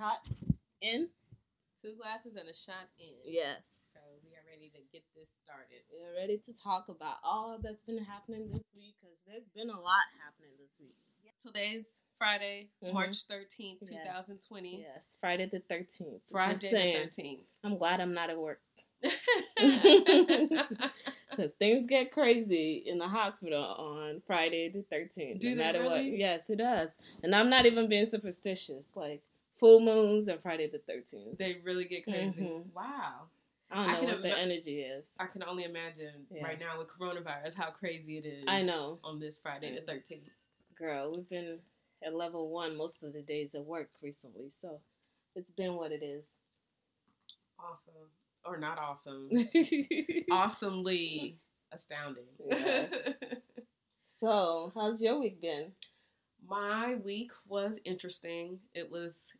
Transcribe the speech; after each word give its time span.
shot 0.00 0.24
in. 0.80 1.08
Two 1.80 1.94
glasses 2.00 2.36
and 2.36 2.48
a 2.48 2.54
shot 2.56 2.88
in. 2.98 3.12
Yes. 3.24 3.76
So 3.92 4.00
we 4.24 4.30
are 4.32 4.44
ready 4.48 4.70
to 4.72 4.80
get 4.92 5.02
this 5.14 5.28
started. 5.44 5.80
We 5.92 6.00
are 6.00 6.14
ready 6.16 6.40
to 6.46 6.52
talk 6.54 6.88
about 6.88 7.16
all 7.22 7.58
that's 7.62 7.84
been 7.84 8.02
happening 8.02 8.48
this 8.50 8.64
week 8.74 8.94
because 9.00 9.16
there's 9.26 9.48
been 9.54 9.68
a 9.68 9.80
lot 9.80 10.08
happening 10.24 10.52
this 10.58 10.76
week. 10.80 10.96
Today's 11.38 12.02
Friday, 12.18 12.68
Mhm. 12.82 12.92
March 12.92 13.26
13th, 13.26 13.80
Yes. 13.80 13.90
2020. 13.90 14.80
Yes, 14.82 15.16
Friday 15.20 15.46
the 15.46 15.60
13th. 15.60 16.20
Friday 16.30 16.70
the 16.70 16.98
13th. 16.98 17.46
I'm 17.64 17.78
glad 17.78 18.00
I'm 18.00 18.12
not 18.12 18.28
at 18.28 18.38
work 18.38 18.60
because 21.30 21.52
things 21.58 21.86
get 21.86 22.12
crazy 22.12 22.82
in 22.86 22.98
the 22.98 23.08
hospital 23.08 23.62
on 23.64 24.20
Friday 24.26 24.68
the 24.68 24.82
13th. 24.94 25.38
Do 25.40 25.50
no 25.54 25.56
matter 25.62 25.84
what. 25.84 26.04
Yes, 26.04 26.50
it 26.50 26.56
does. 26.56 26.90
And 27.22 27.34
I'm 27.34 27.48
not 27.48 27.64
even 27.64 27.88
being 27.88 28.04
superstitious. 28.06 28.84
Like 28.94 29.22
full 29.60 29.80
moons 29.80 30.26
and 30.28 30.40
Friday 30.42 30.68
the 30.68 30.78
13th. 30.92 31.38
they 31.38 31.58
really 31.64 31.84
get 31.84 32.04
crazy. 32.04 32.42
Mhm. 32.42 32.72
Wow. 32.74 33.28
I 33.70 33.76
don't 33.76 33.88
I 33.88 33.92
know 33.92 34.00
can 34.00 34.08
what 34.14 34.22
the 34.22 34.38
energy 34.38 34.80
is. 34.82 35.12
I 35.20 35.26
can 35.26 35.44
only 35.44 35.62
imagine 35.64 36.26
Yeah. 36.30 36.42
right 36.44 36.58
now 36.58 36.78
with 36.78 36.88
coronavirus 36.88 37.54
how 37.54 37.70
crazy 37.70 38.18
it 38.18 38.26
is. 38.26 38.44
I 38.48 38.62
know. 38.62 38.98
On 39.04 39.20
this 39.20 39.38
Friday 39.38 39.72
the 39.78 39.82
13th. 39.92 40.28
Girl, 40.76 41.14
we've 41.14 41.28
been 41.28 41.60
at 42.02 42.14
level 42.14 42.48
one 42.50 42.74
most 42.76 43.02
of 43.04 43.12
the 43.12 43.22
days 43.22 43.54
at 43.54 43.64
work 43.64 43.90
recently, 44.02 44.50
so 44.50 44.80
it's 45.36 45.50
been 45.52 45.74
what 45.76 45.92
it 45.92 46.02
is. 46.02 46.24
Awesome. 47.58 48.10
Or 48.44 48.56
not 48.56 48.78
awesome. 48.78 49.30
awesomely 50.32 51.38
astounding. 51.72 52.24
Yes. 52.48 52.90
so, 54.20 54.72
how's 54.74 55.02
your 55.02 55.20
week 55.20 55.40
been? 55.40 55.72
My 56.46 56.96
week 57.04 57.30
was 57.46 57.78
interesting. 57.84 58.58
It 58.74 58.90
was 58.90 59.30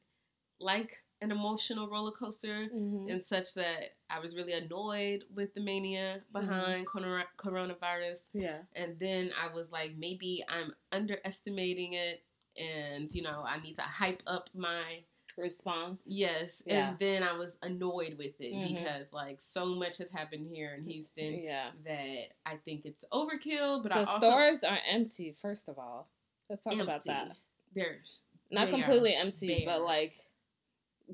like 0.60 0.98
an 1.22 1.30
emotional 1.30 1.88
roller 1.88 2.12
coaster 2.12 2.68
Mm-hmm. 2.74 3.08
in 3.10 3.20
such 3.20 3.52
that 3.54 3.94
I 4.08 4.20
was 4.20 4.34
really 4.34 4.52
annoyed 4.54 5.24
with 5.34 5.52
the 5.54 5.60
mania 5.60 6.20
behind 6.32 6.86
corona- 6.86 7.26
coronavirus. 7.38 8.20
Yeah. 8.32 8.58
And 8.74 8.98
then 8.98 9.30
I 9.38 9.52
was 9.52 9.66
like, 9.70 9.92
maybe 9.98 10.42
I'm 10.48 10.72
underestimating 10.92 11.92
it. 11.94 12.22
And, 12.56 13.12
you 13.14 13.22
know, 13.22 13.44
I 13.46 13.60
need 13.60 13.74
to 13.76 13.82
hype 13.82 14.22
up 14.26 14.48
my 14.54 15.02
Response. 15.36 16.02
yes. 16.06 16.62
Yeah. 16.66 16.90
And 16.90 16.98
then 16.98 17.22
I 17.22 17.32
was 17.34 17.52
annoyed 17.62 18.16
with 18.18 18.34
it 18.40 18.52
Mhm. 18.52 18.68
because, 18.74 19.12
like, 19.12 19.38
so 19.40 19.66
much 19.66 19.98
has 19.98 20.10
happened 20.10 20.48
here 20.52 20.74
in 20.74 20.84
Houston 20.84 21.42
Yeah. 21.42 21.70
that 21.84 22.32
I 22.44 22.56
think 22.56 22.84
it's 22.84 23.04
overkill. 23.12 23.82
But 23.82 23.90
the 23.92 23.96
I 23.96 24.04
also 24.04 24.18
stores 24.18 24.64
are 24.64 24.78
empty, 24.88 25.32
first 25.32 25.68
of 25.68 25.78
all. 25.78 26.08
Let's 26.48 26.64
talk 26.64 26.74
about 26.78 27.04
that. 27.04 27.36
There's 27.74 28.24
Not 28.50 28.68
completely 28.70 29.14
empty, 29.14 29.62
but 29.64 29.82
like 29.82 30.14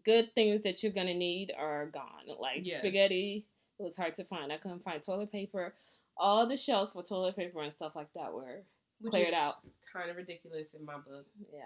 good 0.04 0.34
things 0.34 0.62
that 0.62 0.82
you're 0.82 0.92
gonna 0.92 1.14
need 1.14 1.52
are 1.56 1.86
gone. 1.86 2.26
Like 2.38 2.62
Yes. 2.66 2.80
spaghetti, 2.80 3.46
it 3.78 3.82
was 3.82 3.96
hard 3.96 4.14
to 4.16 4.24
find. 4.24 4.52
I 4.52 4.58
couldn't 4.58 4.84
find 4.84 5.02
toilet 5.02 5.32
paper. 5.32 5.74
All 6.16 6.46
the 6.46 6.56
shelves 6.56 6.92
for 6.92 7.02
toilet 7.02 7.36
paper 7.36 7.60
and 7.60 7.72
stuff 7.72 7.94
like 7.94 8.12
that 8.14 8.32
were 8.32 8.62
which 9.00 9.10
cleared 9.10 9.34
out. 9.34 9.56
Kind 9.92 10.10
of 10.10 10.16
ridiculous 10.16 10.68
in 10.78 10.84
my 10.84 10.94
book. 10.96 11.26
Yeah. 11.52 11.60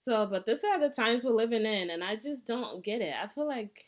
So, 0.00 0.26
but 0.26 0.46
these 0.46 0.62
are 0.64 0.78
the 0.78 0.90
times 0.90 1.24
we're 1.24 1.32
living 1.32 1.64
in, 1.66 1.90
and 1.90 2.04
I 2.04 2.14
just 2.16 2.46
don't 2.46 2.84
get 2.84 3.00
it. 3.00 3.14
I 3.20 3.26
feel 3.26 3.46
like 3.48 3.84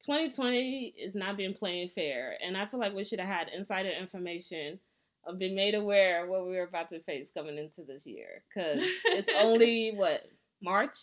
2020 0.00 0.94
is 0.98 1.14
not 1.14 1.36
being 1.36 1.54
playing 1.54 1.88
fair, 1.90 2.36
and 2.44 2.56
I 2.56 2.66
feel 2.66 2.80
like 2.80 2.94
we 2.94 3.04
should 3.04 3.20
have 3.20 3.28
had 3.28 3.48
insider 3.48 3.90
information 3.90 4.78
of 5.26 5.38
being 5.38 5.54
made 5.56 5.74
aware 5.74 6.22
of 6.24 6.30
what 6.30 6.44
we 6.44 6.50
were 6.56 6.62
about 6.62 6.88
to 6.90 7.00
face 7.00 7.28
coming 7.34 7.58
into 7.58 7.82
this 7.82 8.06
year. 8.06 8.42
Because 8.48 8.78
it's 9.06 9.28
only, 9.40 9.92
what, 9.94 10.24
March? 10.62 10.96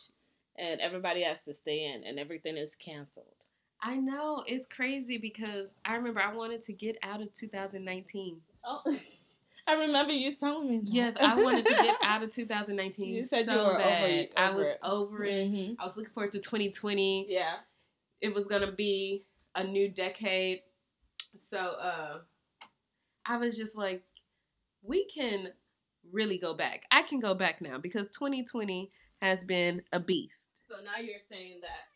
And 0.57 0.79
everybody 0.81 1.23
has 1.23 1.41
to 1.41 1.53
stay 1.53 1.85
in, 1.85 2.03
and 2.03 2.19
everything 2.19 2.57
is 2.57 2.75
canceled. 2.75 3.25
I 3.81 3.95
know 3.97 4.43
it's 4.47 4.67
crazy 4.67 5.17
because 5.17 5.69
I 5.83 5.95
remember 5.95 6.21
I 6.21 6.33
wanted 6.33 6.63
to 6.65 6.73
get 6.73 6.97
out 7.03 7.21
of 7.21 7.33
2019. 7.35 8.37
Oh, 8.63 8.81
I 9.67 9.73
remember 9.73 10.13
you 10.13 10.35
telling 10.35 10.69
me. 10.69 10.77
That. 10.79 10.93
Yes, 10.93 11.15
I 11.19 11.41
wanted 11.41 11.65
to 11.65 11.73
get 11.73 11.97
out 12.03 12.21
of 12.23 12.33
2019. 12.33 13.13
You 13.13 13.25
said 13.25 13.45
so 13.45 13.53
you 13.53 13.57
were 13.59 13.71
over- 13.73 13.77
bad. 13.79 14.29
I 14.37 14.51
was 14.51 14.67
it. 14.69 14.79
over 14.83 15.23
it. 15.25 15.51
Mhm. 15.51 15.75
I 15.79 15.85
was 15.85 15.97
looking 15.97 16.11
forward 16.13 16.31
to 16.33 16.39
2020. 16.39 17.27
Yeah. 17.29 17.55
It 18.21 18.33
was 18.33 18.45
gonna 18.45 18.71
be 18.71 19.23
a 19.55 19.63
new 19.63 19.89
decade. 19.89 20.61
So 21.49 21.57
uh 21.57 22.19
I 23.25 23.37
was 23.37 23.55
just 23.57 23.75
like, 23.75 24.03
we 24.81 25.07
can 25.13 25.49
really 26.11 26.37
go 26.37 26.53
back. 26.53 26.83
I 26.91 27.03
can 27.03 27.19
go 27.21 27.33
back 27.33 27.61
now 27.61 27.77
because 27.77 28.07
2020 28.09 28.91
has 29.23 29.39
been 29.45 29.81
a 29.91 29.99
beast. 29.99 30.49
So 30.69 30.75
now 30.83 31.01
you're 31.01 31.17
saying 31.29 31.59
that, 31.61 31.87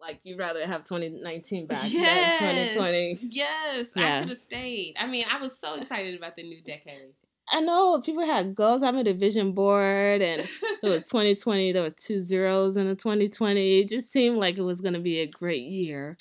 like, 0.00 0.20
you'd 0.24 0.38
rather 0.38 0.66
have 0.66 0.84
2019 0.84 1.66
back 1.66 1.90
Yes. 1.92 2.40
than 2.40 2.72
2020. 2.74 3.18
Yes, 3.30 3.90
Yeah. 3.94 4.16
I 4.16 4.20
could 4.20 4.28
have 4.30 4.38
stayed. 4.38 4.94
I 4.98 5.06
mean, 5.06 5.24
I 5.30 5.38
was 5.40 5.58
so 5.58 5.74
excited 5.74 6.16
about 6.16 6.36
the 6.36 6.42
new 6.42 6.60
decade. 6.62 7.12
I 7.48 7.60
know 7.60 8.00
people 8.00 8.26
had 8.26 8.54
goals. 8.56 8.82
I 8.82 8.90
made 8.90 9.06
a 9.06 9.14
vision 9.14 9.52
board, 9.52 10.20
and 10.20 10.42
it 10.82 10.88
was 10.88 11.04
2020. 11.10 11.72
There 11.72 11.82
was 11.82 11.94
two 11.94 12.20
zeros 12.20 12.76
in 12.76 12.86
the 12.88 12.96
2020. 12.96 13.80
It 13.80 13.88
just 13.88 14.10
seemed 14.10 14.38
like 14.38 14.58
it 14.58 14.62
was 14.62 14.80
going 14.80 14.94
to 14.94 15.00
be 15.00 15.20
a 15.20 15.26
great 15.28 15.62
year. 15.62 16.16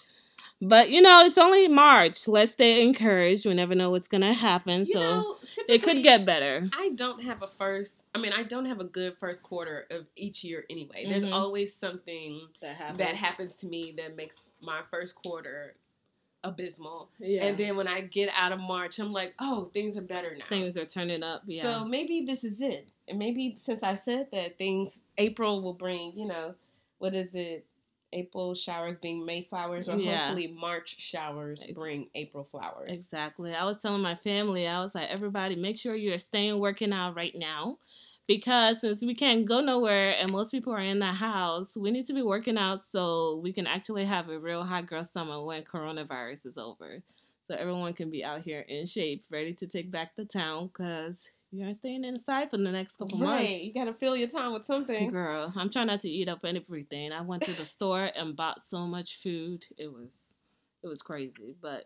But 0.68 0.90
you 0.90 1.02
know, 1.02 1.24
it's 1.26 1.38
only 1.38 1.68
March. 1.68 2.28
Let's 2.28 2.54
stay 2.54 2.82
encouraged. 2.82 3.46
We 3.46 3.54
never 3.54 3.76
know 3.76 3.92
what's 3.92 4.08
going 4.08 4.22
to 4.22 4.34
happen, 4.34 4.80
You 4.82 4.94
so 4.94 5.00
know, 5.00 5.36
it 5.68 5.84
could 5.84 6.02
get 6.02 6.26
better. 6.26 6.68
I 6.74 6.90
don't 6.96 7.22
have 7.24 7.44
a 7.44 7.48
first. 7.48 8.02
I 8.16 8.18
mean, 8.18 8.34
I 8.34 8.44
don't 8.44 8.66
have 8.66 8.80
a 8.80 8.86
good 8.86 9.16
first 9.20 9.44
quarter 9.44 9.86
of 9.92 10.08
each 10.16 10.44
year 10.44 10.66
anyway. 10.70 11.06
There's 11.08 11.24
Mhm. 11.24 11.34
always 11.34 11.74
something 11.76 12.42
That 12.62 12.76
happens. 12.78 12.98
that 12.98 13.16
happens 13.16 13.56
to 13.58 13.68
me 13.68 13.92
that 13.98 14.16
makes 14.16 14.42
my 14.62 14.82
first 14.90 15.16
quarter 15.22 15.76
abysmal. 16.44 17.10
Yeah. 17.20 17.46
And 17.46 17.58
then 17.58 17.76
when 17.76 17.88
I 17.88 18.02
get 18.02 18.30
out 18.36 18.52
of 18.52 18.60
March, 18.60 19.00
I'm 19.00 19.12
like, 19.12 19.34
oh, 19.40 19.70
things 19.74 19.98
are 19.98 20.02
better 20.02 20.36
now. 20.36 20.46
things 20.50 20.78
are 20.78 20.86
turning 20.86 21.24
up. 21.24 21.44
Yeah. 21.46 21.62
So 21.64 21.86
maybe 21.86 22.22
this 22.26 22.44
is 22.44 22.62
it. 22.62 22.88
And 23.08 23.20
maybe 23.20 23.56
since 23.62 23.84
I 23.84 23.94
said 23.96 24.30
that 24.32 24.58
things, 24.58 24.94
April 25.18 25.62
will 25.62 25.74
bring, 25.74 26.14
you 26.18 26.26
know, 26.26 26.56
what 27.00 27.14
is 27.14 27.36
it? 27.36 27.66
April 28.14 28.54
showers 28.56 28.98
being 28.98 29.26
May 29.26 29.44
flowers, 29.44 29.90
or 29.90 29.98
Yeah. 29.98 30.28
hopefully 30.28 30.48
March 30.48 31.00
showers 31.02 31.66
bring 31.74 32.10
April 32.16 32.46
flowers. 32.46 32.92
Exactly. 32.92 33.54
I 33.54 33.66
was 33.66 33.80
telling 33.80 34.02
my 34.02 34.16
family, 34.16 34.68
I 34.68 34.82
was 34.82 34.96
like, 34.96 35.10
everybody, 35.10 35.56
make 35.56 35.78
sure 35.78 35.96
you're 35.96 36.18
staying 36.18 36.60
working 36.60 36.94
out 36.94 37.16
right 37.16 37.36
now. 37.36 37.78
Because 38.28 38.82
since 38.82 39.06
we 39.06 39.14
can't 39.14 39.46
go 39.46 39.62
nowhere 39.62 40.16
and 40.18 40.32
most 40.32 40.50
people 40.50 40.74
are 40.74 40.80
in 40.80 40.98
the 40.98 41.14
house, 41.14 41.78
we 41.78 41.92
need 41.92 42.08
to 42.08 42.14
be 42.14 42.24
working 42.24 42.58
out 42.58 42.82
so 42.82 43.40
we 43.44 43.54
can 43.54 43.68
actually 43.68 44.06
have 44.06 44.30
a 44.30 44.40
real 44.40 44.64
hot 44.64 44.88
girl 44.88 45.04
summer 45.04 45.44
when 45.44 45.64
coronavirus 45.64 46.48
is 46.48 46.58
over. 46.58 47.04
So 47.48 47.56
everyone 47.56 47.94
can 47.94 48.10
be 48.10 48.24
out 48.24 48.42
here 48.42 48.62
in 48.62 48.88
shape, 48.88 49.26
ready 49.30 49.54
to 49.54 49.68
take 49.68 49.92
back 49.92 50.16
the 50.16 50.26
town 50.26 50.68
because 50.68 51.32
you're 51.58 51.74
staying 51.74 52.04
inside 52.04 52.50
for 52.50 52.58
the 52.58 52.72
next 52.72 52.98
couple 52.98 53.18
months. 53.18 53.44
Right. 53.44 53.62
You 53.62 53.74
gotta 53.74 53.94
fill 53.94 54.16
your 54.16 54.28
time 54.28 54.54
with 54.54 54.66
something. 54.66 55.10
Girl, 55.10 55.54
I'm 55.56 55.70
trying 55.70 55.88
not 55.88 56.02
to 56.02 56.10
eat 56.10 56.28
up 56.28 56.40
everything. 56.44 57.12
I 57.12 57.22
went 57.22 57.44
to 57.44 57.54
the 57.54 57.66
store 57.66 58.10
and 58.16 58.36
bought 58.36 58.62
so 58.62 58.86
much 58.86 59.16
food. 59.18 59.66
It 59.78 59.92
was 59.92 60.34
it 60.84 60.88
was 60.88 61.02
crazy, 61.02 61.56
but 61.62 61.86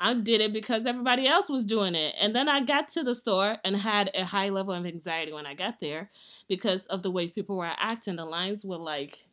I 0.00 0.14
did 0.14 0.40
it 0.40 0.52
because 0.52 0.86
everybody 0.86 1.28
else 1.28 1.48
was 1.48 1.64
doing 1.64 1.94
it. 1.94 2.14
And 2.20 2.34
then 2.34 2.48
I 2.48 2.60
got 2.60 2.88
to 2.88 3.04
the 3.04 3.14
store 3.14 3.58
and 3.64 3.76
had 3.76 4.10
a 4.14 4.24
high 4.24 4.48
level 4.48 4.74
of 4.74 4.84
anxiety 4.84 5.32
when 5.32 5.46
I 5.46 5.54
got 5.54 5.80
there 5.80 6.10
because 6.48 6.84
of 6.86 7.02
the 7.02 7.10
way 7.10 7.28
people 7.28 7.56
were 7.56 7.70
acting. 7.76 8.16
The 8.16 8.24
lines 8.24 8.64
were 8.64 8.76
like 8.76 9.26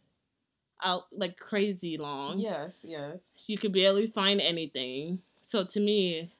out 0.83 1.03
like 1.11 1.37
crazy 1.37 1.97
long. 1.97 2.39
Yes, 2.39 2.79
yes. 2.83 3.33
You 3.47 3.57
could 3.57 3.73
barely 3.73 4.07
find 4.07 4.39
anything. 4.39 5.21
So 5.41 5.65
to 5.65 5.79
me, 5.79 6.31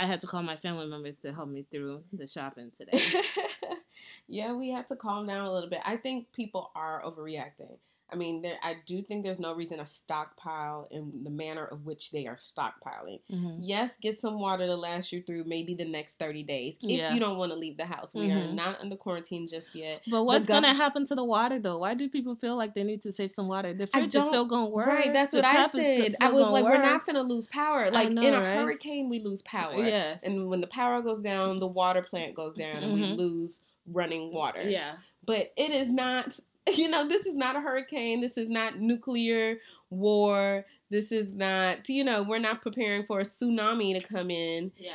I 0.00 0.06
had 0.06 0.22
to 0.22 0.26
call 0.26 0.42
my 0.42 0.56
family 0.56 0.86
members 0.86 1.18
to 1.18 1.32
help 1.32 1.50
me 1.50 1.66
through 1.70 2.04
the 2.10 2.26
shopping 2.26 2.72
today. 2.74 3.02
yeah, 4.28 4.52
we 4.52 4.70
have 4.70 4.86
to 4.88 4.96
calm 4.96 5.26
down 5.26 5.44
a 5.46 5.52
little 5.52 5.70
bit. 5.70 5.80
I 5.84 5.96
think 5.96 6.32
people 6.32 6.70
are 6.74 7.02
overreacting. 7.04 7.76
I 8.12 8.16
mean, 8.16 8.42
there, 8.42 8.56
I 8.60 8.74
do 8.86 9.02
think 9.02 9.22
there's 9.22 9.38
no 9.38 9.54
reason 9.54 9.78
to 9.78 9.86
stockpile 9.86 10.88
in 10.90 11.22
the 11.22 11.30
manner 11.30 11.64
of 11.66 11.86
which 11.86 12.10
they 12.10 12.26
are 12.26 12.34
stockpiling. 12.36 13.20
Mhm. 13.30 13.58
Yes, 13.60 13.96
get 14.02 14.20
some 14.20 14.40
water 14.40 14.66
to 14.66 14.74
last 14.74 15.12
you 15.12 15.22
through 15.22 15.44
maybe 15.44 15.74
the 15.74 15.84
next 15.84 16.18
30 16.18 16.42
days 16.42 16.76
if 16.82 16.90
Yeah. 16.90 17.14
you 17.14 17.20
don't 17.20 17.38
want 17.38 17.52
to 17.52 17.56
leave 17.56 17.76
the 17.76 17.84
house. 17.84 18.12
We 18.12 18.28
are 18.32 18.48
Mhm. 18.48 18.54
not 18.54 18.80
under 18.80 18.96
quarantine 18.96 19.46
just 19.46 19.76
yet. 19.76 20.02
But 20.10 20.24
what's 20.24 20.42
gov- 20.44 20.48
gonna 20.48 20.74
happen 20.74 21.06
to 21.06 21.14
the 21.14 21.24
water 21.24 21.60
though? 21.60 21.78
Why 21.78 21.94
do 21.94 22.08
people 22.08 22.34
feel 22.34 22.56
like 22.56 22.74
they 22.74 22.82
need 22.82 23.00
to 23.04 23.12
save 23.12 23.30
some 23.30 23.46
water? 23.46 23.72
The 23.72 23.86
fridge 23.86 24.12
is 24.16 24.24
still 24.24 24.44
gonna 24.44 24.66
work. 24.70 24.88
Right, 24.88 25.12
that's 25.12 25.30
The 25.30 25.38
what 25.38 25.44
I 25.46 25.62
said. 25.68 26.16
I 26.20 26.32
was 26.32 26.50
like, 26.50 26.64
we're 26.64 26.82
not 26.82 27.06
gonna 27.06 27.22
lose 27.22 27.46
power. 27.46 27.92
Like 27.92 28.10
know, 28.10 28.22
in 28.22 28.34
a 28.34 28.40
right? 28.40 28.56
hurricane, 28.56 29.08
we 29.08 29.20
lose 29.20 29.42
power. 29.42 29.74
Yes. 29.86 30.24
And 30.24 30.48
when 30.50 30.60
the 30.60 30.66
power 30.66 31.00
goes 31.00 31.20
down, 31.20 31.60
the 31.60 31.68
water 31.68 32.02
plant 32.02 32.34
goes 32.34 32.56
down, 32.56 32.82
and 32.82 32.92
we 32.92 33.02
Mhm. 33.02 33.16
lose 33.16 33.60
running 33.92 34.32
water. 34.32 34.62
Yeah. 34.62 34.94
But 35.24 35.52
it 35.56 35.70
is 35.70 35.90
not 35.90 36.38
You 36.74 36.88
know, 36.88 37.08
this 37.08 37.26
is 37.26 37.34
not 37.34 37.56
a 37.56 37.60
hurricane. 37.60 38.20
This 38.20 38.36
is 38.36 38.48
not 38.48 38.78
nuclear 38.78 39.58
war. 39.88 40.66
This 40.90 41.10
is 41.10 41.32
not, 41.32 41.88
you 41.88 42.04
know, 42.04 42.22
we're 42.22 42.38
not 42.38 42.62
preparing 42.62 43.06
for 43.06 43.20
a 43.20 43.24
tsunami 43.24 43.98
to 43.98 44.06
come 44.06 44.30
in 44.30 44.70
Yeah. 44.76 44.92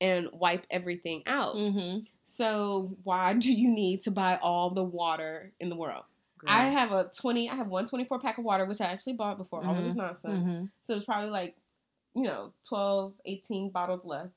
and 0.00 0.28
wipe 0.32 0.64
everything 0.70 1.22
out. 1.26 1.56
Mm-hmm. 1.56 2.00
So 2.24 2.96
why 3.02 3.32
do 3.38 3.52
you 3.52 3.70
need 3.70 4.02
to 4.02 4.10
buy 4.10 4.38
all 4.40 4.70
the 4.70 4.84
water 4.84 5.52
in 5.60 5.68
the 5.70 5.76
world? 5.76 6.04
I 6.46 6.66
have 6.66 6.92
a 6.92 7.10
20, 7.20 7.50
I 7.50 7.56
have 7.56 7.66
one 7.66 7.86
24 7.86 8.20
pack 8.20 8.38
of 8.38 8.44
water, 8.44 8.64
which 8.64 8.80
I 8.80 8.86
actually 8.86 9.14
bought 9.14 9.38
before 9.38 9.66
all 9.66 9.76
of 9.76 9.82
this 9.84 9.96
nonsense. 9.96 10.46
hmm 10.46 10.64
So 10.84 10.94
it's 10.94 11.04
probably 11.04 11.30
like, 11.30 11.56
you 12.14 12.22
know, 12.22 12.52
12, 12.68 13.12
18 13.26 13.70
bottles 13.70 14.02
left. 14.04 14.30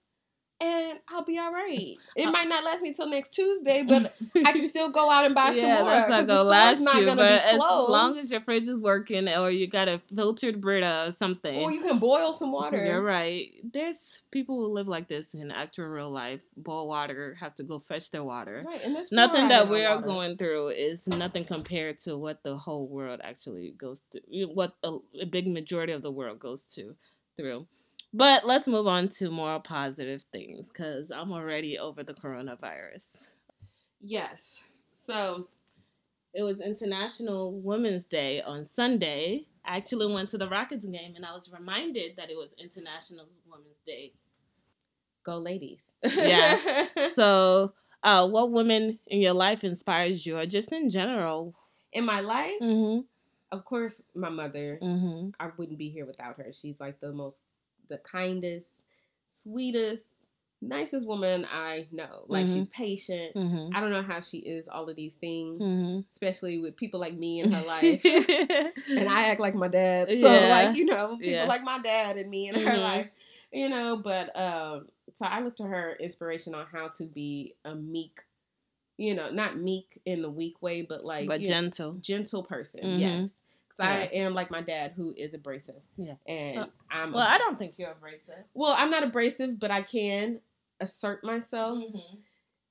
And 0.61 0.99
I'll 1.09 1.25
be 1.25 1.39
all 1.39 1.51
right. 1.51 1.97
It 2.15 2.27
Uh, 2.27 2.31
might 2.31 2.47
not 2.47 2.63
last 2.63 2.83
me 2.83 2.93
till 2.93 3.07
next 3.07 3.31
Tuesday, 3.33 3.81
but 3.83 4.13
I 4.45 4.51
can 4.53 4.67
still 4.69 4.89
go 4.89 5.09
out 5.09 5.25
and 5.25 5.33
buy 5.33 5.47
some 5.53 5.57
yeah, 5.57 5.81
more. 5.81 5.89
that's 5.89 6.07
not 6.09 6.27
gonna 6.27 6.43
last 6.43 6.81
not 6.81 6.97
you. 6.99 7.05
gonna 7.07 7.21
But 7.21 7.41
as 7.43 7.57
long 7.57 8.15
as 8.19 8.31
your 8.31 8.41
fridge 8.41 8.67
is 8.67 8.79
working, 8.79 9.27
or 9.27 9.49
you 9.49 9.65
got 9.67 9.87
a 9.87 9.99
filtered 10.15 10.61
Brita 10.61 11.05
or 11.07 11.11
something. 11.11 11.61
Or 11.63 11.71
you 11.71 11.81
can 11.81 11.97
boil 11.97 12.31
some 12.31 12.51
water. 12.51 12.85
You're 12.85 13.01
right. 13.01 13.47
There's 13.63 14.21
people 14.29 14.57
who 14.57 14.67
live 14.71 14.87
like 14.87 15.07
this 15.07 15.33
in 15.33 15.49
actual 15.49 15.85
real 15.85 16.11
life. 16.11 16.41
Boil 16.55 16.87
water, 16.87 17.35
have 17.39 17.55
to 17.55 17.63
go 17.63 17.79
fetch 17.79 18.11
their 18.11 18.23
water. 18.23 18.63
Right, 18.65 18.83
and 18.83 18.93
there's 18.93 19.11
Nothing 19.11 19.47
that 19.47 19.67
we 19.67 19.83
are 19.83 19.95
water. 19.95 20.07
going 20.07 20.37
through 20.37 20.69
is 20.69 21.07
nothing 21.07 21.45
compared 21.45 21.97
to 22.01 22.17
what 22.17 22.43
the 22.43 22.55
whole 22.55 22.87
world 22.87 23.19
actually 23.23 23.73
goes 23.77 24.03
through. 24.11 24.21
What 24.53 24.73
a, 24.83 24.97
a 25.19 25.25
big 25.25 25.47
majority 25.47 25.93
of 25.93 26.03
the 26.03 26.11
world 26.11 26.37
goes 26.39 26.65
to 26.75 26.95
through. 27.35 27.65
But 28.13 28.45
let's 28.45 28.67
move 28.67 28.87
on 28.87 29.07
to 29.19 29.29
more 29.29 29.59
positive 29.61 30.23
things 30.31 30.67
because 30.69 31.11
I'm 31.11 31.31
already 31.31 31.77
over 31.79 32.03
the 32.03 32.13
coronavirus. 32.13 33.29
Yes. 34.01 34.61
So 34.99 35.47
It 36.33 36.43
was 36.43 36.59
International 36.59 37.53
Women's 37.61 38.05
Day 38.05 38.41
on 38.41 38.65
Sunday. 38.65 39.47
I 39.65 39.77
actually 39.77 40.11
went 40.13 40.29
to 40.31 40.37
the 40.37 40.49
Rockets 40.49 40.85
game 40.85 41.13
and 41.15 41.25
I 41.25 41.33
was 41.33 41.51
reminded 41.51 42.15
that 42.17 42.29
it 42.29 42.35
was 42.37 42.49
International 42.57 43.25
Women's 43.49 43.79
Day. 43.85 44.13
go 45.23 45.37
ladies. 45.37 45.81
Yeah. 46.03 46.85
So, 47.13 47.73
uh, 48.03 48.27
what 48.29 48.51
woman 48.51 48.97
in 49.07 49.21
your 49.21 49.33
life 49.33 49.63
inspires 49.63 50.25
you, 50.25 50.37
or 50.37 50.45
just 50.47 50.71
in 50.71 50.89
general? 50.89 51.53
in 51.93 52.03
my 52.05 52.21
life, 52.21 52.59
Mm-hmm. 52.61 53.01
of 53.51 53.65
course, 53.65 54.01
my 54.15 54.29
mother. 54.29 54.79
Mm-hmm. 54.81 55.29
I 55.39 55.49
wouldn't 55.57 55.77
be 55.77 55.89
here 55.89 56.05
without 56.05 56.37
her. 56.37 56.51
She's 56.59 56.79
like 56.79 56.99
the 57.01 57.11
most, 57.11 57.41
the 57.91 57.99
kindest, 57.99 58.71
sweetest, 59.43 60.03
nicest 60.61 61.07
woman 61.07 61.45
I 61.51 61.87
know. 61.91 62.25
Like 62.27 62.45
Mhm. 62.47 62.53
she's 62.53 62.69
patient. 62.69 63.35
Mm-hmm. 63.35 63.75
I 63.75 63.79
don't 63.79 63.91
know 63.91 64.01
how 64.03 64.21
she 64.21 64.39
is 64.39 64.67
all 64.67 64.89
of 64.89 64.95
these 64.95 65.15
things, 65.15 65.61
Mm-hmm. 65.61 65.99
especially 66.13 66.59
with 66.59 66.75
people 66.75 66.99
like 66.99 67.13
me 67.13 67.39
in 67.41 67.51
her 67.51 67.61
life. 67.61 68.03
and 68.05 69.09
I 69.09 69.27
act 69.27 69.39
like 69.39 69.55
my 69.55 69.67
dad. 69.67 70.07
So 70.19 70.31
Yeah. 70.33 70.49
like, 70.49 70.75
you 70.75 70.85
know, 70.85 71.17
people 71.17 71.31
Yeah. 71.31 71.45
like 71.45 71.63
my 71.63 71.79
dad 71.79 72.17
and 72.17 72.29
me 72.29 72.47
in 72.47 72.55
her 72.55 72.61
Mhm. 72.77 72.81
life. 72.81 73.11
You 73.51 73.69
know, 73.69 73.97
but 73.97 74.35
um 74.39 74.87
so 75.13 75.25
I 75.25 75.41
look 75.41 75.57
to 75.57 75.63
her 75.63 75.95
inspiration 75.99 76.55
on 76.55 76.65
how 76.71 76.87
to 76.89 77.03
be 77.05 77.55
a 77.65 77.75
meek, 77.75 78.21
you 78.97 79.13
know, 79.13 79.29
not 79.29 79.57
meek 79.59 79.99
in 80.05 80.21
the 80.21 80.29
weak 80.29 80.61
way, 80.61 80.83
but 80.83 81.03
like 81.03 81.27
but 81.27 81.41
you 81.41 81.47
know, 81.49 81.53
gentle. 81.55 81.93
gentle 82.01 82.43
person. 82.43 82.81
Mhm. 82.81 82.99
Yes. 82.99 83.41
I 83.81 84.03
Yeah. 84.03 84.25
am 84.25 84.33
like 84.33 84.51
my 84.51 84.61
dad 84.61 84.91
who 84.95 85.13
is 85.17 85.33
abrasive. 85.33 85.81
Yeah. 85.97 86.15
And 86.27 86.57
Uh, 86.59 86.67
I'm 86.89 87.11
Well, 87.11 87.21
I 87.27 87.37
don't 87.37 87.57
think 87.59 87.77
you're 87.79 87.91
abrasive. 87.91 88.43
well, 88.53 88.73
I'm 88.77 88.89
not 88.91 89.03
abrasive, 89.03 89.59
but 89.59 89.71
I 89.71 89.81
can 89.83 90.41
assert 90.79 91.23
myself. 91.23 91.77
Mm-hmm. 91.79 92.15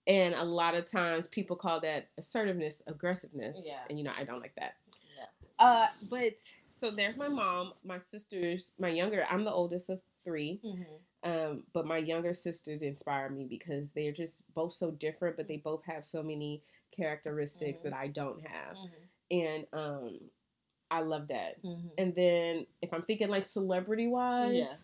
And 0.07 0.35
a 0.35 0.45
lot 0.45 0.75
of 0.75 0.91
times 0.91 1.29
people 1.29 1.57
call 1.57 1.81
that 1.81 2.09
assertiveness 2.19 2.83
aggressiveness. 2.87 3.59
Yeah. 3.63 3.81
And 3.89 3.99
you 3.99 4.05
know, 4.05 4.13
I 4.17 4.25
don't 4.25 4.41
like 4.41 4.55
that. 4.57 4.75
Yeah. 5.17 5.27
Uh, 5.59 5.87
but 6.09 6.35
so 6.81 6.91
there's 6.91 7.17
my 7.17 7.29
mom, 7.29 7.75
my 7.85 7.99
sisters, 7.99 8.75
my 8.79 8.89
younger. 8.89 9.25
I'm 9.31 9.45
the 9.45 9.53
oldest 9.53 9.91
of 9.91 10.01
three. 10.25 10.61
Mm-hmm. 10.65 11.31
Um, 11.31 11.65
but 11.75 11.87
my 11.87 11.99
younger 11.99 12.33
sisters 12.33 12.81
inspire 12.83 13.29
me 13.29 13.45
because 13.45 13.87
they're 13.95 14.11
just 14.13 14.43
both 14.55 14.73
so 14.73 14.91
different, 14.93 15.37
but 15.37 15.47
they 15.47 15.59
both 15.59 15.85
have 15.85 16.07
so 16.07 16.23
many 16.23 16.63
characteristics 16.97 17.79
Mhm. 17.81 17.83
that 17.83 17.93
I 17.93 18.07
don't 18.09 18.41
have, 18.47 18.77
Mm-hmm. 18.77 19.39
and 19.39 19.67
um, 19.75 20.21
I 20.91 21.01
love 21.03 21.29
that. 21.29 21.63
Mm-hmm. 21.63 21.89
And 21.99 22.15
then 22.15 22.67
if 22.83 22.93
I'm 22.93 23.03
thinking 23.03 23.29
like 23.29 23.47
celebrity 23.47 24.09
wise, 24.09 24.55
Yeah. 24.55 24.75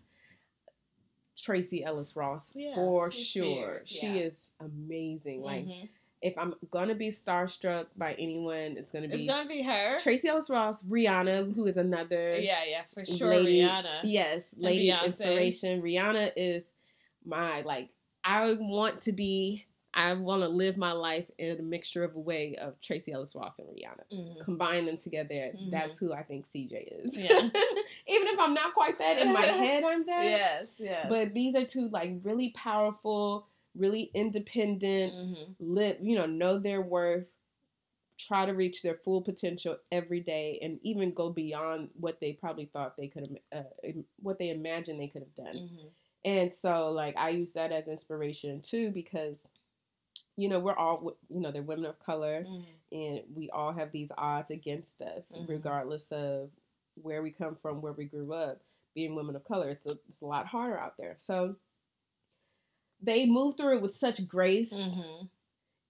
Tracee 1.36 1.84
Ellis 1.84 2.16
Ross 2.16 2.54
Yeah, 2.56 2.74
for 2.74 3.10
sure. 3.10 3.82
fierce, 3.84 3.88
She 3.90 4.06
yeah. 4.06 4.14
is 4.26 4.32
amazing. 4.60 5.42
Like 5.42 5.66
Mhm. 5.66 5.88
if 6.22 6.38
I'm 6.38 6.54
gonna 6.70 6.94
be 6.94 7.08
starstruck 7.10 7.88
by 7.96 8.14
anyone, 8.14 8.76
it's 8.78 8.90
gonna 8.90 9.08
be 9.08 9.14
it's 9.16 9.24
gonna 9.26 9.48
be 9.48 9.60
her. 9.62 9.98
Tracee 9.98 10.28
Ellis 10.28 10.48
Ross, 10.48 10.82
Rihanna, 10.84 11.54
who 11.54 11.66
is 11.66 11.76
another 11.76 12.38
Yeah, 12.38 12.64
yeah, 12.64 12.82
for 12.94 13.04
sure, 13.04 13.36
lady- 13.36 13.60
Rihanna. 13.62 14.00
Yes, 14.04 14.48
lady 14.56 14.90
inspiration. 14.90 15.82
Rihanna 15.82 16.32
is 16.36 16.64
my 17.24 17.60
like. 17.62 17.90
I 18.24 18.54
want 18.54 19.00
to 19.00 19.12
be. 19.12 19.66
I 19.96 20.12
want 20.12 20.42
to 20.42 20.48
live 20.48 20.76
my 20.76 20.92
life 20.92 21.24
in 21.38 21.58
a 21.58 21.62
mixture 21.62 22.04
of 22.04 22.14
a 22.14 22.20
way 22.20 22.54
of 22.56 22.78
Tracee 22.82 23.12
Ellis 23.12 23.34
Ross 23.34 23.58
and 23.58 23.66
Rihanna. 23.68 24.04
Mhm. 24.12 24.40
Combine 24.40 24.84
them 24.84 24.98
together. 24.98 25.52
Mhm. 25.56 25.70
That's 25.70 25.98
who 25.98 26.12
I 26.12 26.22
think 26.22 26.46
CJ 26.46 26.86
is. 27.04 27.16
Yeah. 27.16 27.30
Even 28.06 28.28
if 28.28 28.38
I'm 28.38 28.52
not 28.54 28.74
quite 28.74 28.98
that 28.98 29.18
in 29.18 29.32
my 29.32 29.46
head, 29.46 29.84
I'm 29.84 30.04
that. 30.06 30.24
Yes, 30.24 30.66
yes. 30.76 31.06
But 31.08 31.32
these 31.32 31.54
are 31.54 31.64
two 31.64 31.88
like 31.88 32.12
really 32.22 32.50
powerful, 32.50 33.46
really 33.74 34.10
independent. 34.14 35.14
Mhm. 35.14 35.54
Live, 35.60 35.96
you 36.02 36.14
know, 36.16 36.26
know 36.26 36.58
their 36.58 36.82
worth. 36.82 37.26
Try 38.18 38.46
to 38.46 38.52
reach 38.52 38.82
their 38.82 38.94
full 38.96 39.20
potential 39.22 39.78
every 39.92 40.20
day, 40.20 40.58
and 40.62 40.78
even 40.82 41.12
go 41.12 41.30
beyond 41.30 41.90
what 42.00 42.18
they 42.20 42.32
probably 42.32 42.64
thought 42.66 42.96
they 42.96 43.08
could, 43.08 43.40
uh, 43.52 43.62
what 44.22 44.38
they 44.38 44.48
imagined 44.50 44.98
they 45.00 45.08
could 45.08 45.22
have 45.22 45.34
done. 45.34 45.56
Mhm. 45.56 45.90
And 46.24 46.52
so, 46.54 46.90
like, 46.92 47.14
I 47.16 47.28
use 47.30 47.52
that 47.52 47.72
as 47.72 47.88
inspiration 47.88 48.60
too, 48.62 48.90
because, 48.90 49.36
you 50.36 50.48
know, 50.48 50.60
we're 50.60 50.74
all, 50.76 51.16
you 51.28 51.40
know, 51.40 51.50
they're 51.50 51.62
women 51.62 51.86
of 51.86 51.98
color, 51.98 52.44
Mhm. 52.44 52.64
and 52.92 53.36
we 53.36 53.48
all 53.50 53.72
have 53.72 53.90
these 53.92 54.10
odds 54.18 54.50
against 54.50 55.00
us, 55.02 55.32
Mhm. 55.38 55.48
regardless 55.48 56.12
of 56.12 56.50
where 57.02 57.22
we 57.22 57.30
come 57.30 57.56
from, 57.56 57.80
where 57.82 57.92
we 57.92 58.04
grew 58.04 58.32
up. 58.32 58.60
Being 58.94 59.14
women 59.14 59.36
of 59.36 59.44
color, 59.44 59.68
it's 59.70 59.86
a, 59.86 59.90
it's 60.08 60.22
a 60.22 60.26
lot 60.26 60.46
harder 60.46 60.78
out 60.78 60.96
there. 60.96 61.16
So 61.18 61.56
they 63.02 63.26
move 63.26 63.56
through 63.56 63.76
it 63.76 63.82
with 63.82 63.92
such 63.94 64.26
grace 64.26 64.72
Mhm. 64.72 65.28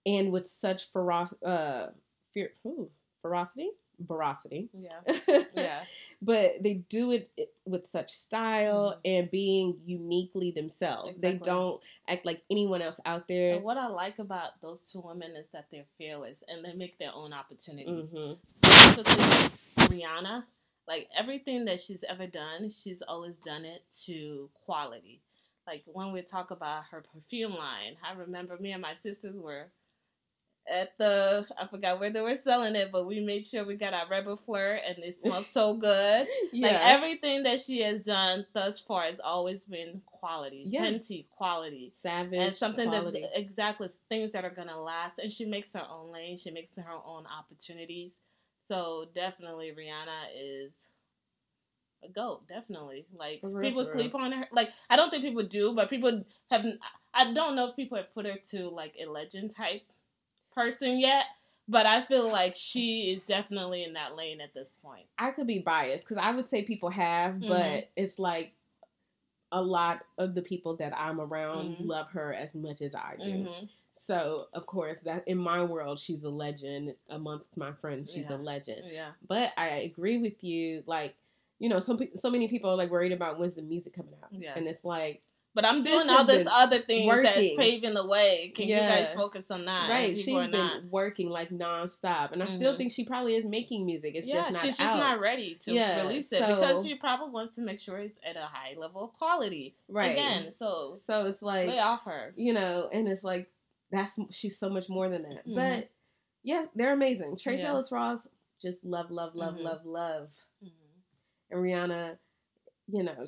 and 0.07 0.33
with 0.33 0.47
such 0.49 0.93
feroc- 0.93 1.37
uh, 1.45 1.93
fear, 2.33 2.53
ooh, 2.67 2.91
ferocity, 3.23 3.71
veracity. 4.01 4.69
Yeah. 4.73 5.01
Yeah. 5.55 5.85
but 6.23 6.63
they 6.63 6.75
do 6.89 7.13
it 7.13 7.31
with 7.65 7.87
such 7.87 8.11
style 8.13 8.95
Mhm. 8.97 9.01
and 9.05 9.31
being 9.31 9.81
uniquely 9.85 10.51
themselves. 10.51 11.15
They 11.17 11.35
don't 11.37 11.81
act 12.09 12.25
like 12.27 12.43
anyone 12.51 12.83
else 12.83 13.01
out 13.07 13.27
there. 13.29 13.55
And 13.57 13.65
what 13.65 13.77
I 13.79 13.87
like 13.87 14.19
about 14.19 14.61
those 14.61 14.83
two 14.83 15.01
women 15.01 15.35
is 15.37 15.49
that 15.49 15.67
they're 15.71 15.87
fearless 15.99 16.43
and 16.49 16.65
they 16.65 16.73
make 16.75 16.99
their 16.99 17.13
own 17.15 17.33
opportunities. 17.33 18.09
hmm 18.11 18.33
Specifically, 18.49 19.51
Rihanna, 19.79 20.45
like 20.87 21.09
everything 21.17 21.65
that 21.67 21.81
she's 21.81 22.05
ever 22.05 22.27
done, 22.27 22.69
she's 22.69 23.03
always 23.03 23.39
done 23.39 23.65
it 23.65 23.83
to 24.07 24.51
quality. 24.65 25.21
Like 25.67 25.83
when 25.87 26.13
we 26.13 26.23
talk 26.23 26.51
about 26.51 26.85
her 26.91 27.03
perfume 27.13 27.55
line, 27.57 27.97
I 28.05 28.13
remember 28.15 28.57
me 28.59 28.73
and 28.73 28.83
my 28.83 28.95
sisters 28.95 29.37
were 29.37 29.67
at 30.69 30.97
the 30.99 31.47
I 31.59 31.67
forgot 31.67 32.01
where 32.01 32.11
they 32.11 32.21
were 32.21 32.35
selling 32.35 32.75
it, 32.75 32.91
but 32.93 33.07
we 33.07 33.21
made 33.21 33.45
sure 33.45 33.65
we 33.65 33.77
got 33.77 33.95
our 33.95 34.07
Reb'l 34.09 34.37
Fleur 34.45 34.81
and 34.87 34.99
it 35.05 35.15
smelled 35.23 35.47
so 35.47 35.75
good. 35.75 36.27
Yeah. 36.53 36.69
Like 36.69 36.81
everything 36.81 37.43
that 37.45 37.61
she 37.61 37.81
has 37.83 38.03
done 38.03 38.47
thus 38.53 38.81
far 38.81 39.03
has 39.03 39.21
always 39.21 39.65
been 39.65 40.03
quality, 40.07 40.65
Yeah. 40.67 40.83
Fenty 40.87 41.27
quality, 41.31 41.91
Savage. 41.91 42.39
and 42.39 42.55
something 42.55 42.89
quality. 42.91 43.23
that's 43.23 43.33
exactly 43.37 43.89
things 44.09 44.33
that 44.33 44.45
are 44.45 44.51
gonna 44.51 44.81
last. 44.81 45.19
And 45.19 45.33
she 45.33 45.45
makes 45.45 45.73
her 45.75 45.87
own 45.91 46.13
lane. 46.13 46.37
She 46.37 46.51
makes 46.51 46.75
her 46.77 46.85
own 47.07 47.25
opportunities. 47.27 48.17
So 48.63 49.07
definitely, 49.15 49.71
Rihanna 49.71 50.31
is 50.37 50.89
a 52.05 52.09
goat. 52.09 52.49
Definitely, 52.49 53.07
like 53.17 53.41
real, 53.43 53.61
people 53.63 53.85
sleep 53.85 54.15
on 54.15 54.33
her. 54.33 54.47
Like 54.53 54.71
I 54.91 54.97
don't 54.97 55.11
think 55.11 55.23
people 55.23 55.45
do, 55.45 55.75
but 55.75 55.89
people 55.91 56.25
have. 56.51 56.65
I 57.15 57.33
don't 57.33 57.57
know 57.57 57.69
if 57.69 57.77
people 57.77 57.97
have 57.97 58.13
put 58.13 58.27
her 58.27 58.35
to 58.51 58.69
like 58.69 58.95
a 59.01 59.09
legend 59.09 59.55
type 59.55 59.85
person 60.57 60.99
yet. 60.99 61.25
But 61.69 61.85
I 61.87 62.01
feel 62.03 62.31
like 62.31 62.55
she 62.55 63.11
is 63.13 63.23
definitely 63.23 63.83
in 63.85 63.93
that 63.95 64.15
lane 64.17 64.41
at 64.41 64.55
this 64.55 64.77
point. 64.81 65.07
I 65.19 65.33
could 65.33 65.47
be 65.49 65.59
biased 65.59 66.09
because 66.09 66.23
I 66.23 66.31
would 66.33 66.49
say 66.49 66.63
people 66.65 66.91
have, 66.91 67.35
Mhm. 67.35 67.49
but 67.49 67.91
it's 67.97 68.19
like 68.21 68.53
a 69.53 69.61
lot 69.63 70.05
of 70.19 70.35
the 70.35 70.43
people 70.43 70.77
that 70.77 70.97
I'm 70.97 71.21
around 71.21 71.77
Mhm. 71.77 71.87
love 71.87 72.09
her 72.11 72.33
as 72.33 72.55
much 72.55 72.83
as 72.83 72.95
I 72.95 73.17
do. 73.17 73.25
Mhm. 73.25 73.69
So 74.01 74.47
of 74.53 74.67
course 74.67 75.01
that 75.01 75.27
in 75.27 75.39
my 75.39 75.65
world 75.65 75.99
she's 75.99 76.23
a 76.23 76.31
legend. 76.31 76.95
Amongst 77.09 77.57
my 77.57 77.73
friends, 77.73 78.13
she's 78.13 78.29
Yeah. 78.31 78.37
a 78.37 78.39
legend. 78.39 78.89
Yeah. 78.89 79.13
But 79.27 79.53
I 79.57 79.69
agree 79.91 80.19
with 80.19 80.43
you. 80.45 80.85
Like 80.87 81.17
you 81.59 81.69
know, 81.71 81.81
some 81.81 81.99
so 82.17 82.31
many 82.31 82.49
people 82.49 82.69
are 82.71 82.77
like 82.77 82.91
worried 82.91 83.13
about 83.13 83.39
when's 83.39 83.55
the 83.55 83.63
music 83.63 83.95
coming 83.95 84.15
out, 84.23 84.31
Yeah. 84.31 84.53
and 84.57 84.69
it's 84.69 84.85
like 84.85 85.23
But 85.57 85.65
I'm 85.65 85.83
Sis 85.83 85.91
doing 86.05 86.11
all 86.11 86.27
this 86.27 86.47
other 86.49 86.77
things 86.79 87.11
that's 87.23 87.39
paving 87.57 87.95
the 87.95 88.07
way. 88.07 88.53
Can 88.55 88.69
you 88.69 88.77
guys 88.77 89.11
focus 89.11 89.51
on 89.51 89.65
that? 89.65 89.89
right. 89.89 90.15
She's 90.15 90.27
been 90.27 90.51
not. 90.51 90.85
working 90.85 91.31
like 91.31 91.49
nonstop, 91.49 92.33
and 92.33 92.43
I 92.43 92.45
still 92.45 92.75
Mhm. 92.75 92.77
think 92.77 92.93
she 92.93 93.07
probably 93.07 93.37
is 93.37 93.45
making 93.47 93.87
music. 93.87 94.15
It's 94.17 94.27
yeah, 94.27 94.35
just 94.43 94.53
not 94.53 94.63
she's 94.63 94.77
just 94.77 94.93
out. 94.93 94.99
not 94.99 95.19
ready 95.19 95.55
to 95.63 95.73
Yeah, 95.73 96.03
release 96.03 96.31
it 96.31 96.41
so- 96.41 96.55
because 96.57 96.85
she 96.87 96.95
probably 96.95 97.31
wants 97.31 97.57
to 97.57 97.63
make 97.63 97.81
sure 97.81 97.97
it's 97.99 98.19
at 98.23 98.37
a 98.37 98.43
high 98.43 98.75
level 98.77 99.03
of 99.03 99.15
quality. 99.15 99.75
right. 99.89 100.13
Again, 100.13 100.53
so 100.53 100.99
So 101.01 101.25
it's 101.27 101.41
like 101.41 101.69
lay 101.69 101.79
off 101.81 102.05
her. 102.05 102.35
you 102.37 102.53
know, 102.53 102.91
and 102.93 103.09
it's 103.09 103.25
like 103.25 103.51
that's 103.91 104.19
she's 104.33 104.59
so 104.59 104.69
much 104.69 104.91
more 104.91 105.09
than 105.09 105.23
that. 105.23 105.47
Mhm. 105.47 105.55
But 105.55 105.89
yeah, 106.43 106.67
they're 106.75 106.93
amazing. 106.93 107.39
Trace 107.39 107.61
Yeah. 107.61 107.69
Ellis 107.71 107.91
Ross, 107.91 108.29
just 108.61 108.85
love, 108.85 109.11
love, 109.11 109.35
love, 109.35 109.55
Mhm. 109.55 109.63
love, 109.63 109.87
love. 109.87 110.29
Mm-hmm. 110.63 111.53
And 111.53 111.61
Rihanna, 111.65 112.19
you 112.89 113.03
know, 113.05 113.27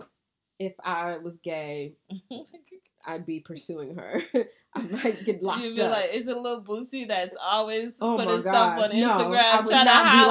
if 0.58 0.74
I 0.82 1.18
was 1.18 1.36
gay, 1.38 1.94
I'd 3.06 3.26
be 3.26 3.40
pursuing 3.40 3.96
her. 3.96 4.22
I 4.74 4.82
might 4.82 5.24
get 5.24 5.42
locked 5.42 5.62
You'd 5.62 5.76
be 5.76 5.82
up. 5.82 5.92
like, 5.92 6.10
it's 6.12 6.28
a 6.28 6.38
Lil 6.38 6.62
Boosie 6.62 7.08
that's 7.08 7.34
always 7.42 7.92
oh 8.02 8.18
putting 8.18 8.42
stuff 8.42 8.78
on 8.78 8.90
Instagram 8.90 9.56
would 9.62 9.70
trying 9.70 9.86
to 9.86 9.90
holla, 9.92 10.28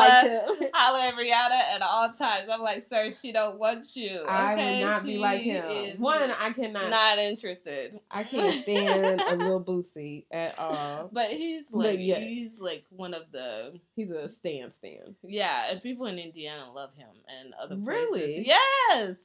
like 0.59 0.71
holla 0.75 1.07
at 1.07 1.15
Rihanna 1.15 1.75
at 1.75 1.81
all 1.81 2.13
times. 2.13 2.47
I'm 2.49 2.61
like, 2.61 2.85
sir, 2.87 3.09
she 3.09 3.31
don't 3.31 3.57
want 3.59 3.95
you. 3.95 4.19
I 4.29 4.53
okay? 4.53 4.83
would 4.85 4.91
not 4.91 5.03
be 5.03 5.17
like 5.17 5.41
She 5.41 5.49
him. 5.49 5.65
is 5.71 5.97
One, 5.97 6.31
I 6.39 6.51
cannot. 6.53 6.89
not 6.91 7.17
interested. 7.17 7.99
I 8.11 8.23
can't 8.23 8.61
stand 8.61 9.21
a 9.21 9.35
Lil 9.35 9.63
Boosie 9.63 10.25
at 10.31 10.57
all. 10.59 11.09
But 11.11 11.31
he's 11.31 11.65
But 11.71 11.79
like, 11.79 11.99
yeah. 11.99 12.19
he's 12.19 12.51
like 12.59 12.83
one 12.91 13.15
of 13.15 13.23
the 13.31 13.79
He's 13.95 14.11
a 14.11 14.29
stand 14.29 14.73
stand. 14.75 15.15
yeah, 15.23 15.71
and 15.71 15.81
people 15.81 16.05
in 16.05 16.19
Indiana 16.19 16.71
love 16.71 16.91
him 16.95 17.09
and 17.41 17.55
other 17.55 17.75
Really? 17.75 18.19
places. 18.19 18.45
Yes. 18.45 19.15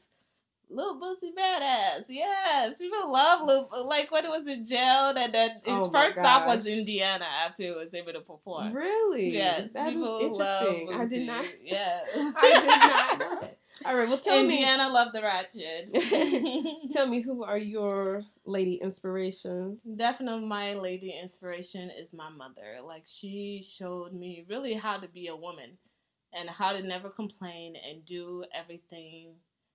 Lil 0.72 1.00
Boosie 1.00 1.34
badass, 1.38 2.04
yes. 2.08 2.78
People 2.78 3.12
love 3.12 3.46
Lil. 3.46 3.68
Like 3.86 4.10
when 4.10 4.24
it 4.24 4.30
was 4.30 4.48
in 4.48 4.64
jail, 4.64 5.12
that 5.14 5.32
that 5.32 5.62
his 5.64 5.82
Oh 5.82 5.90
first 5.90 6.14
stop 6.14 6.46
was. 6.46 6.66
Indiana 6.66 7.24
after 7.24 7.64
he 7.64 7.70
was 7.70 7.94
able 7.94 8.12
to 8.12 8.20
perform. 8.20 8.72
Really? 8.72 9.30
Yes, 9.30 9.70
that 9.74 9.92
is 9.92 9.96
interesting. 9.96 10.88
love 10.90 11.00
I 11.00 11.04
did 11.06 11.26
not. 11.26 11.44
Yeah, 11.62 12.00
I 12.16 12.60
did 12.60 13.30
not. 13.30 13.50
All 13.84 13.96
right, 13.96 14.08
well, 14.08 14.18
tell 14.18 14.44
me. 14.44 14.62
Indiana 14.62 14.88
loved 14.88 15.12
the 15.12 15.22
ratchet. 15.22 15.92
Tell 16.92 17.06
me, 17.06 17.20
who 17.20 17.42
are 17.42 17.58
your 17.58 18.22
lady 18.44 18.74
inspirations? 18.74 19.80
Definitely, 19.96 20.46
my 20.46 20.74
lady 20.74 21.18
inspiration 21.20 21.90
is 21.90 22.12
my 22.12 22.28
mother. 22.28 22.78
Like 22.84 23.04
she 23.06 23.60
showed 23.64 24.12
me 24.12 24.44
really 24.48 24.74
how 24.74 24.98
to 24.98 25.08
be 25.08 25.26
a 25.28 25.34
woman, 25.34 25.78
and 26.32 26.48
how 26.48 26.72
to 26.72 26.82
never 26.82 27.08
complain 27.08 27.74
and 27.74 28.04
do 28.04 28.44
everything 28.54 29.32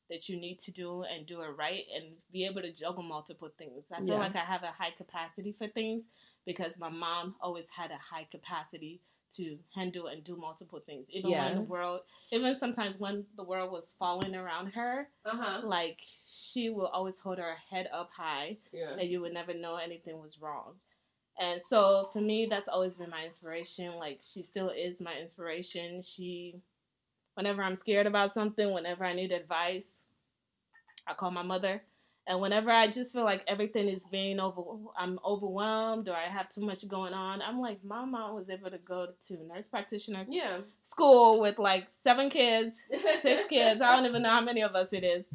that 0.10 0.30
you 0.30 0.38
need 0.38 0.60
to 0.60 0.72
do 0.72 1.04
and 1.04 1.26
do 1.26 1.42
it 1.42 1.50
right 1.58 1.84
and 1.96 2.06
be 2.32 2.46
able 2.46 2.62
to 2.62 2.72
juggle 2.72 3.04
multiple 3.04 3.50
things. 3.58 3.86
I 3.92 3.98
feel 3.98 4.08
Yeah. 4.08 4.20
like 4.20 4.36
I 4.36 4.40
have 4.40 4.64
a 4.64 4.68
high 4.68 4.92
capacity 4.92 5.52
for 5.52 5.68
things 5.68 6.06
because 6.46 6.80
my 6.80 6.90
mom 6.90 7.36
always 7.42 7.70
had 7.70 7.92
a 7.92 7.98
high 7.98 8.28
capacity 8.32 9.02
to 9.32 9.58
handle 9.76 10.08
and 10.08 10.24
do 10.24 10.38
multiple 10.38 10.80
things. 10.80 11.06
Even 11.10 11.32
when 11.32 11.56
the 11.56 11.62
world, 11.62 12.02
even 12.32 12.56
sometimes 12.56 12.98
when 13.00 13.26
the 13.36 13.44
world 13.44 13.72
was 13.72 13.94
falling 14.00 14.36
around 14.36 14.68
her, 14.68 15.10
Uh 15.26 15.36
huh. 15.36 15.62
like 15.68 16.00
she 16.26 16.70
will 16.70 16.88
always 16.88 17.20
hold 17.20 17.38
her 17.38 17.56
head 17.70 17.90
up 17.92 18.12
high 18.14 18.58
Yeah. 18.72 18.96
that 18.96 19.08
you 19.08 19.20
would 19.22 19.34
never 19.34 19.54
know 19.54 19.76
anything 19.76 20.22
was 20.22 20.40
wrong. 20.42 20.76
And 21.40 21.62
so 21.68 22.10
for 22.14 22.22
me, 22.22 22.48
that's 22.50 22.70
always 22.70 22.96
been 22.96 23.10
my 23.10 23.26
inspiration. 23.26 23.96
Like 23.98 24.22
she 24.28 24.42
still 24.44 24.70
is 24.70 25.02
my 25.02 25.16
inspiration. 25.16 26.02
She, 26.02 26.56
whenever 27.36 27.62
I'm 27.64 27.76
scared 27.76 28.08
about 28.08 28.32
something, 28.32 28.74
whenever 28.74 29.06
I 29.06 29.14
need 29.14 29.32
advice, 29.32 29.97
I 31.08 31.14
call 31.14 31.32
my 31.32 31.44
mother. 31.44 31.82
And 32.30 32.42
whenever 32.42 32.70
I 32.70 32.88
just 32.92 33.14
feel 33.14 33.24
like 33.24 33.44
everything 33.48 33.88
is 33.88 34.04
being 34.12 34.40
over, 34.42 34.62
I'm 34.98 35.18
overwhelmed 35.26 36.10
or 36.10 36.14
I 36.14 36.26
have 36.26 36.50
too 36.50 36.60
much 36.60 36.86
going 36.88 37.14
on, 37.14 37.42
I'm 37.42 37.62
like, 37.62 37.82
my 37.86 38.04
mom 38.04 38.36
was 38.36 38.50
able 38.50 38.70
to 38.70 38.78
go 38.80 39.08
to 39.28 39.38
nurse 39.48 39.70
practitioner 39.70 40.26
Yeah. 40.30 40.58
school 40.82 41.40
with 41.40 41.58
like 41.58 41.86
seven 41.90 42.30
kids, 42.30 42.84
six 43.22 43.46
kids. 43.50 43.82
I 43.82 43.96
don't 43.96 44.06
even 44.06 44.24
know 44.24 44.30
how 44.32 44.42
many 44.42 44.62
of 44.62 44.76
us 44.76 44.92
it 44.92 45.06
is 45.06 45.30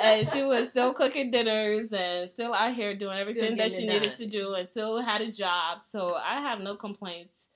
and 0.00 0.26
she 0.28 0.42
was 0.42 0.68
still 0.68 0.92
cooking 0.92 1.30
dinners 1.30 1.92
and 1.92 2.30
still 2.30 2.54
out 2.54 2.74
here 2.74 2.94
doing 2.94 3.18
everything 3.18 3.56
that 3.56 3.72
she 3.72 3.86
needed 3.86 4.08
done. 4.08 4.16
to 4.16 4.26
do 4.26 4.54
and 4.54 4.68
still 4.68 5.00
had 5.00 5.20
a 5.20 5.30
job. 5.30 5.82
So 5.82 6.14
I 6.14 6.40
have 6.40 6.60
no 6.60 6.76
complaints 6.76 7.48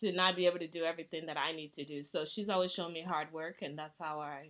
to 0.00 0.12
not 0.12 0.36
be 0.36 0.46
able 0.46 0.58
to 0.58 0.66
do 0.68 0.84
everything 0.84 1.26
that 1.26 1.36
I 1.36 1.52
need 1.52 1.72
to 1.74 1.84
do. 1.84 2.02
So 2.02 2.24
she's 2.24 2.48
always 2.48 2.72
shown 2.72 2.92
me 2.92 3.02
hard 3.02 3.32
work 3.32 3.62
and 3.62 3.78
that's 3.78 3.98
how 3.98 4.20
I 4.20 4.48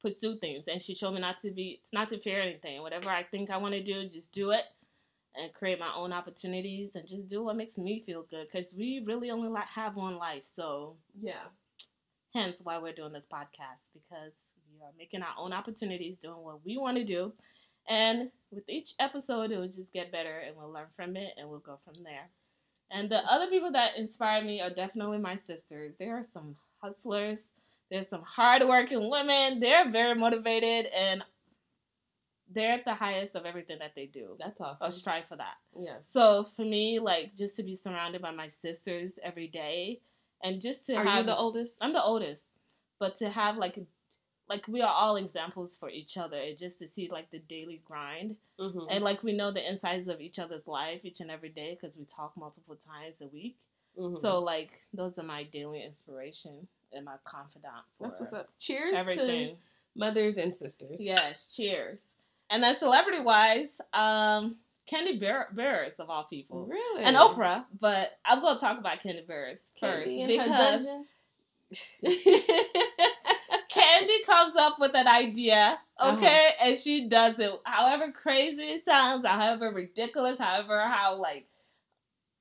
pursue 0.00 0.38
things. 0.38 0.68
And 0.68 0.80
she 0.80 0.94
showed 0.94 1.12
me 1.12 1.20
not 1.20 1.38
to 1.40 1.50
be 1.50 1.78
it's 1.82 1.92
not 1.92 2.08
to 2.10 2.18
fear 2.18 2.40
anything. 2.40 2.82
Whatever 2.82 3.10
I 3.10 3.22
think 3.24 3.50
I 3.50 3.56
want 3.58 3.74
to 3.74 3.82
do, 3.82 4.08
just 4.08 4.32
do 4.32 4.50
it 4.52 4.64
and 5.36 5.52
create 5.54 5.78
my 5.78 5.92
own 5.96 6.12
opportunities 6.12 6.96
and 6.96 7.06
just 7.06 7.28
do 7.28 7.42
what 7.44 7.56
makes 7.56 7.78
me 7.78 8.02
feel 8.04 8.24
good 8.30 8.46
because 8.50 8.74
we 8.74 9.02
really 9.06 9.30
only 9.30 9.48
li- 9.48 9.60
have 9.74 9.96
one 9.96 10.16
life. 10.16 10.44
So 10.44 10.96
Yeah. 11.22 11.44
hence 12.34 12.60
why 12.62 12.78
we're 12.78 12.92
doing 12.92 13.12
this 13.12 13.26
podcast 13.26 13.80
because 13.92 14.32
we 14.72 14.80
are 14.82 14.92
making 14.98 15.22
our 15.22 15.34
own 15.38 15.52
opportunities 15.52 16.18
doing 16.18 16.38
what 16.42 16.64
we 16.64 16.78
want 16.78 16.96
to 16.96 17.04
do 17.04 17.32
and 17.88 18.30
with 18.52 18.68
each 18.68 18.94
episode 19.00 19.50
it 19.50 19.58
will 19.58 19.66
just 19.66 19.92
get 19.92 20.12
better 20.12 20.38
and 20.38 20.56
we'll 20.56 20.70
learn 20.70 20.86
from 20.96 21.16
it 21.16 21.32
and 21.36 21.48
we'll 21.48 21.58
go 21.58 21.76
from 21.84 21.94
there 22.04 22.28
and 22.90 23.10
the 23.10 23.18
other 23.32 23.48
people 23.48 23.72
that 23.72 23.96
inspire 23.96 24.42
me 24.44 24.60
are 24.60 24.70
definitely 24.70 25.18
my 25.18 25.34
sisters 25.34 25.92
They 25.98 26.06
are 26.06 26.22
some 26.22 26.56
hustlers 26.80 27.40
there's 27.90 28.08
some 28.08 28.22
hardworking 28.22 29.10
women 29.10 29.60
they're 29.60 29.90
very 29.90 30.14
motivated 30.14 30.86
and 30.86 31.22
they're 32.52 32.72
at 32.72 32.84
the 32.84 32.94
highest 32.94 33.36
of 33.36 33.44
everything 33.46 33.78
that 33.78 33.92
they 33.94 34.06
do 34.06 34.36
That's 34.38 34.60
awesome. 34.60 34.90
strive 34.90 35.26
for 35.26 35.36
that 35.36 35.54
Yeah. 35.78 35.98
so 36.00 36.44
for 36.56 36.64
me 36.64 36.98
like 36.98 37.36
just 37.36 37.56
to 37.56 37.62
be 37.62 37.74
surrounded 37.74 38.20
by 38.22 38.32
my 38.32 38.48
sisters 38.48 39.18
every 39.22 39.46
day 39.46 40.00
and 40.42 40.60
just 40.60 40.86
to 40.86 40.94
Are 40.96 41.04
have 41.04 41.18
you 41.18 41.24
the 41.26 41.36
oldest? 41.36 41.76
I'm 41.82 41.92
the 41.92 42.02
oldest, 42.02 42.46
but 42.98 43.14
to 43.16 43.28
have 43.28 43.58
like, 43.58 43.78
like 44.48 44.66
we 44.68 44.80
are 44.80 44.90
all 44.90 45.16
examples 45.16 45.76
for 45.76 45.90
each 45.90 46.16
other, 46.16 46.38
and 46.38 46.56
just 46.56 46.78
to 46.78 46.88
see 46.88 47.10
like 47.12 47.30
the 47.30 47.40
daily 47.40 47.82
grind, 47.84 48.36
Mm-hmm. 48.58 48.86
and 48.90 49.04
like 49.04 49.22
we 49.22 49.34
know 49.34 49.50
the 49.50 49.68
insides 49.70 50.08
of 50.08 50.18
each 50.22 50.38
other's 50.38 50.66
life 50.66 51.00
each 51.04 51.20
and 51.20 51.30
every 51.30 51.50
day 51.50 51.76
because 51.78 51.98
we 51.98 52.06
talk 52.06 52.32
multiple 52.38 52.74
times 52.74 53.20
a 53.20 53.26
week. 53.28 53.58
Mm-hmm. 53.98 54.16
So 54.16 54.38
like 54.38 54.70
those 54.94 55.18
are 55.18 55.22
my 55.24 55.42
daily 55.44 55.82
inspiration 55.84 56.66
and 56.92 57.04
my 57.04 57.16
confidant. 57.24 57.72
For 57.98 58.08
that's 58.08 58.20
what's 58.20 58.32
up. 58.32 58.48
Cheers 58.58 58.94
Everything. 58.96 59.48
to 59.50 59.54
mothers 59.96 60.38
and 60.38 60.54
sisters. 60.54 61.00
Yes, 61.02 61.54
cheers. 61.54 62.04
And 62.50 62.62
then 62.62 62.74
celebrity 62.76 63.20
wise, 63.20 63.80
um, 63.92 64.58
Kandi 64.90 65.20
Bear- 65.20 65.48
Bears 65.52 65.94
of 66.00 66.10
all 66.10 66.24
people. 66.24 66.66
Really. 66.66 67.04
And 67.04 67.16
Oprah, 67.16 67.64
but 67.80 68.18
I'm 68.24 68.40
gonna 68.40 68.58
talk 68.58 68.78
about 68.78 68.98
Kandi 69.00 69.24
Burruss 69.26 69.70
first 69.78 70.08
Kandi 70.08 70.26
because? 70.26 70.86
Kandi 73.72 74.24
comes 74.26 74.56
up 74.56 74.78
with 74.80 74.94
an 74.96 75.06
idea, 75.06 75.78
Uh-huh. 75.98 76.16
okay, 76.16 76.48
and 76.60 76.76
she 76.76 77.08
does 77.08 77.38
it. 77.38 77.52
However 77.64 78.10
crazy 78.10 78.62
it 78.62 78.84
sounds, 78.84 79.24
however 79.26 79.70
ridiculous, 79.70 80.38
however 80.40 80.80
how 80.88 81.14
like 81.14 81.46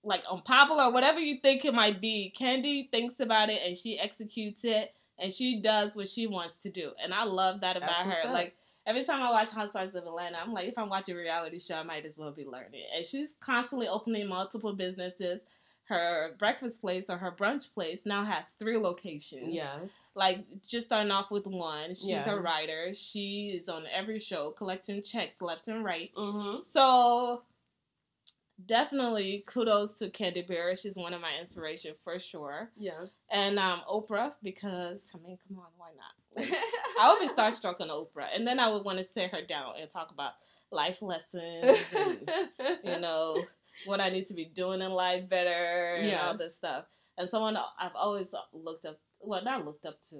like 0.09 0.23
unpopular, 0.29 0.91
whatever 0.91 1.19
you 1.19 1.37
think 1.37 1.63
it 1.63 1.73
might 1.73 2.01
be, 2.01 2.33
Kandi 2.37 2.89
thinks 2.91 3.19
about 3.19 3.49
it 3.49 3.61
and 3.65 3.77
she 3.77 3.97
executes 3.99 4.65
it 4.65 4.93
and 5.17 5.31
she 5.31 5.61
does 5.61 5.95
what 5.95 6.09
she 6.09 6.27
wants 6.27 6.55
to 6.63 6.69
do. 6.69 6.91
And 7.01 7.13
I 7.13 7.23
love 7.23 7.61
that 7.61 7.77
about 7.77 8.05
That's 8.05 8.25
her. 8.25 8.33
Like 8.33 8.55
every 8.85 9.03
time 9.03 9.21
I 9.21 9.29
watch 9.29 9.51
Housewives 9.51 9.95
of 9.95 10.03
Atlanta, 10.05 10.37
I'm 10.41 10.51
like, 10.53 10.67
if 10.67 10.77
I'm 10.77 10.89
watching 10.89 11.15
a 11.15 11.19
reality 11.19 11.59
show, 11.59 11.75
I 11.75 11.83
might 11.83 12.05
as 12.05 12.17
well 12.17 12.31
be 12.31 12.45
learning. 12.45 12.83
And 12.95 13.05
she's 13.05 13.35
constantly 13.39 13.87
opening 13.87 14.27
multiple 14.27 14.73
businesses. 14.73 15.41
Her 15.85 16.35
breakfast 16.37 16.81
place 16.81 17.09
or 17.09 17.17
her 17.17 17.31
brunch 17.31 17.73
place 17.73 18.05
now 18.05 18.23
has 18.23 18.49
three 18.59 18.77
locations 18.77 19.53
Yes. 19.55 19.89
like 20.13 20.45
just 20.67 20.85
starting 20.85 21.09
off 21.11 21.31
with 21.31 21.47
one. 21.47 21.89
She's 21.95 22.09
Yeah. 22.09 22.29
a 22.29 22.35
writer. 22.39 22.93
She 22.93 23.49
is 23.59 23.69
on 23.69 23.85
every 23.91 24.19
show 24.19 24.51
collecting 24.51 25.01
checks 25.01 25.41
left 25.41 25.67
and 25.67 25.83
right. 25.83 26.11
Mm-hmm. 26.15 26.61
So 26.63 27.41
definitely 28.65 29.43
kudos 29.47 29.93
to 29.95 30.09
Kandi 30.09 30.45
Bear. 30.47 30.75
She's 30.75 30.97
one 30.97 31.13
of 31.13 31.21
my 31.21 31.31
inspiration 31.39 31.93
for 32.03 32.19
sure. 32.19 32.69
Yeah. 32.77 33.05
And 33.31 33.57
um 33.59 33.81
Oprah 33.89 34.33
because 34.43 34.99
I 35.13 35.17
mean 35.19 35.37
come 35.47 35.59
on, 35.59 35.65
why 35.77 35.89
not? 35.95 36.13
Like, 36.49 36.53
I 37.01 37.11
would 37.11 37.19
be 37.19 37.27
starstruck 37.27 37.81
on 37.81 37.87
Oprah. 37.89 38.27
And 38.35 38.45
then 38.47 38.59
I 38.59 38.69
would 38.69 38.83
want 38.85 38.97
to 38.99 39.03
sit 39.03 39.31
her 39.31 39.41
down 39.41 39.73
and 39.81 39.89
talk 39.89 40.11
about 40.11 40.33
life 40.71 41.01
lessons 41.01 41.79
and 41.97 42.29
you 42.83 42.99
know, 42.99 43.43
what 43.85 43.99
I 43.99 44.09
need 44.09 44.27
to 44.27 44.33
be 44.35 44.45
doing 44.45 44.81
in 44.81 44.91
life 44.91 45.27
better 45.29 45.95
and 45.95 46.07
Yeah. 46.07 46.27
all 46.27 46.37
this 46.37 46.55
stuff. 46.55 46.85
And 47.17 47.29
someone 47.29 47.57
I've 47.57 47.95
always 47.95 48.33
looked 48.53 48.85
up, 48.85 48.99
well, 49.21 49.43
not 49.43 49.65
looked 49.65 49.85
up 49.85 50.01
to, 50.09 50.17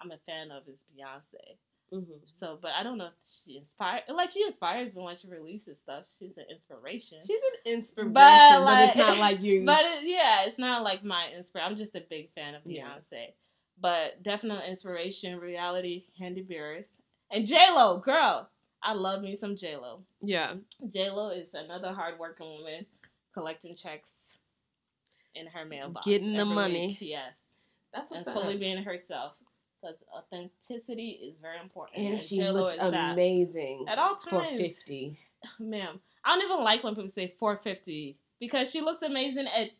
I'm 0.00 0.10
a 0.12 0.18
fan 0.26 0.50
of 0.50 0.66
is 0.68 0.78
Beyonce. 0.96 1.56
Mm-hmm. 1.94 2.12
So, 2.26 2.58
but 2.60 2.72
I 2.78 2.82
don't 2.82 2.98
know 2.98 3.06
if 3.06 3.12
she 3.44 3.56
inspired, 3.58 4.02
like 4.12 4.30
she 4.30 4.42
inspires 4.42 4.94
me 4.94 5.02
when 5.02 5.16
she 5.16 5.28
releases 5.28 5.78
stuff. 5.78 6.06
She's 6.18 6.36
an 6.36 6.44
inspiration. 6.50 7.18
She's 7.26 7.40
an 7.64 7.72
inspiration, 7.74 8.12
But, 8.12 8.64
but, 8.64 8.88
it's 8.88 8.96
not 8.96 9.18
like 9.18 9.40
you. 9.42 9.62
but 9.66 9.84
it, 9.84 10.04
yeah, 10.08 10.44
it's 10.46 10.58
not 10.58 10.82
like 10.82 11.04
my 11.04 11.28
inspiration. 11.36 11.70
I'm 11.70 11.76
just 11.76 11.94
a 11.96 12.00
big 12.00 12.30
fan 12.34 12.54
of 12.54 12.62
Yeah. 12.64 12.86
Beyonce. 12.88 13.26
But 13.80 14.22
definitely 14.22 14.68
inspiration, 14.68 15.38
reality, 15.38 16.04
Kandi 16.20 16.46
Burruss. 16.46 16.96
And 17.30 17.46
J 17.46 17.56
Lo, 17.74 17.98
girl, 18.00 18.48
I 18.82 18.92
love 18.94 19.22
me 19.22 19.34
some 19.34 19.56
J 19.56 19.76
Lo. 19.76 20.00
Yeah. 20.22 20.54
J 20.88 21.10
Lo 21.10 21.28
is 21.30 21.54
another 21.54 21.92
hardworking 21.92 22.46
woman 22.46 22.86
collecting 23.32 23.74
checks 23.74 24.36
in 25.34 25.46
her 25.48 25.64
mailbox, 25.64 26.06
Getting 26.06 26.36
the 26.36 26.44
money. 26.44 26.88
week. 26.88 26.98
Yes, 27.00 27.38
That's 27.92 28.10
and 28.12 28.18
what's 28.24 28.30
fully 28.30 28.54
up. 28.54 28.60
being 28.60 28.82
herself 28.84 29.32
because 29.84 30.02
authenticity 30.16 31.20
is 31.22 31.34
very 31.40 31.58
important. 31.62 31.98
And 32.06 32.20
she 32.20 32.36
J.Lo 32.38 32.62
looks 32.64 32.76
amazing 32.82 33.84
at 33.88 33.98
all 33.98 34.16
for 34.18 34.40
times. 34.42 34.58
50. 34.60 35.18
Ma'am, 35.60 36.00
I 36.24 36.34
don't 36.36 36.44
even 36.50 36.64
like 36.64 36.82
when 36.84 36.94
people 36.94 37.08
say 37.10 37.34
450 37.38 38.16
because 38.40 38.70
she 38.70 38.80
looks 38.80 39.02
amazing 39.02 39.46
at. 39.46 39.70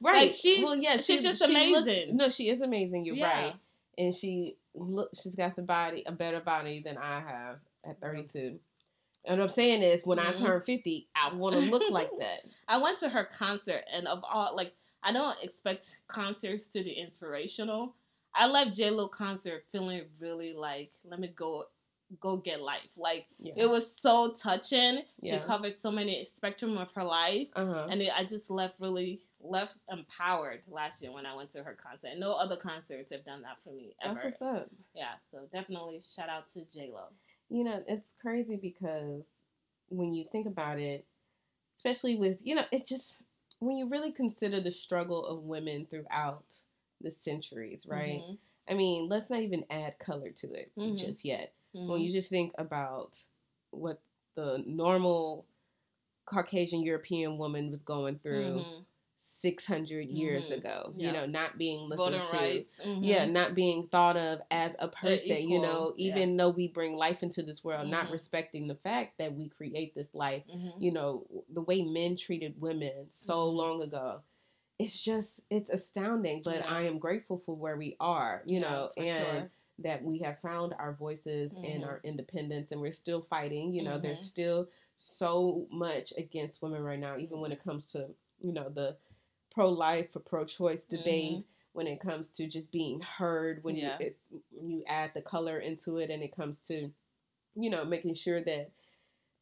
Right. 0.00 0.26
Like, 0.28 0.32
she's- 0.32 0.62
well, 0.64 0.76
yeah, 0.76 0.96
she's 0.98 1.22
just 1.24 1.40
looks- 1.40 1.50
amazing. 1.52 2.16
no, 2.16 2.28
she 2.28 2.48
is 2.50 2.60
amazing. 2.60 3.04
You're 3.04 3.16
Yeah. 3.16 3.44
right. 3.46 3.54
And 3.96 4.14
she 4.14 4.56
look 4.74 5.10
she's 5.20 5.34
got 5.34 5.56
the 5.56 5.62
body, 5.62 6.04
a 6.06 6.12
better 6.12 6.38
body 6.40 6.80
than 6.84 6.96
I 6.98 7.18
have 7.20 7.56
at 7.84 8.00
32. 8.00 8.60
And 9.24 9.38
what 9.38 9.42
I'm 9.42 9.48
saying 9.48 9.82
is 9.82 10.06
when 10.06 10.20
I 10.20 10.32
Mhm. 10.32 10.38
turn 10.40 10.60
50, 10.62 11.08
I 11.16 11.34
want 11.34 11.54
to 11.54 11.60
look 11.62 11.82
like 11.90 12.10
that. 12.20 12.44
I 12.68 12.78
went 12.78 12.98
to 12.98 13.08
her 13.08 13.24
concert, 13.24 13.82
and 13.92 14.06
of 14.06 14.22
all, 14.24 14.54
like, 14.54 14.72
I 15.02 15.10
don't 15.12 15.36
expect 15.42 16.02
concerts 16.06 16.66
to 16.66 16.84
be 16.84 16.92
inspirational. 16.92 17.94
I 18.38 18.46
left 18.46 18.72
J 18.76 18.90
Lo 18.90 19.08
concert 19.08 19.64
feeling 19.72 20.02
really 20.20 20.52
like, 20.52 20.92
let 21.04 21.18
me 21.18 21.28
go, 21.28 21.64
go 22.20 22.36
get 22.36 22.60
life. 22.62 22.88
Like 22.96 23.26
Yeah. 23.40 23.54
it 23.56 23.66
was 23.68 23.90
so 24.00 24.32
touching. 24.32 25.02
Yeah. 25.20 25.40
She 25.40 25.46
covered 25.46 25.76
so 25.76 25.90
many 25.90 26.24
spectrum 26.24 26.78
of 26.78 26.92
her 26.92 27.04
life, 27.04 27.48
uh-huh. 27.56 27.88
and 27.90 28.00
it, 28.00 28.12
I 28.16 28.24
just 28.24 28.48
left 28.48 28.74
really 28.78 29.20
left 29.40 29.74
empowered 29.90 30.60
last 30.68 31.02
year 31.02 31.12
when 31.12 31.26
I 31.26 31.34
went 31.34 31.50
to 31.50 31.62
her 31.62 31.76
concert. 31.80 32.10
No 32.16 32.34
other 32.34 32.56
concerts 32.56 33.12
have 33.12 33.24
done 33.24 33.42
that 33.42 33.62
for 33.62 33.70
me 33.70 33.94
ever. 34.02 34.14
That's 34.14 34.40
what's 34.40 34.42
up. 34.42 34.70
yeah, 34.94 35.14
so 35.30 35.40
definitely 35.52 36.00
shout 36.00 36.28
out 36.28 36.48
to 36.54 36.64
J 36.72 36.90
Lo. 36.92 37.04
You 37.50 37.64
know, 37.64 37.82
it's 37.88 38.10
crazy 38.22 38.56
because 38.56 39.24
when 39.88 40.14
you 40.14 40.26
think 40.30 40.46
about 40.46 40.78
it, 40.78 41.04
especially 41.76 42.16
with, 42.16 42.38
you 42.42 42.54
know, 42.54 42.64
it's 42.70 42.88
just 42.88 43.18
when 43.60 43.76
you 43.76 43.88
really 43.88 44.12
consider 44.12 44.60
the 44.60 44.70
struggle 44.70 45.24
of 45.26 45.42
women 45.42 45.86
throughout 45.90 46.44
the 47.00 47.10
centuries, 47.10 47.86
right? 47.86 48.22
Mhm. 48.22 48.38
I 48.68 48.74
mean, 48.74 49.08
let's 49.08 49.30
not 49.30 49.40
even 49.40 49.64
add 49.70 49.98
color 49.98 50.30
to 50.30 50.52
it 50.52 50.72
Mhm. 50.76 50.98
just 50.98 51.24
yet. 51.24 51.52
Mhm. 51.74 51.88
When 51.88 52.00
you 52.02 52.12
just 52.12 52.30
think 52.30 52.52
about 52.58 53.18
what 53.70 54.00
the 54.34 54.62
normal 54.66 55.46
Caucasian 56.26 56.82
European 56.82 57.38
woman 57.38 57.70
was 57.70 57.82
going 57.82 58.18
through 58.18 58.64
Mhm. 58.64 58.84
600 59.20 60.08
years 60.08 60.46
Mhm. 60.46 60.58
ago, 60.58 60.94
Yeah. 60.96 61.06
you 61.06 61.12
know, 61.12 61.26
not 61.26 61.56
being 61.58 61.88
listened 61.88 62.14
voting 62.16 62.20
to. 62.30 62.36
rights. 62.36 62.80
mhm. 62.80 63.02
Yeah, 63.02 63.24
not 63.26 63.54
being 63.54 63.88
thought 63.88 64.16
of 64.16 64.40
as 64.50 64.74
a 64.78 64.88
person, 64.88 65.48
you 65.48 65.60
know, 65.60 65.94
yeah. 65.96 66.08
even 66.08 66.36
though 66.36 66.50
we 66.50 66.68
bring 66.68 66.94
life 66.94 67.22
into 67.22 67.42
this 67.42 67.62
world, 67.64 67.88
not 67.88 68.10
respecting 68.10 68.66
the 68.66 68.74
fact 68.74 69.16
that 69.18 69.34
we 69.34 69.48
create 69.48 69.94
this 69.94 70.14
life, 70.14 70.44
you 70.78 70.90
know, 70.92 71.26
the 71.50 71.62
way 71.62 71.82
men 71.82 72.16
treated 72.16 72.60
women 72.60 73.06
so 73.10 73.48
long 73.48 73.82
ago. 73.82 74.22
It's 74.78 75.00
just, 75.00 75.40
it's 75.50 75.70
astounding, 75.70 76.42
but 76.44 76.56
Yeah. 76.58 76.68
I 76.68 76.82
am 76.82 76.98
grateful 76.98 77.38
for 77.44 77.56
where 77.56 77.76
we 77.76 77.96
are, 77.98 78.42
you 78.46 78.60
Yeah, 78.60 78.70
know, 78.70 78.92
and 78.96 79.06
sure. 79.16 79.50
that 79.80 80.02
we 80.04 80.18
have 80.18 80.40
found 80.40 80.72
our 80.74 80.92
voices 80.92 81.52
and 81.64 81.82
Mhm. 81.82 81.88
our 81.88 82.00
independence 82.04 82.70
and 82.72 82.80
we're 82.80 82.92
still 82.92 83.22
fighting, 83.22 83.74
you 83.74 83.82
know, 83.82 83.98
there's 83.98 84.20
Mhm. 84.20 84.28
still 84.28 84.68
so 84.96 85.66
much 85.70 86.12
against 86.16 86.62
women 86.62 86.82
right 86.82 86.98
now, 86.98 87.16
even 87.18 87.40
when 87.40 87.52
it 87.52 87.62
comes 87.62 87.86
to, 87.86 88.14
you 88.40 88.52
know, 88.52 88.68
the 88.68 88.96
pro 89.50 89.68
life 89.68 90.14
or 90.14 90.20
pro 90.20 90.44
choice 90.44 90.84
debate, 90.84 91.46
when 91.72 91.86
it 91.86 92.00
comes 92.00 92.30
to 92.30 92.46
just 92.48 92.70
being 92.70 93.00
heard, 93.00 93.62
when 93.64 93.76
Yeah. 93.76 93.98
you 93.98 94.06
it's 94.06 94.20
when 94.50 94.70
you 94.70 94.84
add 94.86 95.12
the 95.14 95.22
color 95.22 95.58
into 95.58 95.98
it 95.98 96.10
and 96.10 96.22
it 96.22 96.34
comes 96.34 96.62
to, 96.62 96.92
you 97.54 97.70
know, 97.70 97.84
making 97.84 98.14
sure 98.14 98.42
that 98.42 98.72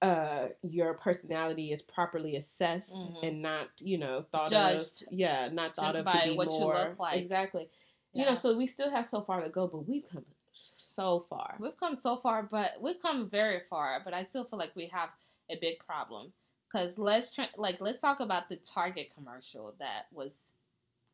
uh 0.02 0.48
your 0.62 0.94
personality 0.94 1.72
is 1.72 1.80
properly 1.82 2.36
assessed 2.36 3.08
Mhm. 3.08 3.22
and 3.22 3.42
not, 3.42 3.68
you 3.80 3.96
know, 3.98 4.22
thought 4.30 4.50
Judged 4.50 5.02
of 5.06 5.12
yeah, 5.12 5.48
not 5.48 5.74
thought 5.74 5.96
of 5.96 6.04
to 6.04 6.22
be 6.24 6.36
what 6.36 6.50
you 6.50 6.60
more 6.60 6.74
look 6.74 6.98
like. 6.98 7.22
exactly. 7.22 7.70
You 8.12 8.24
know, 8.24 8.34
so 8.34 8.56
we 8.56 8.66
still 8.66 8.90
have 8.90 9.06
so 9.06 9.20
far 9.20 9.42
to 9.42 9.50
go, 9.50 9.66
but 9.66 9.86
we've 9.86 10.08
come 10.08 10.24
so 10.52 11.26
far. 11.28 11.56
We've 11.58 11.76
come 11.76 11.94
so 11.94 12.16
far, 12.16 12.42
but 12.42 12.80
we've 12.80 13.00
come 13.00 13.28
very 13.28 13.60
far. 13.68 14.00
But 14.02 14.14
I 14.14 14.22
still 14.22 14.44
feel 14.44 14.58
like 14.58 14.74
we 14.74 14.86
have 14.86 15.10
a 15.50 15.56
big 15.56 15.78
problem. 15.80 16.32
Cause 16.72 16.98
let's 16.98 17.30
try, 17.30 17.48
like 17.56 17.80
let's 17.80 17.98
talk 17.98 18.20
about 18.20 18.48
the 18.48 18.56
Target 18.56 19.10
commercial 19.14 19.74
that 19.78 20.06
was 20.12 20.52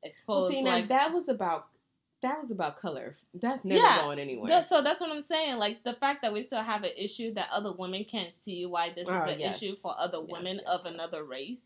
exposed. 0.02 0.42
Well, 0.42 0.50
see, 0.50 0.62
now 0.62 0.76
like, 0.76 0.88
that 0.88 1.12
was 1.12 1.28
about 1.28 1.68
that 2.22 2.40
was 2.40 2.50
about 2.50 2.76
color. 2.76 3.16
That's 3.34 3.64
never 3.64 3.80
Yeah, 3.80 4.02
going 4.02 4.18
anywhere. 4.18 4.62
so 4.62 4.80
that's 4.82 5.00
what 5.00 5.10
I'm 5.10 5.20
saying. 5.22 5.58
Like 5.58 5.82
the 5.84 5.94
fact 5.94 6.22
that 6.22 6.32
we 6.32 6.42
still 6.42 6.62
have 6.62 6.84
an 6.84 6.92
issue 6.96 7.34
that 7.34 7.48
other 7.52 7.72
women 7.72 8.04
can't 8.04 8.32
see 8.42 8.64
why 8.66 8.90
this 8.90 9.08
is 9.08 9.14
Oh, 9.14 9.22
an 9.22 9.40
yes. 9.40 9.60
issue 9.62 9.74
for 9.74 9.94
other 9.98 10.20
women 10.20 10.56
yes, 10.56 10.66
of 10.66 10.82
yes. 10.84 10.94
another 10.94 11.24
race. 11.24 11.60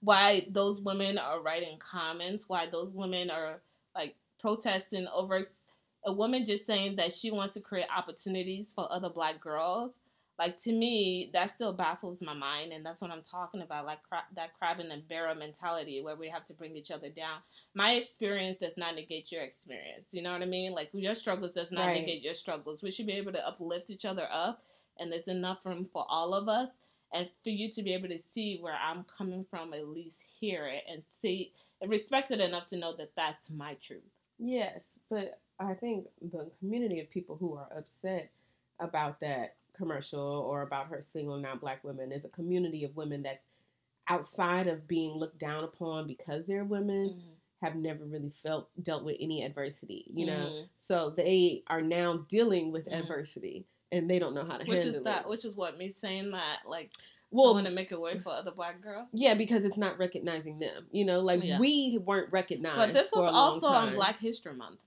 Why 0.00 0.46
those 0.50 0.80
women 0.80 1.18
are 1.18 1.40
writing 1.40 1.78
comments. 1.78 2.48
Why 2.48 2.66
those 2.66 2.94
women 2.94 3.30
are 3.30 3.60
like 3.94 4.14
protesting 4.40 5.06
over 5.14 5.40
a 6.04 6.12
woman 6.12 6.44
just 6.44 6.66
saying 6.66 6.96
that 6.96 7.12
she 7.12 7.30
wants 7.30 7.52
to 7.54 7.60
create 7.60 7.86
opportunities 7.94 8.72
for 8.72 8.90
other 8.90 9.10
black 9.10 9.40
girls. 9.40 9.92
Like 10.38 10.58
to 10.60 10.72
me, 10.72 11.30
that 11.32 11.50
still 11.50 11.72
baffles 11.72 12.22
my 12.22 12.32
mind, 12.32 12.72
and 12.72 12.86
that's 12.86 13.02
what 13.02 13.10
I'm 13.10 13.22
talking 13.22 13.62
about. 13.62 13.86
Like 13.86 14.02
cra- 14.04 14.26
that 14.36 14.56
crab 14.56 14.78
in 14.78 14.88
the 14.88 15.02
barrel 15.08 15.34
mentality, 15.34 16.00
where 16.00 16.14
we 16.14 16.28
have 16.28 16.44
to 16.46 16.54
bring 16.54 16.76
each 16.76 16.92
other 16.92 17.08
down. 17.08 17.40
My 17.74 17.94
experience 17.94 18.58
does 18.60 18.76
not 18.76 18.94
negate 18.94 19.32
your 19.32 19.42
experience. 19.42 20.06
You 20.12 20.22
know 20.22 20.32
what 20.32 20.42
I 20.42 20.46
mean? 20.46 20.72
Like 20.72 20.90
your 20.92 21.14
struggles 21.14 21.52
does 21.52 21.72
not 21.72 21.86
Right. 21.86 22.00
negate 22.00 22.22
your 22.22 22.34
struggles. 22.34 22.82
We 22.82 22.90
should 22.92 23.06
be 23.06 23.14
able 23.14 23.32
to 23.32 23.46
uplift 23.46 23.90
each 23.90 24.04
other 24.04 24.28
up, 24.30 24.62
and 24.98 25.10
there's 25.10 25.28
enough 25.28 25.66
room 25.66 25.88
for 25.92 26.06
all 26.08 26.34
of 26.34 26.48
us. 26.48 26.68
And 27.12 27.28
for 27.42 27.48
you 27.50 27.70
to 27.72 27.82
be 27.82 27.94
able 27.94 28.08
to 28.08 28.18
see 28.18 28.58
where 28.60 28.74
I'm 28.76 29.02
coming 29.04 29.44
from, 29.48 29.72
at 29.72 29.88
least 29.88 30.22
hear 30.38 30.66
it 30.66 30.84
and 30.88 31.02
see, 31.20 31.52
and 31.80 31.90
respect 31.90 32.30
it 32.32 32.40
enough 32.40 32.66
to 32.68 32.76
know 32.76 32.94
that 32.96 33.12
that's 33.16 33.50
my 33.50 33.74
truth. 33.74 34.02
Yes, 34.38 35.00
but 35.10 35.40
I 35.58 35.74
think 35.74 36.06
the 36.20 36.50
community 36.60 37.00
of 37.00 37.10
people 37.10 37.36
who 37.36 37.54
are 37.56 37.68
upset 37.76 38.30
about 38.78 39.20
that 39.20 39.56
commercial 39.78 40.20
or 40.50 40.62
about 40.62 40.88
her 40.88 41.00
single 41.02 41.44
out 41.46 41.60
black 41.60 41.82
women 41.84 42.12
is 42.12 42.24
a 42.24 42.28
community 42.28 42.84
of 42.84 42.94
women 42.96 43.22
that's 43.22 43.40
outside 44.08 44.66
of 44.66 44.86
being 44.88 45.12
looked 45.12 45.38
down 45.38 45.64
upon 45.64 46.06
because 46.06 46.44
they're 46.46 46.64
women 46.64 47.06
Mm-hmm. 47.06 47.28
have 47.66 47.74
never 47.76 48.04
really 48.04 48.32
felt 48.42 48.68
dealt 48.82 49.04
with 49.04 49.16
any 49.20 49.44
adversity, 49.44 50.06
you 50.14 50.26
know. 50.26 50.32
Mhm. 50.48 50.68
So 50.78 51.10
they 51.10 51.62
are 51.66 51.82
now 51.82 52.18
dealing 52.28 52.70
with 52.72 52.86
Mhm. 52.86 53.00
adversity 53.00 53.66
and 53.90 54.08
they 54.08 54.18
don't 54.18 54.34
know 54.34 54.44
how 54.44 54.58
to 54.58 54.64
handle 54.64 54.66
it. 54.66 54.76
Which 54.76 54.82
handle 54.84 54.98
is 55.00 55.04
that? 55.04 55.22
it. 55.24 55.28
Which 55.28 55.44
is 55.44 55.56
what 55.56 55.76
me 55.78 55.88
saying 55.88 56.30
that 56.32 56.58
like 56.66 56.92
I 56.96 57.36
Well, 57.36 57.52
want 57.52 57.66
to 57.66 57.72
make 57.72 57.92
a 57.92 58.00
way 58.00 58.18
for 58.18 58.30
other 58.30 58.52
black 58.52 58.80
girls. 58.80 59.06
yeah, 59.12 59.34
because 59.34 59.66
it's 59.66 59.76
not 59.76 59.98
recognizing 59.98 60.58
them. 60.58 60.88
You 60.92 61.04
know, 61.04 61.20
like 61.20 61.42
Yeah. 61.44 61.58
we 61.58 61.98
weren't 61.98 62.32
recognized. 62.32 62.76
But 62.78 62.94
this 62.94 63.12
was 63.12 63.30
also 63.30 63.66
on. 63.66 63.94
Black 63.94 64.18
History 64.18 64.54
Month. 64.54 64.80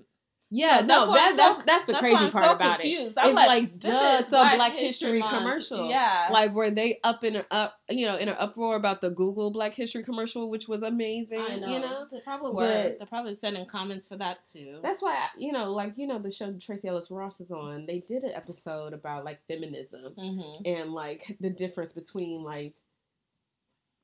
Yeah, 0.54 0.80
So 0.80 0.86
no, 0.86 1.00
that's 1.00 1.10
why 1.10 1.16
that, 1.16 1.30
I'm 1.30 1.38
that's 1.38 1.60
so- 1.60 1.66
that's 1.66 1.86
the 1.86 1.92
That's 1.94 2.02
crazy 2.02 2.30
part 2.30 2.44
so 2.44 2.52
about 2.52 2.84
it. 2.84 3.14
I'm 3.18 3.28
it's 3.30 3.36
like, 3.36 3.48
like, 3.48 3.80
this 3.80 3.92
duh, 3.92 4.16
is 4.16 4.22
it's 4.24 4.34
a 4.34 4.52
Black 4.56 4.74
History 4.74 5.22
commercial. 5.22 5.90
Yeah. 5.90 6.28
Like 6.30 6.54
were 6.54 6.70
they 6.70 7.00
up 7.06 7.24
in 7.24 7.38
a 7.38 7.46
up 7.52 7.76
you 7.90 8.06
know 8.06 8.18
in 8.18 8.28
an 8.28 8.36
uproar 8.38 8.76
about 8.76 9.00
the 9.00 9.10
Google 9.10 9.50
Black 9.52 9.74
History 9.74 10.04
commercial, 10.04 10.50
which 10.50 10.68
was 10.68 10.82
amazing. 10.84 11.40
I 11.40 11.56
know. 11.56 11.68
You 11.68 11.80
know, 11.80 12.06
They 12.12 12.20
probably 12.20 12.52
were. 12.52 12.68
But- 12.68 12.98
They're 13.00 13.08
probably 13.08 13.34
sending 13.34 13.66
comments 13.66 14.10
for 14.10 14.18
that 14.18 14.46
too. 14.46 14.80
that's 14.84 15.02
why 15.02 15.14
I, 15.14 15.28
you 15.38 15.54
know, 15.54 15.72
like 15.72 15.94
you 15.96 16.06
know, 16.06 16.20
the 16.20 16.32
show 16.32 16.54
Tracee 16.60 16.90
Ellis 16.90 17.10
Ross 17.10 17.40
is 17.40 17.52
on. 17.52 17.86
They 17.86 18.00
did 18.00 18.24
an 18.26 18.34
episode 18.34 18.92
about 18.94 19.24
like 19.24 19.40
feminism 19.48 20.14
mm-hmm. 20.18 20.66
and 20.66 20.92
like 20.92 21.38
the 21.40 21.50
difference 21.50 21.94
between 21.94 22.44
like 22.44 22.74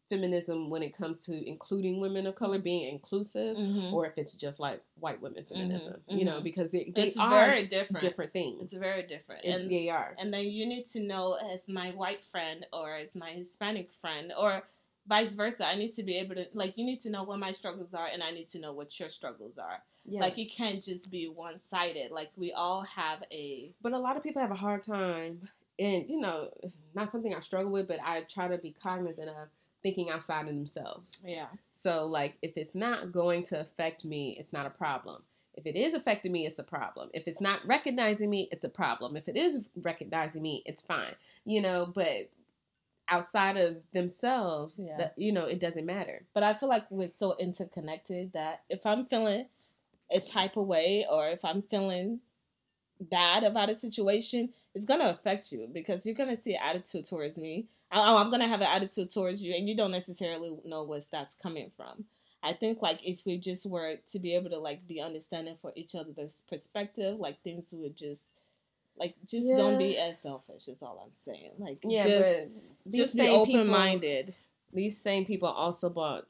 feminism 0.10 0.70
when 0.70 0.84
it 0.84 0.96
comes 0.98 1.20
to 1.20 1.48
including 1.50 2.00
women 2.00 2.26
of 2.28 2.36
color, 2.36 2.60
being 2.60 2.88
inclusive. 2.92 3.58
Mm-hmm. 3.58 3.94
Or 3.94 4.06
if 4.06 4.14
it's 4.18 4.34
just 4.36 4.60
like 4.60 4.82
white 5.00 5.22
women 5.22 5.44
feminism, 5.48 6.02
Mhm, 6.10 6.20
you 6.20 6.26
know, 6.26 6.42
because 6.42 6.72
they, 6.72 6.92
they 6.96 7.08
It's 7.08 7.18
are 7.18 7.30
very 7.52 7.66
different. 7.66 8.00
different 8.02 8.34
things. 8.34 8.62
It's 8.64 8.74
very 8.74 9.04
different. 9.04 9.46
It- 9.46 9.50
And 9.50 9.70
they 9.72 9.90
are. 9.90 10.16
and 10.20 10.34
then 10.34 10.46
you 10.46 10.66
need 10.66 10.86
to 10.88 11.00
know 11.02 11.34
as 11.54 11.62
my 11.68 11.92
white 11.92 12.24
friend 12.26 12.66
or 12.74 12.96
as 12.96 13.10
my 13.16 13.32
Hispanic 13.32 13.90
friend 14.02 14.32
or 14.38 14.64
vice 15.08 15.34
versa. 15.36 15.66
I 15.66 15.76
need 15.76 15.94
to 15.96 16.04
be 16.04 16.18
able 16.18 16.36
to 16.36 16.46
like 16.54 16.78
you 16.78 16.86
need 16.86 17.02
to 17.02 17.10
know 17.10 17.24
what 17.24 17.40
my 17.40 17.52
struggles 17.52 17.94
are 17.94 18.08
and 18.08 18.22
I 18.24 18.32
need 18.32 18.50
to 18.50 18.60
know 18.60 18.74
what 18.74 19.00
your 19.00 19.10
struggles 19.10 19.58
are. 19.58 19.82
Like 20.10 20.38
it 20.38 20.44
Yes. 20.48 20.56
can't 20.56 20.82
just 20.84 21.10
be 21.12 21.28
one 21.28 21.60
sided. 21.68 22.12
Like 22.12 22.32
we 22.38 22.54
all 22.54 22.82
have 22.84 23.24
a 23.32 23.74
But 23.82 23.92
a 23.94 24.00
lot 24.00 24.16
of 24.18 24.24
people 24.24 24.42
have 24.42 24.52
a 24.52 24.56
hard 24.56 24.84
time, 24.86 25.50
and 25.80 26.10
you 26.10 26.20
know, 26.22 26.50
it's 26.64 26.80
not 26.94 27.12
something 27.12 27.34
I 27.36 27.42
struggle 27.42 27.72
with, 27.72 27.88
but 27.90 28.00
I 28.02 28.22
try 28.24 28.48
to 28.48 28.58
be 28.58 28.72
cognizant 28.72 29.28
of 29.30 29.50
thinking 29.84 30.10
outside 30.10 30.42
of 30.48 30.56
themselves. 30.56 31.18
yeah. 31.24 31.48
So, 31.74 32.06
like, 32.08 32.36
if 32.42 32.58
it's 32.58 32.74
not 32.74 33.12
going 33.12 33.44
to 33.44 33.60
affect 33.60 34.04
me, 34.04 34.36
it's 34.40 34.52
not 34.52 34.66
a 34.66 34.70
problem. 34.72 35.22
If 35.54 35.66
it 35.68 35.76
is 35.76 35.94
affecting 35.94 36.32
me, 36.32 36.46
it's 36.48 36.60
a 36.60 36.64
problem. 36.64 37.10
If 37.14 37.28
it's 37.28 37.40
not 37.42 37.60
recognizing 37.66 38.30
me, 38.30 38.50
it's 38.52 38.66
a 38.66 38.70
problem. 38.70 39.16
If 39.16 39.28
it 39.28 39.36
is 39.38 39.62
recognizing 39.82 40.42
me, 40.42 40.64
it's 40.66 40.82
fine. 40.82 41.14
You 41.46 41.62
know, 41.62 41.92
but 41.94 42.30
outside 43.10 43.58
of 43.58 43.78
themselves, 43.94 44.76
Yeah. 44.78 44.98
that 44.98 45.14
you 45.18 45.32
know, 45.32 45.46
it 45.46 45.60
doesn't 45.60 45.86
matter. 45.86 46.26
But 46.34 46.44
I 46.44 46.56
feel 46.56 46.68
like 46.70 46.90
we're 46.90 47.08
so 47.08 47.36
interconnected 47.38 48.34
that 48.34 48.64
if 48.70 48.86
I'm 48.86 49.06
feeling 49.06 49.46
a 50.12 50.20
type 50.20 50.58
of 50.58 50.68
way 50.68 51.06
or 51.10 51.30
if 51.30 51.46
I'm 51.46 51.62
feeling 51.62 52.20
bad 53.00 53.44
about 53.44 53.70
a 53.70 53.76
situation, 53.76 54.52
it's 54.74 54.86
gonna 54.86 55.10
affect 55.10 55.52
you 55.52 55.70
because 55.72 56.06
you're 56.06 56.16
gonna 56.16 56.36
see 56.36 56.56
an 56.56 56.62
attitude 56.64 57.06
towards 57.06 57.38
me. 57.38 57.68
I, 57.92 58.00
oh, 58.02 58.18
I'm 58.18 58.30
gonna 58.30 58.48
have 58.48 58.62
an 58.62 58.68
attitude 58.68 59.12
towards 59.12 59.42
you, 59.42 59.54
and 59.54 59.68
you 59.68 59.76
don't 59.76 59.92
necessarily 59.92 60.58
know 60.66 60.84
where 60.84 61.00
that's 61.12 61.36
coming 61.36 61.72
from. 61.76 62.06
I 62.44 62.54
think 62.54 62.82
like 62.82 63.00
if 63.04 63.26
we 63.26 63.38
just 63.38 63.66
were 63.66 63.96
to 64.12 64.20
be 64.20 64.36
able 64.36 64.50
to 64.52 64.60
like 64.60 64.88
be 64.88 65.02
understanding 65.02 65.58
for 65.62 65.72
each 65.76 65.96
other's 65.96 66.42
perspective, 66.50 67.20
like 67.20 67.42
things 67.44 67.66
would 67.72 67.96
just 67.96 68.24
like 68.98 69.16
just 69.26 69.50
yeah. 69.50 69.58
don't 69.58 69.78
be 69.78 69.98
as 69.98 70.20
selfish. 70.20 70.68
Is 70.68 70.84
all 70.84 71.04
I'm 71.04 71.14
saying. 71.24 71.52
Like 71.58 71.80
yeah, 71.84 72.06
just 72.06 72.48
just 72.92 73.16
be 73.16 73.28
open 73.28 73.68
minded. 73.68 74.34
These 74.74 75.00
same 75.00 75.26
people 75.26 75.48
also 75.48 75.90
bought 75.90 76.26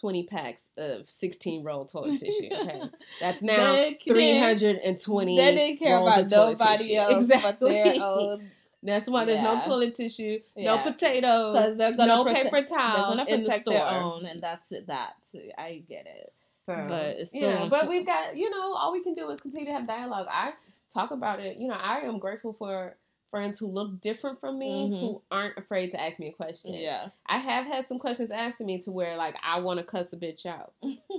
20 0.00 0.24
packs 0.24 0.68
of 0.76 1.08
16 1.08 1.64
roll 1.64 1.86
toilet 1.86 2.20
tissue. 2.20 2.48
Okay. 2.52 2.82
That's 3.20 3.42
now 3.42 3.72
they, 3.72 3.98
320 4.06 5.36
They 5.36 5.54
didn't 5.54 5.78
care 5.78 5.96
about 5.96 6.30
nobody 6.30 6.96
else 6.96 7.24
exactly. 7.24 7.50
but 7.50 7.68
their 7.68 8.02
own. 8.02 8.50
That's 8.82 9.10
why 9.10 9.24
there's 9.24 9.42
no 9.42 9.62
toilet 9.64 9.94
tissue, 9.94 10.38
yeah. 10.54 10.76
no 10.76 10.82
potatoes, 10.82 11.76
no 11.76 12.24
prote- 12.24 12.34
paper 12.34 12.62
towels. 12.62 13.16
They're 13.16 13.24
gonna 13.24 13.24
protect 13.24 13.64
the 13.64 13.72
their 13.72 13.86
own, 13.86 14.26
and 14.26 14.42
that's 14.42 14.70
it. 14.70 14.86
That 14.86 15.14
I 15.58 15.82
get 15.88 16.06
it. 16.06 16.32
So, 16.66 16.84
but 16.88 17.06
it's 17.18 17.32
so 17.32 17.38
yeah, 17.38 17.68
but 17.70 17.88
we've 17.88 18.06
got 18.06 18.36
you 18.36 18.50
know 18.50 18.74
all 18.74 18.92
we 18.92 19.02
can 19.02 19.14
do 19.14 19.30
is 19.30 19.40
continue 19.40 19.66
to 19.66 19.72
have 19.72 19.86
dialogue. 19.86 20.26
I 20.30 20.52
talk 20.92 21.10
about 21.10 21.40
it. 21.40 21.56
You 21.56 21.68
know, 21.68 21.74
I 21.74 22.00
am 22.00 22.18
grateful 22.18 22.54
for 22.58 22.96
friends 23.30 23.58
who 23.58 23.66
look 23.66 24.00
different 24.00 24.40
from 24.40 24.58
me 24.58 24.88
mm-hmm. 24.88 24.94
who 24.94 25.22
aren't 25.30 25.58
afraid 25.58 25.90
to 25.90 26.00
ask 26.00 26.18
me 26.18 26.28
a 26.28 26.32
question. 26.32 26.74
Yeah. 26.74 27.08
I 27.26 27.38
have 27.38 27.66
had 27.66 27.88
some 27.88 27.98
questions 27.98 28.30
asked 28.30 28.58
to 28.58 28.64
me 28.64 28.80
to 28.82 28.90
where 28.90 29.16
like 29.16 29.36
I 29.44 29.60
want 29.60 29.78
to 29.80 29.84
cuss 29.84 30.06
a 30.12 30.16
bitch 30.16 30.46
out. 30.46 30.72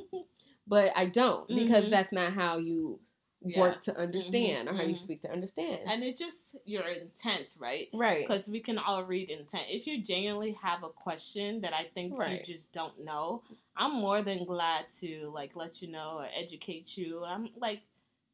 but 0.67 0.91
I 0.95 1.07
don't 1.07 1.47
because 1.47 1.83
mm-hmm. 1.83 1.91
that's 1.91 2.11
not 2.11 2.33
how 2.33 2.57
you 2.57 2.99
yeah. 3.41 3.59
work 3.59 3.81
to 3.83 3.97
understand 3.97 4.67
mm-hmm. 4.67 4.75
or 4.75 4.77
how 4.77 4.83
you 4.83 4.93
mm-hmm. 4.93 5.03
speak 5.03 5.21
to 5.21 5.31
understand. 5.31 5.79
And 5.85 6.03
it's 6.03 6.19
just 6.19 6.57
your 6.65 6.83
intent, 6.87 7.55
right? 7.59 7.87
Right. 7.93 8.27
Because 8.27 8.49
we 8.49 8.59
can 8.59 8.77
all 8.77 9.03
read 9.03 9.29
intent. 9.29 9.65
If 9.69 9.87
you 9.87 10.01
genuinely 10.03 10.57
have 10.61 10.83
a 10.83 10.89
question 10.89 11.61
that 11.61 11.73
I 11.73 11.85
think 11.93 12.17
right. 12.17 12.39
you 12.39 12.43
just 12.43 12.71
don't 12.71 13.03
know, 13.03 13.43
I'm 13.75 13.93
more 13.93 14.21
than 14.21 14.45
glad 14.45 14.85
to 14.99 15.31
like 15.33 15.55
let 15.55 15.81
you 15.81 15.91
know 15.91 16.17
or 16.19 16.27
educate 16.35 16.97
you. 16.97 17.23
I'm 17.23 17.49
like 17.59 17.81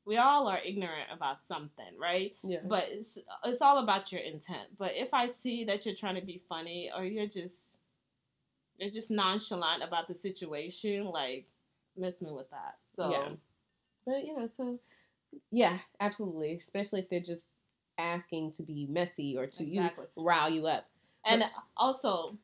we 0.05 0.17
all 0.17 0.47
are 0.47 0.59
ignorant 0.59 1.07
about 1.13 1.37
something, 1.47 1.85
right? 1.99 2.35
Yeah. 2.43 2.59
But 2.65 2.85
it's 2.89 3.17
it's 3.45 3.61
all 3.61 3.79
about 3.79 4.11
your 4.11 4.21
intent. 4.21 4.69
But 4.77 4.91
if 4.95 5.13
I 5.13 5.27
see 5.27 5.65
that 5.65 5.85
you're 5.85 5.95
trying 5.95 6.15
to 6.15 6.25
be 6.25 6.41
funny 6.49 6.91
or 6.95 7.05
you're 7.05 7.27
just 7.27 7.77
you're 8.77 8.91
just 8.91 9.11
nonchalant 9.11 9.83
about 9.83 10.07
the 10.07 10.15
situation, 10.15 11.05
like 11.05 11.47
miss 11.95 12.21
me 12.21 12.31
with 12.31 12.49
that. 12.51 12.75
So 12.95 13.11
yeah. 13.11 13.29
But 14.05 14.25
yeah, 14.25 14.47
so 14.57 14.79
yeah, 15.51 15.79
absolutely. 15.99 16.57
Especially 16.57 17.01
if 17.01 17.09
they're 17.09 17.19
just 17.19 17.43
asking 17.97 18.53
to 18.53 18.63
be 18.63 18.87
messy 18.89 19.37
or 19.37 19.47
to 19.47 19.63
exactly. 19.63 20.05
you 20.15 20.23
rile 20.23 20.49
you 20.49 20.67
up. 20.67 20.85
And 21.25 21.41
but, 21.41 21.51
also 21.77 22.37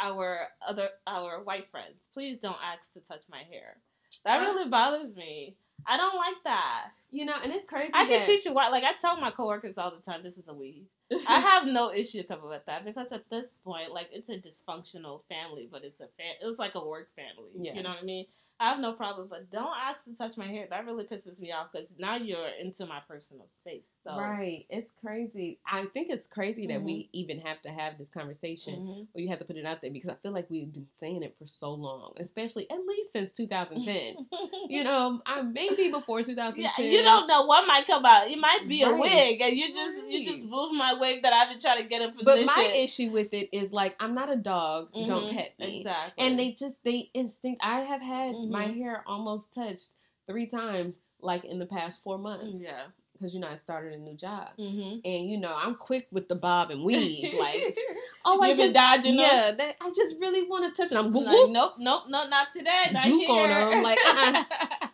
our 0.00 0.48
other 0.66 0.88
our 1.06 1.42
white 1.42 1.70
friends, 1.70 2.08
please 2.12 2.38
don't 2.40 2.56
ask 2.62 2.92
to 2.94 3.00
touch 3.00 3.22
my 3.30 3.42
hair. 3.50 3.76
That 4.24 4.40
uh, 4.40 4.44
really 4.44 4.68
bothers 4.68 5.14
me. 5.16 5.56
I 5.86 5.96
don't 5.96 6.16
like 6.16 6.42
that. 6.44 6.86
You 7.10 7.24
know, 7.24 7.34
and 7.42 7.52
it's 7.52 7.68
crazy. 7.68 7.92
I 7.94 8.06
can 8.06 8.24
teach 8.24 8.44
you 8.44 8.52
why. 8.52 8.68
Like 8.68 8.84
I 8.84 8.92
tell 8.94 9.16
my 9.20 9.30
coworkers 9.30 9.78
all 9.78 9.90
the 9.90 10.02
time, 10.02 10.22
this 10.22 10.36
is 10.36 10.48
a 10.48 10.54
weave. 10.54 10.86
I 11.28 11.38
have 11.38 11.66
no 11.66 11.92
issue 11.92 12.24
coming 12.24 12.48
with 12.48 12.66
that 12.66 12.84
because 12.84 13.06
at 13.12 13.28
this 13.30 13.46
point, 13.64 13.92
like 13.92 14.08
it's 14.12 14.28
a 14.28 14.32
dysfunctional 14.32 15.20
family, 15.28 15.68
but 15.70 15.84
it's 15.84 16.00
a 16.00 16.06
fa- 16.06 16.40
it's 16.42 16.58
like 16.58 16.74
a 16.74 16.84
work 16.84 17.08
family. 17.14 17.50
Yeah. 17.56 17.74
You 17.74 17.82
know 17.82 17.90
what 17.90 18.00
I 18.00 18.04
mean? 18.04 18.26
I 18.58 18.70
have 18.70 18.78
no 18.78 18.92
problem, 18.92 19.28
but 19.28 19.50
don't 19.50 19.74
ask 19.76 20.04
to 20.04 20.14
touch 20.14 20.38
my 20.38 20.46
hair. 20.46 20.66
That 20.70 20.86
really 20.86 21.04
pisses 21.04 21.38
me 21.38 21.52
off 21.52 21.68
because 21.72 21.88
now 21.98 22.16
you're 22.16 22.48
into 22.60 22.86
my 22.86 23.00
personal 23.06 23.46
space. 23.48 23.88
So 24.02 24.16
right, 24.16 24.64
it's 24.70 24.90
crazy. 25.04 25.58
I 25.70 25.84
think 25.92 26.08
it's 26.10 26.26
crazy 26.26 26.66
that 26.68 26.78
mm-hmm. 26.78 26.86
we 26.86 27.08
even 27.12 27.40
have 27.40 27.60
to 27.62 27.68
have 27.68 27.98
this 27.98 28.08
conversation, 28.08 28.74
mm-hmm. 28.74 29.02
or 29.14 29.20
you 29.20 29.28
have 29.28 29.40
to 29.40 29.44
put 29.44 29.56
it 29.56 29.66
out 29.66 29.82
there 29.82 29.90
because 29.90 30.08
I 30.08 30.14
feel 30.22 30.32
like 30.32 30.46
we've 30.48 30.72
been 30.72 30.86
saying 30.98 31.22
it 31.22 31.34
for 31.38 31.46
so 31.46 31.72
long, 31.72 32.14
especially 32.18 32.70
at 32.70 32.78
least 32.86 33.12
since 33.12 33.32
2010. 33.32 34.16
you 34.68 34.84
know, 34.84 35.20
I 35.26 35.42
maybe 35.42 35.90
before 35.90 36.22
2010. 36.22 36.62
Yeah, 36.62 36.90
you 36.90 37.02
don't 37.02 37.26
know 37.26 37.44
what 37.44 37.66
might 37.66 37.86
come 37.86 38.06
out. 38.06 38.30
It 38.30 38.38
might 38.38 38.66
be 38.66 38.84
right. 38.84 38.94
a 38.94 38.96
wig, 38.96 39.40
and 39.42 39.54
you 39.54 39.68
just 39.68 40.00
right. 40.00 40.10
you 40.10 40.24
just 40.24 40.46
move 40.46 40.72
my 40.72 40.94
wig 40.94 41.22
that 41.22 41.32
I've 41.34 41.50
been 41.50 41.60
trying 41.60 41.82
to 41.82 41.88
get 41.88 42.00
in 42.00 42.12
position. 42.12 42.46
But 42.46 42.56
my 42.56 42.72
issue 42.74 43.10
with 43.10 43.34
it 43.34 43.50
is 43.52 43.70
like 43.70 43.96
I'm 44.00 44.14
not 44.14 44.32
a 44.32 44.36
dog. 44.36 44.92
Mm-hmm. 44.94 45.08
Don't 45.10 45.34
pet 45.34 45.52
me. 45.58 45.80
Exactly. 45.80 46.26
And 46.26 46.38
they 46.38 46.52
just 46.52 46.82
they 46.84 47.10
instinct. 47.12 47.60
I 47.62 47.80
have 47.80 48.00
had 48.00 48.34
mm-hmm. 48.46 48.52
my 48.52 48.66
hair 48.66 49.02
almost 49.06 49.54
touched 49.54 49.88
three 50.26 50.46
times, 50.46 50.96
like 51.20 51.44
in 51.44 51.58
the 51.58 51.66
past 51.66 52.02
four 52.02 52.18
months. 52.18 52.60
Yeah. 52.60 52.84
Because 53.12 53.32
you 53.32 53.40
know 53.40 53.48
I 53.48 53.56
started 53.56 53.94
a 53.94 53.96
new 53.96 54.14
job, 54.14 54.48
mm-hmm. 54.58 54.98
and 55.02 55.30
you 55.30 55.38
know 55.38 55.54
I'm 55.56 55.74
quick 55.74 56.06
with 56.12 56.28
the 56.28 56.34
bob 56.34 56.70
and 56.70 56.84
weave. 56.84 57.32
Like, 57.32 57.74
oh, 58.26 58.42
I 58.42 58.54
just 58.54 58.74
dodging. 58.74 59.14
Yeah, 59.14 59.52
that, 59.56 59.76
I 59.80 59.88
just 59.96 60.16
really 60.20 60.46
want 60.46 60.76
to 60.76 60.82
touch 60.82 60.92
it. 60.92 60.98
I'm 60.98 61.14
like, 61.14 61.24
nope, 61.24 61.76
nope, 61.78 62.04
nope, 62.10 62.28
not 62.28 62.52
today. 62.52 62.90
Not 62.92 63.02
Juke 63.02 63.22
here. 63.22 63.58
on 63.58 63.70
them. 63.70 63.82
Like, 63.82 63.98
uh-uh. 64.06 64.44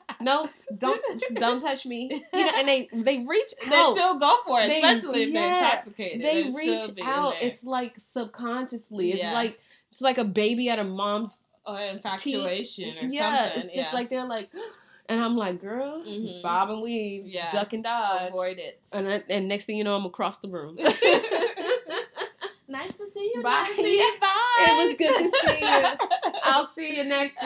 no, 0.20 0.48
don't 0.78 1.00
don't 1.34 1.60
touch 1.60 1.84
me. 1.84 2.22
You 2.32 2.44
know, 2.44 2.52
and 2.56 2.68
they 2.68 2.88
they 2.92 3.24
reach 3.26 3.54
they 3.60 3.74
out. 3.74 3.94
They 3.94 4.00
still 4.00 4.18
go 4.18 4.36
for 4.46 4.60
it, 4.62 4.68
they, 4.68 4.82
especially 4.82 5.22
if 5.24 5.28
yeah, 5.30 5.40
they're 5.40 5.54
intoxicated. 5.54 6.22
They 6.22 6.50
reach 6.54 6.90
out. 7.02 7.34
It's 7.40 7.64
like 7.64 7.94
subconsciously. 7.98 9.12
It's 9.12 9.22
yeah. 9.22 9.32
like 9.32 9.58
it's 9.90 10.00
like 10.00 10.18
a 10.18 10.24
baby 10.24 10.68
at 10.70 10.78
a 10.78 10.84
mom's 10.84 11.41
or 11.66 11.80
infatuation 11.80 12.98
or 12.98 13.06
yeah, 13.08 13.36
something. 13.36 13.58
It's 13.58 13.66
just 13.74 13.76
yeah. 13.76 13.92
like 13.92 14.10
they're 14.10 14.24
like, 14.24 14.50
and 15.08 15.22
I'm 15.22 15.36
like, 15.36 15.60
girl, 15.60 16.02
mm-hmm. 16.02 16.42
bob 16.42 16.70
and 16.70 16.82
weave, 16.82 17.26
yeah. 17.26 17.50
duck 17.50 17.72
and 17.72 17.82
dodge, 17.82 18.30
avoid 18.30 18.58
it. 18.58 18.80
And 18.92 19.08
I, 19.08 19.22
and 19.28 19.48
next 19.48 19.64
thing 19.66 19.76
you 19.76 19.84
know, 19.84 19.94
I'm 19.96 20.04
across 20.04 20.38
the 20.38 20.48
room. 20.48 20.76
nice 22.68 22.92
to 22.94 23.06
see 23.12 23.32
you. 23.34 23.42
Bye. 23.42 23.50
Nice 23.50 23.76
to 23.76 23.82
see 23.82 23.98
you. 23.98 24.14
Bye. 24.20 24.66
It 24.68 24.86
was 24.86 24.94
good 24.96 25.18
to 25.18 25.30
see 25.46 25.60
you. 25.60 26.32
I'll 26.44 26.70
see 26.76 26.96
you 26.96 27.04
next 27.04 27.36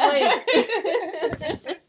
week. 1.67 1.79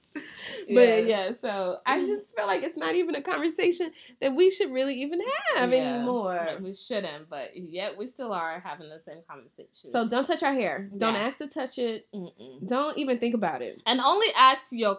But 0.73 1.07
yeah, 1.07 1.33
so 1.33 1.77
I 1.85 1.97
mm-hmm. 1.97 2.07
just 2.07 2.35
feel 2.35 2.47
like 2.47 2.63
it's 2.63 2.77
not 2.77 2.95
even 2.95 3.15
a 3.15 3.21
conversation 3.21 3.91
that 4.21 4.35
we 4.35 4.49
should 4.49 4.71
really 4.71 4.95
even 5.01 5.19
have 5.55 5.71
yeah, 5.71 5.95
anymore. 5.95 6.47
We 6.61 6.73
shouldn't, 6.73 7.29
but 7.29 7.55
yet 7.55 7.97
we 7.97 8.07
still 8.07 8.33
are 8.33 8.59
having 8.59 8.89
the 8.89 8.99
same 9.05 9.21
conversation. 9.29 9.91
So 9.91 10.07
don't 10.07 10.25
touch 10.25 10.43
our 10.43 10.53
hair. 10.53 10.89
Don't 10.97 11.13
yeah. 11.13 11.21
ask 11.21 11.37
to 11.39 11.47
touch 11.47 11.77
it. 11.77 12.07
Mm-mm. 12.13 12.67
Don't 12.67 12.97
even 12.97 13.17
think 13.17 13.35
about 13.35 13.61
it. 13.61 13.81
And 13.85 13.99
only 14.01 14.27
ask 14.35 14.67
your 14.71 14.97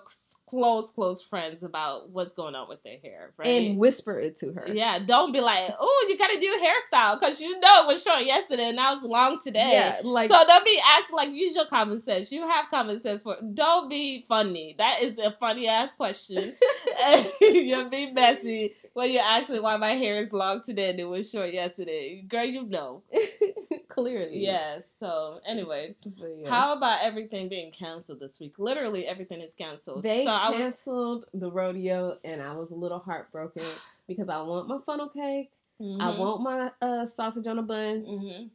close, 0.49 0.91
close 0.91 1.23
friends 1.23 1.63
about 1.63 2.11
what's 2.11 2.33
going 2.33 2.55
on 2.55 2.69
with 2.69 2.83
their 2.83 2.99
hair, 3.03 3.33
right? 3.37 3.47
And 3.47 3.79
whisper 3.79 4.19
it 4.19 4.37
to 4.37 4.53
her. 4.53 4.67
Yeah, 4.73 4.99
don't 4.99 5.33
be 5.33 5.41
like, 5.41 5.71
"Oh, 5.79 6.07
you 6.09 6.17
got 6.17 6.33
a 6.33 6.39
new 6.39 6.59
hairstyle," 6.59 7.19
because 7.19 7.41
you 7.41 7.59
know 7.61 7.83
it 7.83 7.87
was 7.87 8.03
short 8.03 8.25
yesterday 8.25 8.69
and 8.69 8.77
now 8.77 8.95
it's 8.95 9.05
long 9.05 9.41
today. 9.41 9.71
Yeah, 9.73 10.01
like 10.03 10.29
so. 10.29 10.43
Don't 10.47 10.65
be 10.65 10.81
acting 10.85 11.17
like 11.17 11.31
use 11.31 11.55
your 11.55 11.67
common 11.67 12.01
sense. 12.01 12.33
You 12.33 12.49
have 12.49 12.69
common 12.71 12.99
sense 13.01 13.23
for. 13.23 13.37
Don't 13.55 13.89
be 13.89 14.25
funny. 14.29 14.75
That 14.79 15.03
is 15.03 15.19
a 15.19 15.33
funny 15.33 15.69
ass 15.69 15.95
question. 15.95 16.55
You'll 17.41 17.89
be 17.89 18.11
messy 18.13 18.75
when 18.93 19.11
you're 19.11 19.23
asking 19.23 19.63
why 19.63 19.77
my 19.77 19.93
hair 19.93 20.17
is 20.17 20.33
long 20.33 20.63
today 20.63 20.91
and 20.91 21.01
it 21.01 21.05
was 21.05 21.31
short 21.31 21.53
yesterday. 21.53 22.23
Girl, 22.27 22.45
you 22.45 22.65
know. 22.65 23.03
Clearly. 23.89 24.39
Yes. 24.39 24.87
So 24.99 25.41
anyway, 25.47 25.95
yeah. 26.05 26.49
how 26.49 26.75
about 26.75 27.01
everything 27.03 27.49
being 27.49 27.73
canceled 27.73 28.21
this 28.21 28.39
week? 28.39 28.55
Literally 28.59 29.07
everything 29.07 29.41
is 29.41 29.55
canceled. 29.55 30.05
They 30.05 30.25
so 30.25 30.31
canceled 30.39 31.27
was... 31.33 31.41
the 31.41 31.51
rodeo, 31.51 32.15
and 32.25 32.43
I 32.43 32.55
was 32.55 32.71
a 32.71 32.75
little 32.75 32.99
heartbroken 32.99 33.65
because 34.09 34.29
I 34.29 34.43
want 34.43 34.69
my 34.69 34.79
funnel 34.85 35.09
cake. 35.09 35.51
Mm-hmm. 35.81 36.01
I 36.01 36.19
want 36.19 36.43
my 36.43 36.71
uh, 36.83 37.07
sausage 37.07 37.47
on 37.47 37.59
a 37.59 37.63
bun. 37.63 38.03
Mm-hmm. 38.03 38.47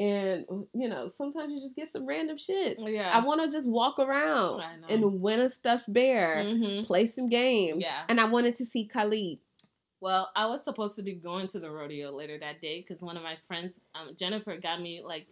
And 0.00 0.46
you 0.74 0.88
know, 0.88 1.08
sometimes 1.08 1.52
you 1.52 1.60
just 1.60 1.74
get 1.74 1.90
some 1.90 2.06
random 2.06 2.38
shit. 2.38 2.78
Yeah. 2.78 3.10
I 3.12 3.24
want 3.24 3.42
to 3.42 3.50
just 3.50 3.68
walk 3.68 3.98
around 3.98 4.62
and 4.88 5.20
win 5.20 5.40
a 5.40 5.48
stuffed 5.48 5.92
bear, 5.92 6.36
mm-hmm. 6.36 6.84
play 6.84 7.04
some 7.04 7.28
games. 7.28 7.82
Yeah. 7.82 8.02
And 8.08 8.20
I 8.20 8.26
wanted 8.26 8.54
to 8.56 8.64
see 8.64 8.86
Khalid. 8.86 9.38
Well, 10.00 10.30
I 10.36 10.46
was 10.46 10.62
supposed 10.62 10.94
to 10.96 11.02
be 11.02 11.14
going 11.14 11.48
to 11.48 11.58
the 11.58 11.70
rodeo 11.70 12.12
later 12.12 12.38
that 12.38 12.60
day 12.60 12.80
because 12.80 13.02
one 13.02 13.16
of 13.16 13.24
my 13.24 13.36
friends, 13.48 13.80
um, 13.96 14.14
Jennifer, 14.16 14.56
got 14.56 14.80
me 14.80 15.02
like 15.04 15.26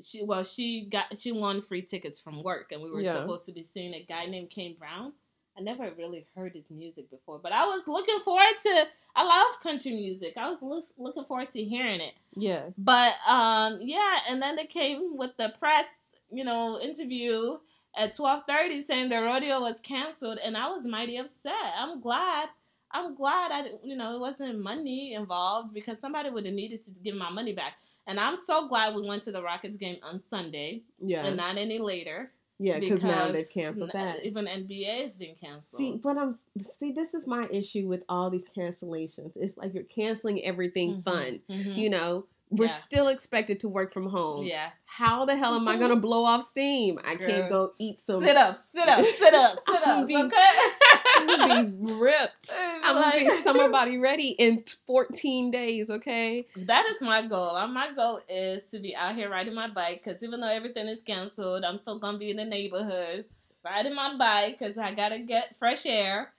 she 0.00 0.22
well 0.22 0.44
she 0.44 0.86
got 0.90 1.16
she 1.16 1.32
won 1.32 1.60
free 1.60 1.82
tickets 1.82 2.20
from 2.20 2.42
work 2.42 2.72
and 2.72 2.82
we 2.82 2.90
were 2.90 3.00
yeah. 3.00 3.14
supposed 3.14 3.46
to 3.46 3.52
be 3.52 3.62
seeing 3.62 3.94
a 3.94 4.04
guy 4.08 4.26
named 4.26 4.50
Kane 4.50 4.76
Brown. 4.78 5.12
I 5.56 5.60
never 5.60 5.90
really 5.98 6.24
heard 6.36 6.52
his 6.52 6.70
music 6.70 7.10
before, 7.10 7.40
but 7.42 7.50
I 7.50 7.64
was 7.64 7.82
looking 7.88 8.20
forward 8.20 8.54
to. 8.62 8.86
I 9.16 9.24
love 9.24 9.60
country 9.60 9.90
music. 9.90 10.34
I 10.36 10.48
was 10.48 10.58
lo- 10.62 10.82
looking 10.96 11.24
forward 11.24 11.50
to 11.50 11.64
hearing 11.64 12.00
it. 12.00 12.14
Yeah. 12.32 12.66
But 12.78 13.14
um, 13.26 13.80
yeah, 13.82 14.18
and 14.28 14.40
then 14.40 14.54
they 14.54 14.66
came 14.66 15.16
with 15.16 15.36
the 15.36 15.52
press, 15.58 15.86
you 16.30 16.44
know, 16.44 16.78
interview 16.80 17.56
at 17.96 18.14
twelve 18.14 18.42
thirty 18.46 18.80
saying 18.80 19.08
the 19.08 19.20
rodeo 19.20 19.60
was 19.60 19.80
canceled, 19.80 20.38
and 20.44 20.56
I 20.56 20.68
was 20.68 20.86
mighty 20.86 21.16
upset. 21.16 21.52
I'm 21.76 22.00
glad. 22.00 22.48
I'm 22.92 23.16
glad 23.16 23.50
I, 23.50 23.66
you 23.82 23.96
know, 23.96 24.14
it 24.14 24.20
wasn't 24.20 24.60
money 24.60 25.12
involved 25.12 25.74
because 25.74 25.98
somebody 25.98 26.30
would 26.30 26.46
have 26.46 26.54
needed 26.54 26.84
to 26.84 26.90
give 27.02 27.16
my 27.16 27.30
money 27.30 27.52
back. 27.52 27.74
And 28.08 28.18
I'm 28.18 28.36
so 28.36 28.66
glad 28.66 28.94
we 28.96 29.06
went 29.06 29.22
to 29.24 29.32
the 29.32 29.42
Rockets 29.42 29.76
game 29.76 29.98
on 30.02 30.20
Sunday. 30.30 30.82
Yeah. 31.00 31.26
And 31.26 31.36
not 31.36 31.56
any 31.58 31.78
later. 31.78 32.32
Yeah, 32.58 32.80
because 32.80 33.04
now 33.04 33.30
they've 33.30 33.48
canceled 33.48 33.90
that. 33.92 34.24
Even 34.24 34.46
NBA 34.46 35.02
has 35.02 35.16
been 35.16 35.36
canceled. 35.36 35.78
See, 35.78 36.00
but 36.02 36.18
I'm 36.18 36.36
see. 36.80 36.90
This 36.90 37.14
is 37.14 37.24
my 37.28 37.46
issue 37.52 37.86
with 37.86 38.02
all 38.08 38.30
these 38.30 38.46
cancellations. 38.56 39.32
It's 39.36 39.56
like 39.56 39.74
you're 39.74 39.84
canceling 39.84 40.42
everything 40.44 40.96
Mhm, 40.96 41.04
fun. 41.04 41.40
mhm. 41.48 41.76
You 41.76 41.88
know, 41.90 42.24
we're 42.50 42.64
Yeah. 42.64 42.70
still 42.72 43.06
expected 43.08 43.60
to 43.60 43.68
work 43.68 43.92
from 43.94 44.08
home. 44.08 44.44
yeah. 44.44 44.70
How 44.86 45.24
the 45.24 45.36
hell 45.36 45.54
am 45.54 45.68
I 45.68 45.76
gonna 45.78 45.94
blow 46.08 46.24
off 46.24 46.42
steam? 46.42 46.98
I 47.04 47.14
can't 47.14 47.48
go 47.48 47.74
eat 47.78 48.04
some. 48.04 48.20
Sit 48.20 48.36
up, 48.36 48.56
sit 48.56 48.88
up, 48.88 49.04
sit 49.04 49.34
up, 49.34 49.56
sit 49.68 49.82
up. 49.86 50.08
okay. 50.10 50.97
I'm 51.18 51.26
gonna 51.26 51.64
be 51.64 51.92
ripped. 51.94 52.52
I'm 52.82 52.94
gonna 53.00 53.24
be 53.24 53.30
summer 53.42 53.68
body 53.78 53.98
ready 53.98 54.30
in 54.30 54.64
14 54.86 55.50
days. 55.50 55.90
Okay. 55.90 56.46
That 56.56 56.86
is 56.88 57.00
my 57.00 57.26
goal. 57.26 57.50
Uh, 57.56 57.66
My 57.66 57.92
goal 57.94 58.20
is 58.28 58.62
to 58.70 58.78
be 58.78 58.94
out 58.96 59.14
here 59.14 59.28
riding 59.30 59.54
my 59.54 59.68
bike 59.68 60.02
because 60.04 60.22
even 60.22 60.40
though 60.40 60.48
everything 60.48 60.88
is 60.88 61.00
canceled, 61.02 61.64
I'm 61.64 61.76
still 61.76 61.98
gonna 61.98 62.18
be 62.18 62.30
in 62.30 62.36
the 62.36 62.44
neighborhood 62.44 63.24
riding 63.64 63.94
my 63.94 64.16
bike 64.16 64.58
because 64.58 64.78
I 64.78 64.94
gotta 64.94 65.18
get 65.20 65.56
fresh 65.58 65.84
air. 65.86 66.32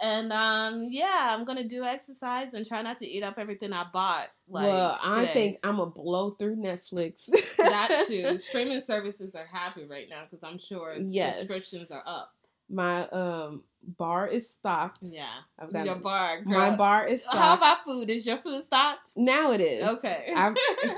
And 0.00 0.32
um, 0.32 0.88
yeah, 0.90 1.28
I'm 1.36 1.44
gonna 1.44 1.62
do 1.68 1.84
exercise 1.84 2.54
and 2.54 2.66
try 2.66 2.82
not 2.82 2.98
to 2.98 3.06
eat 3.06 3.22
up 3.22 3.34
everything 3.38 3.72
I 3.72 3.84
bought. 3.92 4.28
Like 4.48 4.64
well, 4.64 4.98
I 5.00 5.20
today. 5.20 5.32
think 5.32 5.58
I'm 5.62 5.76
gonna 5.76 5.90
blow 5.90 6.30
through 6.30 6.56
Netflix. 6.56 7.26
that 7.58 8.04
too. 8.08 8.36
Streaming 8.38 8.80
services 8.80 9.32
are 9.36 9.46
happy 9.46 9.84
right 9.84 10.08
now 10.10 10.22
because 10.28 10.42
I'm 10.42 10.58
sure 10.58 10.96
Yes. 11.00 11.38
subscriptions 11.38 11.92
are 11.92 12.02
up. 12.04 12.32
My 12.68 13.06
um 13.10 13.62
bar 13.86 14.26
is 14.26 14.48
stocked. 14.48 14.98
Yeah, 15.02 15.26
I've 15.58 15.72
got 15.72 15.86
your 15.86 15.96
bar. 15.96 16.42
Girl. 16.42 16.58
my 16.58 16.76
bar 16.76 17.06
is 17.06 17.22
stocked. 17.22 17.38
How 17.38 17.56
about 17.56 17.84
food? 17.84 18.10
Is 18.10 18.26
your 18.26 18.38
food 18.38 18.60
stocked? 18.62 19.10
now 19.16 19.52
it 19.52 19.60
is. 19.60 19.88
Okay. 19.88 20.34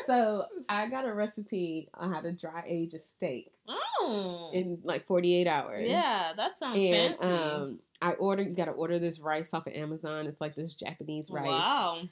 So 0.06 0.44
I 0.68 0.88
got 0.88 1.06
a 1.06 1.14
recipe 1.14 1.88
on 1.94 2.12
how 2.12 2.20
to 2.20 2.32
dry 2.32 2.62
age 2.66 2.94
a 2.94 2.98
steak 2.98 3.52
oh, 3.68 4.50
in 4.52 4.78
like 4.82 5.06
48 5.06 5.46
hours. 5.46 5.86
yeah, 5.88 6.32
that 6.36 6.58
sounds 6.58 6.76
And 6.78 7.16
fancy. 7.18 7.24
um, 7.24 7.78
I 8.02 8.12
ordered. 8.12 8.48
You 8.48 8.54
got 8.54 8.66
to 8.66 8.72
order 8.72 8.98
this 8.98 9.18
rice 9.20 9.54
off 9.54 9.66
of 9.66 9.72
Amazon. 9.72 10.26
It's 10.26 10.40
like 10.40 10.54
this 10.54 10.74
Japanese 10.74 11.30
rice. 11.30 11.46
Wow. 11.46 12.02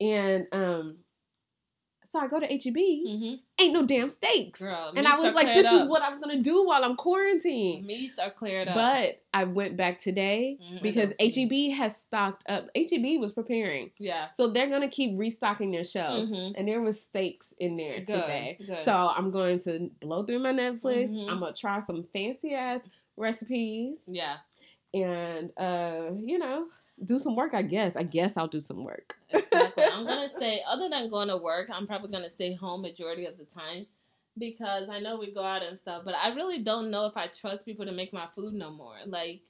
And 0.00 0.46
um, 0.52 0.96
so 2.16 2.24
I 2.24 2.28
go 2.28 2.40
to 2.40 2.46
HEB. 2.46 2.76
hmm 2.76 3.34
Ain't 3.58 3.72
no 3.72 3.86
damn 3.86 4.10
steaks. 4.10 4.60
Girl, 4.60 4.92
and 4.94 5.06
I 5.08 5.16
was 5.16 5.32
like, 5.34 5.54
this 5.54 5.66
is 5.72 5.88
what 5.88 6.02
I'm 6.02 6.20
gonna 6.20 6.42
do 6.42 6.66
while 6.66 6.84
I'm 6.84 6.94
quarantined. 6.96 7.86
Meats 7.86 8.18
are 8.18 8.30
cleared 8.30 8.68
up. 8.68 8.74
But 8.74 9.22
I 9.32 9.44
went 9.44 9.76
back 9.76 9.98
today 9.98 10.58
Mhm, 10.62 10.82
because 10.82 11.08
know 11.10 11.14
what 11.20 11.36
you 11.36 11.68
HEB 11.70 11.76
has 11.78 11.96
stocked 11.96 12.44
up. 12.48 12.68
HEB 12.74 13.18
was 13.20 13.32
preparing, 13.32 13.90
yeah. 13.98 14.28
so 14.34 14.48
they're 14.48 14.68
gonna 14.70 14.88
keep 14.88 15.18
restocking 15.18 15.70
their 15.72 15.84
shelves. 15.84 16.30
Mhm. 16.30 16.54
And 16.56 16.68
there 16.68 16.80
was 16.82 17.02
steaks 17.02 17.52
in 17.58 17.76
there 17.76 17.94
Good, 18.00 18.06
today. 18.06 18.58
good. 18.66 18.80
So 18.80 18.92
I'm 18.94 19.30
going 19.30 19.58
to 19.60 19.90
blow 20.00 20.24
through 20.24 20.40
my 20.40 20.52
Netflix. 20.52 21.10
Mhm. 21.10 21.30
I'm 21.30 21.40
gonna 21.40 21.54
try 21.54 21.80
some 21.80 22.04
fancy 22.12 22.52
ass 22.54 22.88
recipes, 23.16 24.08
Yeah, 24.10 24.36
and 24.94 25.50
uh, 25.58 26.10
you 26.18 26.38
know, 26.38 26.66
do 27.04 27.18
some 27.18 27.36
work. 27.36 27.54
I 27.54 27.62
guess. 27.62 27.96
I 27.96 28.02
guess 28.02 28.36
I'll 28.36 28.48
do 28.48 28.60
some 28.60 28.84
work. 28.84 29.16
exactly. 29.30 29.84
I'm 29.84 30.04
gonna 30.06 30.28
stay. 30.28 30.62
Other 30.68 30.88
than 30.88 31.10
going 31.10 31.28
to 31.28 31.36
work, 31.36 31.68
I'm 31.72 31.86
probably 31.86 32.10
gonna 32.10 32.30
stay 32.30 32.54
home 32.54 32.82
majority 32.82 33.26
of 33.26 33.36
the 33.38 33.44
time 33.44 33.86
because 34.38 34.88
I 34.88 35.00
know 35.00 35.18
we 35.18 35.32
go 35.32 35.42
out 35.42 35.62
and 35.62 35.78
stuff. 35.78 36.02
But 36.04 36.14
I 36.14 36.34
really 36.34 36.62
don't 36.62 36.90
know 36.90 37.06
if 37.06 37.16
I 37.16 37.26
trust 37.28 37.64
people 37.64 37.86
to 37.86 37.92
make 37.92 38.12
my 38.12 38.26
food 38.34 38.54
no 38.54 38.70
more. 38.70 38.96
Like. 39.06 39.42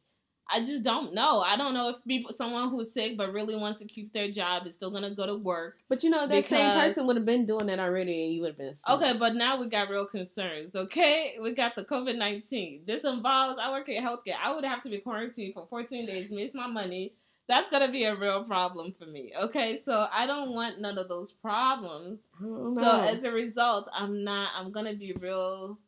I 0.49 0.61
just 0.61 0.85
don't 0.85 1.13
know. 1.13 1.41
I 1.41 1.57
don't 1.57 1.75
know 1.75 1.89
if 1.89 1.97
people, 2.07 2.33
someone 2.33 2.69
who's 2.69 2.93
sick 2.95 3.17
but 3.17 3.33
really 3.33 3.57
wants 3.57 3.79
to 3.79 3.85
keep 3.85 4.13
their 4.13 4.31
job 4.31 4.65
is 4.69 4.75
still 4.75 4.93
gonna 4.93 5.13
go 5.13 5.27
to 5.27 5.35
work. 5.35 5.79
But 5.89 6.05
you 6.05 6.11
know, 6.11 6.25
that 6.29 6.47
same 6.47 6.81
person 6.81 7.05
would 7.09 7.17
have 7.17 7.25
been 7.25 7.47
doing 7.47 7.67
that 7.67 7.81
already, 7.81 8.23
and 8.23 8.33
you 8.33 8.43
would 8.43 8.51
have 8.51 8.57
been. 8.59 8.77
sick. 8.77 8.89
Okay, 8.89 9.19
but 9.19 9.35
now 9.35 9.59
we 9.59 9.69
got 9.69 9.89
real 9.91 10.07
concerns. 10.07 10.73
Okay, 10.77 11.35
we 11.43 11.53
got 11.53 11.75
the 11.75 11.85
COVID 11.85 12.17
nineteen. 12.17 12.83
This 12.87 13.03
involves 13.03 13.59
I 13.61 13.73
work 13.73 13.89
in 13.89 14.01
healthcare. 14.01 14.37
I 14.41 14.55
would 14.55 14.65
have 14.65 14.83
to 14.83 14.89
be 14.89 14.99
quarantined 14.99 15.55
for 15.55 15.67
fourteen 15.69 16.07
days, 16.07 16.31
miss 16.31 16.55
my 16.55 16.69
money. 16.69 17.13
That's 17.49 17.71
gonna 17.71 17.91
be 17.91 18.05
a 18.05 18.17
real 18.17 18.43
problem 18.45 18.93
for 18.99 19.07
me. 19.07 19.33
Okay, 19.41 19.81
so 19.85 20.09
I 20.13 20.27
don't 20.27 20.53
want 20.53 20.81
none 20.81 20.99
of 20.99 21.09
those 21.09 21.31
problems. 21.33 22.21
So 22.41 23.01
as 23.03 23.23
a 23.25 23.31
result, 23.31 23.89
I'm 23.95 24.25
not. 24.25 24.51
I'm 24.57 24.73
gonna 24.73 24.95
be 24.95 25.13
real 25.21 25.79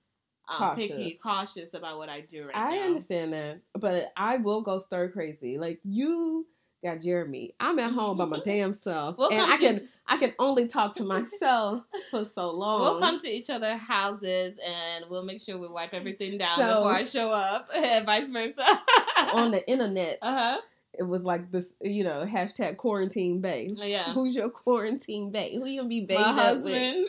um, 0.48 0.76
picky, 0.76 1.16
Cautious. 1.20 1.22
cautious 1.22 1.74
about 1.74 1.98
what 1.98 2.08
I 2.08 2.20
do 2.22 2.46
right 2.46 2.56
I 2.56 2.76
now. 2.76 2.82
I 2.82 2.86
understand 2.86 3.32
that, 3.32 3.60
but 3.74 4.12
I 4.16 4.36
will 4.36 4.60
go 4.62 4.78
stir 4.78 5.08
crazy. 5.10 5.58
Like 5.58 5.80
you 5.84 6.46
got 6.84 7.02
Jeremy. 7.02 7.52
I'm 7.58 7.78
at 7.80 7.90
home 7.90 8.18
by 8.18 8.24
my 8.24 8.38
damn 8.44 8.72
self, 8.72 9.18
We'll 9.18 9.30
and 9.32 9.40
I 9.40 9.56
can 9.56 9.74
each- 9.74 9.82
I 10.06 10.16
can 10.16 10.32
only 10.38 10.68
talk 10.68 10.92
to 10.94 11.04
myself 11.04 11.82
for 12.12 12.24
so 12.24 12.50
long. 12.52 12.80
We'll 12.82 13.00
come 13.00 13.18
to 13.18 13.28
each 13.28 13.50
other's 13.50 13.80
houses 13.80 14.54
and 14.64 15.04
we'll 15.10 15.24
make 15.24 15.42
sure 15.42 15.58
we 15.58 15.66
wipe 15.68 15.92
everything 15.92 16.38
down 16.38 16.56
So- 16.56 16.66
before 16.76 16.92
I 16.94 17.02
show 17.02 17.30
up, 17.32 17.68
and 17.74 18.06
vice 18.06 18.28
versa. 18.28 18.64
on 19.32 19.50
the 19.50 19.68
internet. 19.68 20.18
uh 20.22 20.38
huh. 20.54 20.60
It 20.98 21.04
was 21.06 21.24
like 21.24 21.52
this, 21.52 21.72
you 21.80 22.02
know, 22.02 22.26
hashtag 22.26 22.76
quarantine 22.76 23.40
bae. 23.40 23.68
Yeah. 23.72 24.12
Who's 24.12 24.34
your 24.34 24.50
quarantine 24.50 25.30
bae? 25.30 25.52
Who 25.54 25.64
you 25.64 25.80
gonna 25.80 25.88
be 25.88 26.00
bae? 26.04 26.14
My 26.16 26.32
husband. 26.32 27.06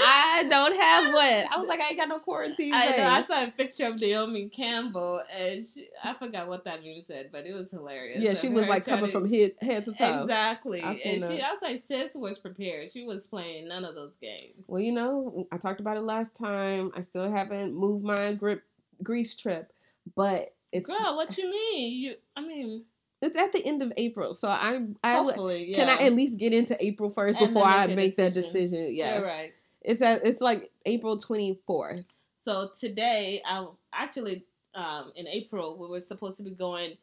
I 0.00 0.44
don't 0.48 0.76
have 0.80 1.04
one. 1.14 1.52
I 1.52 1.56
was 1.56 1.68
like, 1.68 1.80
I 1.80 1.88
ain't 1.90 1.98
got 1.98 2.08
no 2.08 2.18
quarantine 2.18 2.74
I 2.74 2.96
know. 2.96 3.08
I 3.08 3.24
saw 3.24 3.44
a 3.44 3.50
picture 3.50 3.86
of 3.86 4.00
Naomi 4.00 4.48
Campbell, 4.48 5.22
and 5.32 5.64
she, 5.64 5.88
I 6.02 6.14
forgot 6.14 6.48
what 6.48 6.64
that 6.64 6.82
meme 6.82 7.02
said, 7.04 7.30
but 7.32 7.46
it 7.46 7.54
was 7.54 7.70
hilarious. 7.70 8.22
Yeah, 8.22 8.34
she 8.34 8.48
was 8.48 8.66
like 8.66 8.84
covered 8.84 9.06
to- 9.06 9.12
from 9.12 9.28
head, 9.30 9.52
head 9.60 9.84
to 9.84 9.92
toe. 9.92 10.22
Exactly, 10.22 10.82
I 10.82 10.92
and 11.04 11.22
she. 11.22 11.40
I 11.40 11.52
was 11.52 11.62
like, 11.62 11.84
sis 11.86 12.14
was 12.14 12.38
prepared. 12.38 12.90
She 12.92 13.04
was 13.04 13.26
playing 13.26 13.68
none 13.68 13.84
of 13.84 13.94
those 13.94 14.14
games. 14.20 14.64
Well, 14.66 14.80
you 14.80 14.92
know, 14.92 15.46
I 15.52 15.58
talked 15.58 15.80
about 15.80 15.96
it 15.96 16.02
last 16.02 16.34
time. 16.34 16.90
I 16.96 17.02
still 17.02 17.30
haven't 17.30 17.74
moved 17.74 18.04
my 18.04 18.32
grip 18.32 18.62
Greece 19.02 19.36
trip, 19.36 19.72
but 20.16 20.54
it's 20.72 20.86
Girl, 20.86 21.16
what 21.16 21.38
you 21.38 21.50
mean? 21.50 22.02
You, 22.02 22.14
I 22.36 22.42
mean, 22.42 22.84
it's 23.20 23.36
at 23.36 23.52
the 23.52 23.64
end 23.64 23.82
of 23.82 23.92
April, 23.96 24.34
so 24.34 24.48
I 24.48 24.80
I 25.02 25.14
hopefully, 25.14 25.70
yeah. 25.70 25.76
can 25.76 25.88
I 25.88 26.06
at 26.06 26.12
least 26.12 26.38
get 26.38 26.52
into 26.52 26.76
April 26.84 27.10
first 27.10 27.38
before 27.38 27.64
I 27.64 27.86
make 27.86 27.96
make 27.96 28.16
that 28.16 28.34
decision. 28.34 28.68
decision. 28.70 28.94
Yeah, 28.94 29.18
You're 29.18 29.26
right. 29.26 29.52
it's 29.82 30.02
at 30.02 30.24
it's 30.24 30.40
like 30.40 30.70
April 30.86 31.16
twenty 31.16 31.58
fourth. 31.66 32.04
So 32.36 32.70
today, 32.78 33.42
I 33.44 33.66
actually 33.92 34.44
um, 34.74 35.12
in 35.16 35.26
April 35.26 35.76
we 35.78 35.88
were 35.88 36.00
supposed 36.00 36.36
to 36.38 36.42
be 36.42 36.52
going. 36.52 36.96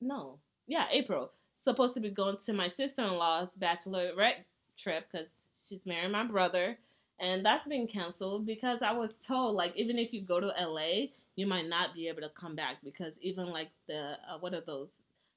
No, 0.00 0.38
yeah, 0.66 0.86
April 0.90 1.30
supposed 1.60 1.94
to 1.94 2.00
be 2.00 2.10
going 2.10 2.36
to 2.38 2.52
my 2.52 2.66
sister 2.66 3.02
in 3.02 3.12
law's 3.12 3.50
bachelorette 3.60 4.42
trip 4.76 5.06
because 5.10 5.28
she's 5.64 5.86
marrying 5.86 6.10
my 6.10 6.24
brother, 6.24 6.76
and 7.20 7.44
that's 7.44 7.68
been 7.68 7.86
canceled 7.86 8.44
because 8.44 8.82
I 8.82 8.90
was 8.90 9.16
told 9.18 9.54
like 9.54 9.76
even 9.76 9.98
if 9.98 10.12
you 10.12 10.22
go 10.22 10.40
to 10.40 10.52
LA, 10.60 11.06
you 11.36 11.46
might 11.46 11.68
not 11.68 11.94
be 11.94 12.08
able 12.08 12.22
to 12.22 12.28
come 12.30 12.56
back 12.56 12.78
because 12.82 13.16
even 13.20 13.46
like 13.50 13.70
the 13.86 14.16
uh, 14.28 14.38
what 14.40 14.54
are 14.54 14.62
those 14.62 14.88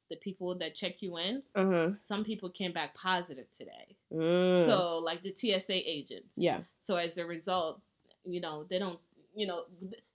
the 0.09 0.15
people 0.17 0.55
that 0.59 0.75
check 0.75 1.01
you 1.01 1.17
in, 1.17 1.41
Uh 1.55 1.65
huh. 1.65 1.89
some 1.95 2.23
people 2.23 2.49
came 2.49 2.71
back 2.71 2.93
positive 2.95 3.47
today. 3.57 3.95
Mm. 4.13 4.65
So 4.65 4.99
like 4.99 5.23
the 5.23 5.33
TSA 5.35 5.73
agents, 5.89 6.33
yeah, 6.37 6.59
so 6.81 6.95
as 6.95 7.17
a 7.17 7.25
result, 7.25 7.81
you 8.23 8.39
know, 8.41 8.65
they 8.69 8.79
don't, 8.79 8.99
you 9.35 9.47
know, 9.47 9.63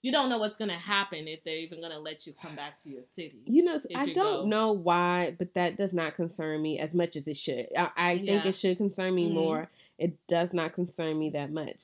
you 0.01 0.11
don't 0.11 0.29
know 0.29 0.37
what's 0.37 0.57
going 0.57 0.69
to 0.71 0.75
happen 0.77 1.27
if 1.27 1.43
they're 1.43 1.57
even 1.57 1.79
going 1.79 1.91
to 1.91 1.99
let 1.99 2.25
you 2.25 2.33
come 2.33 2.55
back 2.55 2.77
to 2.79 2.89
your 2.89 3.03
city. 3.03 3.41
you 3.45 3.63
know, 3.63 3.79
I 3.95 4.05
you 4.05 4.13
don't 4.13 4.43
go. 4.43 4.45
know 4.47 4.71
why, 4.71 5.35
but 5.37 5.53
that 5.53 5.77
does 5.77 5.93
not 5.93 6.15
concern 6.15 6.61
me 6.61 6.79
as 6.79 6.95
much 6.95 7.15
as 7.15 7.27
it 7.27 7.37
should. 7.37 7.67
I, 7.77 7.89
I 7.95 8.17
think 8.17 8.45
it 8.45 8.55
should 8.55 8.77
concern 8.77 9.13
me 9.15 9.29
Mhm. 9.29 9.33
more. 9.33 9.69
It 9.99 10.15
does 10.27 10.53
not 10.53 10.73
concern 10.73 11.19
me 11.19 11.29
that 11.31 11.51
much 11.51 11.83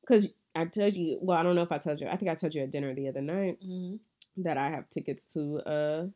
because 0.00 0.28
I 0.54 0.64
told 0.64 0.94
you. 0.94 1.18
Well, 1.20 1.36
I 1.36 1.42
don't 1.42 1.54
know 1.54 1.62
if 1.62 1.70
I 1.72 1.78
told 1.78 2.00
you. 2.00 2.06
I 2.08 2.16
think 2.16 2.30
I 2.30 2.34
told 2.34 2.54
you 2.54 2.62
at 2.62 2.70
dinner 2.70 2.94
the 2.94 3.08
other 3.08 3.20
night. 3.20 3.58
Mm-hmm. 3.62 3.96
that 4.44 4.56
I 4.56 4.70
have 4.70 4.88
tickets 4.88 5.32
to 5.34 5.56
uh 5.68 6.06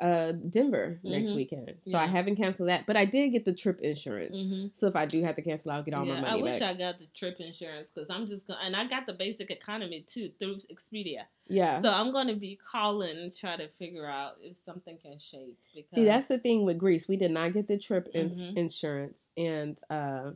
uh 0.00 0.32
Denver 0.32 1.00
next 1.02 1.30
Mhm. 1.30 1.36
weekend. 1.36 1.74
So 1.90 1.96
I 1.96 2.06
haven't 2.06 2.36
canceled 2.36 2.68
that, 2.68 2.84
but 2.86 2.96
I 2.96 3.04
did 3.06 3.30
get 3.30 3.44
the 3.44 3.52
trip 3.54 3.80
insurance. 3.80 4.36
Mm-hmm. 4.36 4.66
So 4.76 4.86
if 4.88 4.96
I 4.96 5.06
do 5.06 5.22
have 5.22 5.36
to 5.36 5.42
cancel, 5.42 5.70
I'll 5.70 5.82
get 5.82 5.94
all 5.94 6.04
yeah, 6.06 6.14
my 6.14 6.20
money. 6.20 6.40
I 6.40 6.42
wish 6.42 6.58
back. 6.58 6.74
I 6.74 6.78
got 6.78 6.98
the 6.98 7.06
trip 7.14 7.40
insurance 7.40 7.90
because 7.90 8.10
I'm 8.10 8.26
just 8.26 8.46
going, 8.46 8.58
and 8.62 8.76
I 8.76 8.86
got 8.86 9.06
the 9.06 9.14
basic 9.14 9.50
economy 9.50 10.04
too 10.06 10.30
through 10.38 10.56
Expedia. 10.70 11.22
yeah. 11.46 11.80
So 11.80 11.92
I'm 11.92 12.12
going 12.12 12.26
to 12.28 12.34
be 12.34 12.56
calling 12.56 13.16
and 13.16 13.34
try 13.34 13.56
to 13.56 13.68
figure 13.68 14.06
out 14.08 14.36
if 14.40 14.56
something 14.58 14.98
can 14.98 15.18
shake. 15.18 15.56
Because 15.74 15.94
See, 15.94 16.04
that's 16.04 16.26
the 16.26 16.38
thing 16.38 16.64
with 16.64 16.78
Greece. 16.78 17.08
We 17.08 17.16
did 17.16 17.30
not 17.30 17.52
get 17.54 17.66
the 17.68 17.78
trip 17.78 18.08
in- 18.14 18.30
Mhm. 18.30 18.56
insurance, 18.56 19.26
and 19.36 19.80
uh 19.90 20.32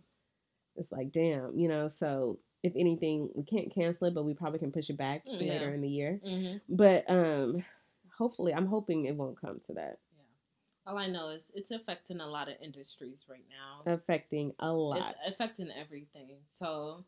it's 0.77 0.91
like, 0.93 1.13
damn, 1.13 1.59
you 1.59 1.69
know. 1.69 1.89
So 1.89 2.39
if 2.63 2.73
anything, 2.77 3.29
we 3.35 3.43
can't 3.43 3.75
cancel 3.75 4.07
it, 4.07 4.15
but 4.15 4.25
we 4.25 4.35
probably 4.35 4.59
can 4.59 4.71
push 4.73 4.89
it 4.89 4.97
back 4.97 5.27
Mm, 5.27 5.41
later 5.41 5.75
in 5.75 5.81
the 5.81 5.89
year. 5.89 6.21
hmm 6.25 6.57
But 6.69 7.05
um 7.11 7.65
hopefully, 8.21 8.53
I'm 8.55 8.67
hoping 8.67 9.07
it 9.07 9.17
won't 9.17 9.41
come 9.41 9.61
to 9.67 9.73
that, 9.75 9.97
Yeah. 10.17 10.23
All 10.93 10.99
I 10.99 11.07
know 11.09 11.29
is 11.31 11.43
it's 11.55 11.71
affecting 11.73 12.21
a 12.21 12.27
lot 12.27 12.49
of 12.49 12.55
industries 12.63 13.25
right 13.29 13.45
now. 13.49 13.91
affecting 13.93 14.53
a 14.61 14.73
lot. 14.73 15.15
It's 15.27 15.33
affecting 15.35 15.71
everything. 15.73 16.37
So 16.51 17.05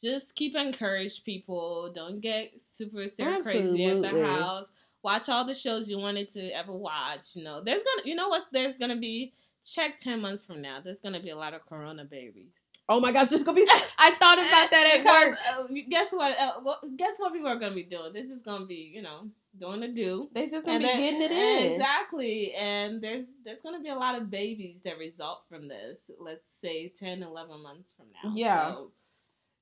just 0.00 0.34
keep 0.34 0.54
encourage 0.54 1.24
people. 1.24 1.90
Don't 1.94 2.20
get 2.20 2.52
super 2.72 3.06
stir 3.08 3.42
crazy 3.42 3.84
at 3.86 4.02
the 4.02 4.26
house. 4.26 4.66
Watch 5.02 5.28
all 5.28 5.46
the 5.46 5.54
shows 5.54 5.88
you 5.88 5.98
wanted 5.98 6.30
to 6.30 6.50
ever 6.50 6.72
watch. 6.72 7.34
You 7.34 7.44
know, 7.44 7.62
there's 7.62 7.82
gonna 7.82 8.02
you 8.08 8.14
know 8.14 8.28
what 8.28 8.42
there's 8.52 8.76
gonna 8.76 8.96
be 8.96 9.32
check 9.64 9.98
ten 9.98 10.20
months 10.20 10.42
from 10.42 10.60
now. 10.60 10.80
There's 10.82 11.00
gonna 11.00 11.20
be 11.22 11.30
a 11.30 11.36
lot 11.36 11.54
of 11.54 11.64
corona 11.66 12.04
babies. 12.04 12.52
Oh 12.88 13.00
my 13.00 13.10
gosh, 13.12 13.28
just 13.28 13.44
gonna 13.46 13.56
be. 13.56 13.66
I 13.98 14.10
thought 14.20 14.38
about 14.38 14.70
that 14.70 14.86
at 14.94 14.98
Because, 15.02 15.30
work. 15.30 15.70
uh, 15.70 15.88
guess 15.88 16.12
what? 16.12 16.38
Uh, 16.38 16.52
well, 16.64 16.80
guess 16.96 17.18
what 17.18 17.32
people 17.32 17.48
are 17.48 17.58
gonna 17.58 17.74
be 17.74 17.82
doing? 17.84 18.12
They're 18.12 18.22
just 18.22 18.44
gonna 18.44 18.66
be, 18.66 18.92
you 18.94 19.02
know, 19.02 19.28
doing 19.58 19.80
the 19.80 19.88
do. 19.88 20.28
They 20.32 20.46
just 20.48 20.64
gonna 20.66 20.76
And 20.76 20.82
be 20.82 20.86
then- 20.88 21.00
getting 21.00 21.22
it 21.22 21.32
in. 21.32 21.72
Exactly. 21.72 22.52
And 22.54 23.00
there's 23.02 23.26
there's 23.44 23.62
going 23.62 23.74
to 23.76 23.82
be 23.82 23.88
a 23.88 23.94
lot 23.94 24.16
of 24.20 24.30
babies 24.30 24.80
that 24.84 24.98
result 24.98 25.44
from 25.48 25.68
this. 25.68 26.10
Let's 26.18 26.54
say 26.60 26.88
10, 26.88 27.22
11 27.22 27.62
months 27.62 27.92
from 27.96 28.06
now. 28.22 28.32
Yeah. 28.34 28.72
So, 28.74 28.90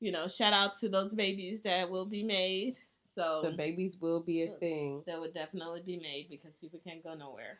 you 0.00 0.10
know, 0.12 0.26
shout 0.28 0.52
out 0.52 0.74
to 0.80 0.88
those 0.88 1.14
babies 1.14 1.60
that 1.64 1.90
will 1.90 2.06
be 2.06 2.22
made. 2.22 2.78
So 3.14 3.42
The 3.44 3.52
babies 3.56 3.96
will 4.00 4.22
be 4.22 4.42
a 4.42 4.48
thing. 4.58 5.02
that 5.06 5.20
would 5.20 5.34
definitely 5.34 5.82
be 5.86 5.98
made 5.98 6.26
because 6.28 6.56
people 6.56 6.80
can't 6.82 7.02
go 7.04 7.14
nowhere. 7.14 7.58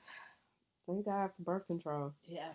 Thank 0.86 1.04
God 1.06 1.30
for 1.36 1.42
birth 1.42 1.66
control. 1.66 2.12
Yeah. 2.26 2.50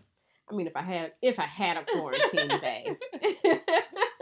I 0.51 0.55
mean, 0.55 0.67
if 0.67 0.75
I 0.75 0.81
had 0.81 1.13
if 1.21 1.39
I 1.39 1.45
had 1.45 1.77
a 1.77 1.85
quarantine 1.85 2.47
bae, 2.49 2.97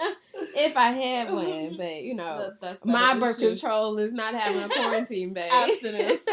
if 0.58 0.76
I 0.78 0.90
had 0.90 1.32
one, 1.32 1.76
but 1.78 2.02
you 2.04 2.16
know, 2.16 2.50
That- 2.62 2.86
my 2.86 3.18
birth 3.20 3.40
issue. 3.40 3.50
control 3.52 3.98
is 4.00 4.12
not 4.12 4.34
having 4.34 4.62
a 4.64 4.70
quarantine 4.70 5.34
bay. 5.34 5.50
Abstinence. 5.52 6.22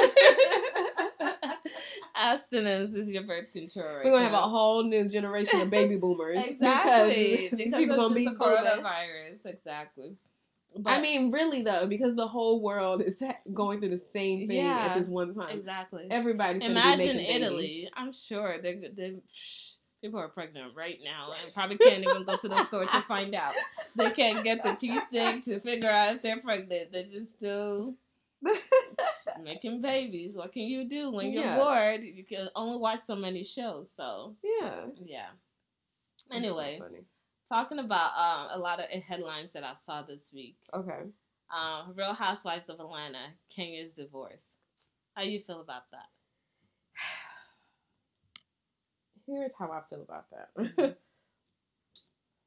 Abstinence 2.16 2.94
is 2.94 3.10
your 3.10 3.24
birth 3.24 3.52
control. 3.52 3.86
Right 3.86 4.04
We're 4.04 4.12
gonna 4.12 4.24
have 4.24 4.32
a 4.34 4.48
whole 4.48 4.84
new 4.84 5.08
generation 5.08 5.60
of 5.60 5.70
baby 5.70 5.96
boomers 5.96 6.44
exactly 6.44 7.48
because, 7.50 7.58
because 7.58 7.74
people 7.78 7.96
gonna 7.96 8.14
be 8.14 8.24
just 8.24 8.38
the 8.38 8.44
COVID. 8.44 8.82
coronavirus. 8.82 9.46
Exactly. 9.46 10.16
I 10.86 11.00
mean, 11.00 11.30
really 11.30 11.62
though, 11.62 11.86
because 11.86 12.16
the 12.16 12.26
whole 12.26 12.60
world 12.60 13.00
is 13.02 13.20
going 13.52 13.80
through 13.80 13.90
the 13.90 13.98
same 13.98 14.48
thing 14.48 14.56
Yeah, 14.64 14.88
at 14.90 14.98
this 14.98 15.08
one 15.08 15.34
time. 15.34 15.56
exactly. 15.58 16.06
Everybody 16.10 16.64
Imagine 16.64 17.18
Italy. 17.20 17.62
babies. 17.62 17.90
I'm 17.96 18.12
sure 18.12 18.56
they're, 18.60 18.80
they 18.96 19.16
people 20.04 20.20
are 20.20 20.28
pregnant 20.28 20.70
right 20.76 20.98
now 21.02 21.30
and 21.32 21.54
probably 21.54 21.78
can't 21.78 22.04
even 22.04 22.24
go 22.24 22.36
to 22.36 22.46
the 22.46 22.66
store 22.66 22.84
to 22.84 23.02
find 23.08 23.34
out. 23.34 23.54
They 23.96 24.10
can't 24.10 24.44
get 24.44 24.62
the 24.62 24.74
pea 24.74 24.98
stick 24.98 25.44
to 25.44 25.58
figure 25.60 25.88
out 25.88 26.16
if 26.16 26.22
they're 26.22 26.40
pregnant. 26.40 26.92
They're 26.92 27.04
just 27.04 27.34
still 27.36 27.94
making 29.42 29.80
babies. 29.80 30.36
What 30.36 30.52
can 30.52 30.64
you 30.64 30.86
do 30.86 31.10
when 31.10 31.32
you're 31.32 31.44
Yeah. 31.44 31.56
bored? 31.56 32.02
You 32.02 32.22
can 32.22 32.50
only 32.54 32.76
watch 32.78 33.00
so 33.06 33.16
many 33.16 33.44
shows. 33.44 33.90
So 33.90 34.36
Yeah. 34.42 34.86
yeah. 35.02 35.28
That's 36.28 36.32
so 36.32 36.36
Anyway, 36.36 36.80
talking 37.48 37.78
about 37.78 38.10
um, 38.18 38.48
a 38.50 38.58
lot 38.58 38.80
of 38.80 38.86
headlines 39.02 39.52
that 39.54 39.64
I 39.64 39.72
saw 39.86 40.02
this 40.02 40.30
week. 40.34 40.56
Okay. 40.74 41.00
Um, 41.50 41.94
Real 41.96 42.12
Housewives 42.12 42.68
of 42.68 42.78
Atlanta, 42.78 43.28
Kenya's 43.54 43.92
divorce. 43.92 44.44
How 45.14 45.22
you 45.22 45.40
feel 45.46 45.60
about 45.62 45.90
that? 45.92 46.08
Here's 49.26 49.52
how 49.58 49.70
I 49.70 49.80
feel 49.88 50.02
about 50.02 50.26
that. 50.30 50.96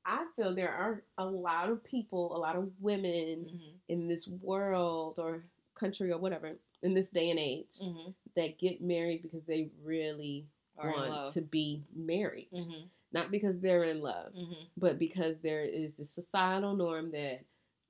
I 0.06 0.26
feel 0.36 0.56
there 0.56 0.72
are 0.72 1.04
a 1.18 1.26
lot 1.26 1.70
of 1.70 1.84
people, 1.84 2.36
a 2.36 2.40
lot 2.40 2.56
of 2.56 2.70
women 2.80 3.46
Mm-hmm. 3.46 3.70
in 3.90 4.08
this 4.08 4.28
world 4.28 5.20
or 5.20 5.44
country 5.76 6.12
or 6.12 6.18
whatever 6.18 6.54
in 6.84 6.94
this 6.94 7.12
day 7.12 7.30
and 7.30 7.40
age 7.40 7.68
Mm-hmm. 7.82 8.12
that 8.36 8.58
get 8.60 8.82
married 8.82 9.22
because 9.22 9.44
they 9.46 9.70
really 9.84 10.46
in 10.82 10.90
want 10.90 11.34
to 11.34 11.42
be 11.42 11.84
married. 11.96 12.48
Mm-hmm. 12.54 12.86
Not 13.12 13.32
because 13.32 13.60
they're 13.60 13.84
in 13.84 14.02
love, 14.02 14.34
Mm-hmm. 14.34 14.64
but 14.78 15.00
because 15.00 15.38
there 15.40 15.62
is 15.64 15.96
this 15.96 16.10
societal 16.12 16.76
norm 16.76 17.12
that 17.12 17.42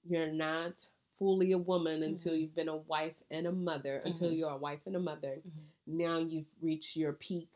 you're 0.08 0.32
not 0.32 0.74
fully 1.20 1.52
a 1.52 1.58
woman 1.58 2.04
until 2.04 2.34
Mhm. 2.34 2.42
you've 2.42 2.56
been 2.56 2.70
a 2.70 2.78
wife 2.78 3.16
and 3.32 3.48
a 3.48 3.52
mother, 3.52 4.02
until 4.06 4.32
you're 4.32 4.52
a 4.52 4.58
wife 4.58 4.80
and 4.86 4.96
a 4.96 5.00
mother. 5.00 5.38
Mm-hmm. 5.40 5.98
Now 5.98 6.18
you've 6.20 6.46
reached 6.62 6.96
your 6.96 7.14
peak 7.14 7.50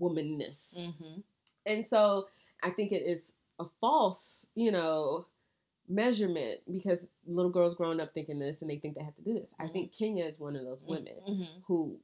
womanness. 0.00 0.76
Mm-hmm. 0.78 1.20
And 1.66 1.86
so 1.86 2.28
I 2.62 2.70
think 2.70 2.92
it 2.92 3.02
is 3.02 3.34
a 3.58 3.64
false, 3.80 4.46
you 4.54 4.70
know, 4.72 5.26
measurement 5.88 6.60
because 6.70 7.06
little 7.26 7.50
girls 7.50 7.74
growing 7.76 8.00
up 8.00 8.12
thinking 8.12 8.38
this 8.38 8.60
and 8.60 8.70
they 8.70 8.76
think 8.76 8.96
they 8.96 9.04
have 9.04 9.14
to 9.16 9.22
do 9.22 9.34
this. 9.34 9.48
I 9.58 9.66
Mhm. 9.66 9.72
think 9.72 9.92
Kenya 9.92 10.24
is 10.24 10.38
one 10.38 10.56
of 10.56 10.64
those 10.64 10.82
women 10.82 11.14
Mm-hmm. 11.28 11.60
who 11.66 11.98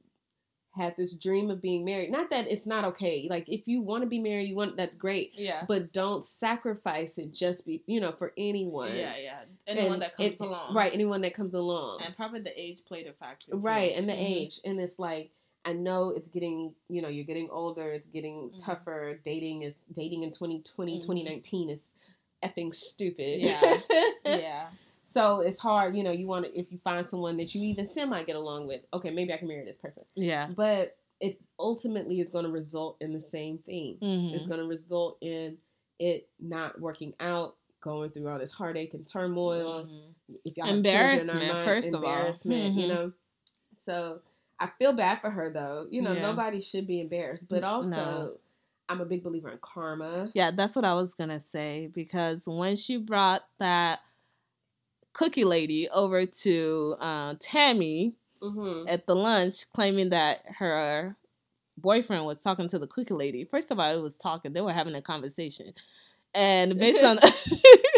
had 0.75 0.95
this 0.97 1.13
dream 1.13 1.51
of 1.51 1.61
being 1.61 1.85
married. 1.85 2.09
Not 2.09 2.31
that 2.31 2.47
it's 2.47 2.65
not 2.65 2.83
okay. 2.85 3.27
Like 3.29 3.47
if 3.47 3.67
you 3.67 3.81
want 3.81 4.01
to 4.03 4.07
be 4.09 4.17
married, 4.19 4.49
you 4.49 4.55
want 4.55 4.75
that's 4.75 4.95
great, 4.95 5.33
Yeah. 5.35 5.65
but 5.67 5.91
don't 5.93 6.25
sacrifice 6.25 7.17
it 7.19 7.31
just 7.31 7.65
be, 7.65 7.83
you 7.85 7.99
know, 7.99 8.11
for 8.13 8.33
anyone. 8.37 8.95
Yeah, 8.95 9.15
yeah. 9.17 9.43
Anyone 9.67 9.93
And 9.93 10.01
that 10.01 10.15
comes 10.15 10.39
along. 10.39 10.73
Right, 10.73 10.91
anyone 10.93 11.21
that 11.21 11.33
comes 11.35 11.53
along. 11.53 12.01
And 12.01 12.15
probably 12.15 12.39
the 12.39 12.59
age 12.59 12.83
played 12.85 13.05
a 13.05 13.13
factor. 13.13 13.51
Too. 13.51 13.57
Right, 13.59 13.91
and 13.95 14.09
the 14.09 14.13
Mhm. 14.13 14.17
age. 14.29 14.61
And 14.65 14.79
it's 14.79 14.97
like 14.97 15.31
I 15.65 15.73
know 15.73 16.09
it's 16.09 16.27
getting, 16.27 16.73
you 16.89 17.01
know, 17.01 17.07
you're 17.07 17.23
getting 17.25 17.49
older, 17.49 17.93
it's 17.93 18.07
getting 18.09 18.49
Mhm. 18.49 18.63
tougher. 18.63 19.19
Dating 19.23 19.63
is 19.63 19.75
dating 19.93 20.23
in 20.23 20.31
2020, 20.31 20.97
Mhm. 20.97 21.01
2019 21.01 21.69
is 21.69 21.93
effing 22.43 22.73
stupid. 22.75 23.39
Yeah. 23.41 23.61
Yeah. 24.25 24.69
so 25.05 25.39
it's 25.39 25.59
hard, 25.59 25.95
you 25.95 26.03
know, 26.03 26.11
you 26.11 26.27
want 26.27 26.45
to 26.45 26.59
if 26.59 26.71
you 26.71 26.77
find 26.79 27.07
someone 27.07 27.37
that 27.37 27.53
you 27.55 27.61
even 27.63 27.85
semi 27.85 28.23
get 28.23 28.35
along 28.35 28.67
with, 28.67 28.81
okay, 28.93 29.09
maybe 29.11 29.31
I 29.33 29.37
can 29.37 29.47
marry 29.47 29.63
this 29.63 29.77
person. 29.77 30.03
Yeah. 30.15 30.49
But 30.55 30.97
it's 31.21 31.47
ultimately 31.57 32.19
is 32.19 32.29
going 32.29 32.43
to 32.45 32.51
result 32.51 32.97
in 32.99 33.13
the 33.13 33.19
same 33.21 33.57
thing. 33.59 33.97
Mm-hmm. 34.01 34.35
It's 34.35 34.47
going 34.47 34.59
to 34.59 34.65
result 34.67 35.17
in 35.21 35.57
it 35.99 36.27
not 36.39 36.81
working 36.81 37.13
out, 37.21 37.55
going 37.79 38.09
through 38.09 38.27
all 38.27 38.39
this 38.39 38.51
heartache 38.51 38.93
and 38.93 39.07
turmoil. 39.07 39.85
Mhm. 39.85 40.39
If 40.43 40.57
y'all 40.57 40.65
have 40.67 40.75
children 40.75 40.75
or 40.75 40.77
Embarrassment, 40.77 41.63
first 41.65 41.87
of 41.89 41.95
all. 41.95 41.99
embarrassment, 42.03 42.73
you 42.73 42.83
Mhm. 42.85 42.87
know. 42.89 43.13
So 43.85 44.21
I 44.59 44.69
feel 44.77 44.93
bad 44.93 45.19
for 45.21 45.29
her 45.29 45.51
though. 45.51 45.87
You 45.89 46.01
know, 46.01 46.13
Yeah. 46.13 46.21
nobody 46.21 46.61
should 46.61 46.87
be 46.87 47.01
embarrassed, 47.01 47.45
but 47.49 47.63
also 47.63 47.89
No. 47.89 48.37
I'm 48.89 49.01
a 49.01 49.05
big 49.05 49.23
believer 49.23 49.49
in 49.49 49.57
karma. 49.61 50.29
Yeah, 50.33 50.51
that's 50.51 50.75
what 50.75 50.85
I 50.85 50.93
was 50.93 51.13
gonna 51.13 51.39
say 51.39 51.89
because 51.93 52.43
when 52.47 52.75
she 52.75 52.97
brought 52.97 53.43
that 53.59 53.99
cookie 55.13 55.43
lady 55.45 55.89
over 55.89 56.25
to 56.25 56.95
uh, 56.99 57.35
Tammy 57.39 58.15
Mm-hmm. 58.41 58.89
at 58.89 59.07
the 59.07 59.15
lunch, 59.15 59.71
claiming 59.71 60.09
that 60.09 60.41
her 60.57 61.15
boyfriend 61.77 62.25
was 62.25 62.39
talking 62.39 62.67
to 62.67 62.77
the 62.77 62.87
cookie 62.87 63.13
lady. 63.13 63.45
First 63.45 63.71
of 63.71 63.79
all, 63.79 63.97
it 63.97 64.01
was 64.01 64.17
talking; 64.17 64.51
they 64.51 64.59
were 64.59 64.73
having 64.73 64.95
a 64.95 65.01
conversation, 65.01 65.73
and 66.33 66.77
based 66.77 67.01
on 67.01 67.19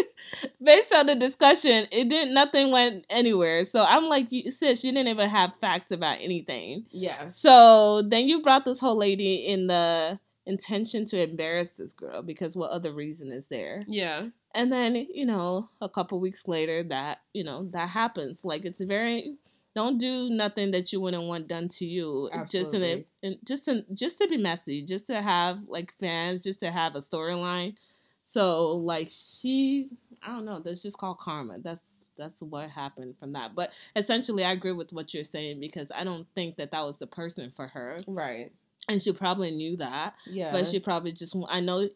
based 0.62 0.92
on 0.92 1.06
the 1.06 1.14
discussion, 1.14 1.86
it 1.90 2.08
didn't. 2.08 2.34
Nothing 2.34 2.70
went 2.70 3.04
anywhere. 3.10 3.64
So 3.64 3.84
I'm 3.84 4.04
like, 4.04 4.30
you, 4.30 4.50
sis, 4.50 4.84
you 4.84 4.92
didn't 4.92 5.08
even 5.08 5.28
have 5.28 5.56
facts 5.56 5.90
about 5.90 6.18
anything. 6.20 6.86
Yeah. 6.90 7.24
So 7.24 8.02
then 8.02 8.28
you 8.28 8.42
brought 8.42 8.64
this 8.64 8.80
whole 8.80 8.96
lady 8.96 9.46
in 9.46 9.66
the 9.66 10.18
intention 10.46 11.04
to 11.06 11.20
embarrass 11.22 11.70
this 11.70 11.92
girl 11.92 12.22
because 12.22 12.56
what 12.56 12.70
other 12.70 12.92
reason 12.92 13.32
is 13.32 13.46
there? 13.46 13.84
Yeah. 13.88 14.26
And 14.54 14.72
then, 14.72 14.94
you 14.94 15.26
know, 15.26 15.68
a 15.80 15.88
couple 15.88 16.20
weeks 16.20 16.48
later 16.48 16.82
that, 16.84 17.18
you 17.34 17.44
know, 17.44 17.68
that 17.72 17.90
happens. 17.90 18.38
Like 18.44 18.64
it's 18.64 18.80
very 18.80 19.36
don't 19.74 19.98
do 19.98 20.30
nothing 20.30 20.70
that 20.70 20.90
you 20.90 21.00
wouldn't 21.02 21.24
want 21.24 21.48
done 21.48 21.68
to 21.68 21.84
you 21.84 22.30
just 22.48 22.72
in, 22.72 22.82
a, 22.82 22.84
Absolutely. 22.86 23.06
in 23.22 23.38
just 23.44 23.66
to 23.66 23.84
just 23.92 24.16
to 24.18 24.26
be 24.26 24.38
messy, 24.38 24.82
just 24.82 25.06
to 25.08 25.20
have 25.20 25.58
like 25.68 25.92
fans, 26.00 26.42
just 26.42 26.60
to 26.60 26.70
have 26.70 26.94
a 26.94 27.00
storyline. 27.00 27.74
So 28.22 28.72
like 28.72 29.10
she 29.10 29.90
I 30.22 30.28
don't 30.28 30.44
know, 30.44 30.60
that's 30.60 30.82
just 30.82 30.98
called 30.98 31.18
karma. 31.18 31.58
That's 31.58 32.00
that's 32.16 32.42
what 32.42 32.70
happened 32.70 33.16
from 33.18 33.32
that. 33.32 33.54
But 33.54 33.72
essentially 33.94 34.44
I 34.44 34.52
agree 34.52 34.72
with 34.72 34.92
what 34.92 35.12
you're 35.14 35.24
saying 35.24 35.60
because 35.60 35.92
I 35.94 36.04
don't 36.04 36.26
think 36.34 36.56
that 36.56 36.70
that 36.70 36.82
was 36.82 36.98
the 36.98 37.06
person 37.06 37.52
for 37.54 37.66
her. 37.68 38.02
Right. 38.06 38.52
And 38.88 39.02
she 39.02 39.12
probably 39.12 39.50
knew 39.50 39.76
that. 39.78 40.14
Yeah. 40.26 40.52
But 40.52 40.66
she 40.66 40.78
probably 40.78 41.12
just, 41.12 41.36
I 41.48 41.60
know 41.60 41.88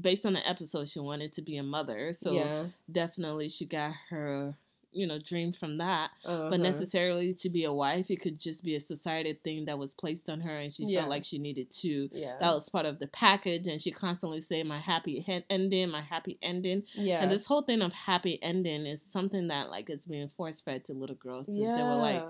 based 0.00 0.24
on 0.24 0.34
the 0.34 0.48
episode, 0.48 0.88
she 0.88 1.00
wanted 1.00 1.32
to 1.34 1.42
be 1.42 1.56
a 1.56 1.62
mother. 1.62 2.12
So 2.12 2.32
yeah. 2.32 2.66
definitely 2.90 3.48
she 3.48 3.66
got 3.66 3.92
her, 4.10 4.56
you 4.92 5.06
know, 5.06 5.18
dream 5.18 5.52
from 5.52 5.78
that. 5.78 6.10
Uh-huh. 6.24 6.48
But 6.50 6.60
necessarily 6.60 7.34
to 7.34 7.50
be 7.50 7.64
a 7.64 7.72
wife, 7.72 8.10
it 8.10 8.20
could 8.20 8.38
just 8.40 8.64
be 8.64 8.74
a 8.74 8.80
society 8.80 9.38
thing 9.44 9.66
that 9.66 9.78
was 9.78 9.94
placed 9.94 10.28
on 10.30 10.40
her 10.40 10.56
and 10.58 10.72
she 10.72 10.84
Yeah. 10.86 11.00
felt 11.00 11.10
like 11.10 11.24
she 11.24 11.38
needed 11.38 11.70
to. 11.82 12.08
Yeah. 12.12 12.36
That 12.40 12.52
was 12.52 12.68
part 12.68 12.86
of 12.86 12.98
the 12.98 13.06
package. 13.08 13.66
And 13.66 13.80
she 13.82 13.90
constantly 13.90 14.40
said, 14.40 14.66
my 14.66 14.78
happy 14.80 15.20
he- 15.20 15.44
ending, 15.50 15.90
my 15.90 16.00
happy 16.02 16.38
ending. 16.42 16.84
yeah. 16.94 17.22
And 17.22 17.30
this 17.30 17.46
whole 17.46 17.62
thing 17.62 17.82
of 17.82 17.92
happy 17.92 18.42
ending 18.42 18.86
is 18.86 19.02
something 19.02 19.48
that, 19.48 19.70
like, 19.70 19.90
it's 19.90 20.06
being 20.06 20.28
force 20.28 20.60
fed 20.60 20.84
to 20.86 20.92
little 20.94 21.16
girls 21.16 21.46
since 21.46 21.58
they 21.58 21.64
were, 21.64 21.94
like, 21.94 22.24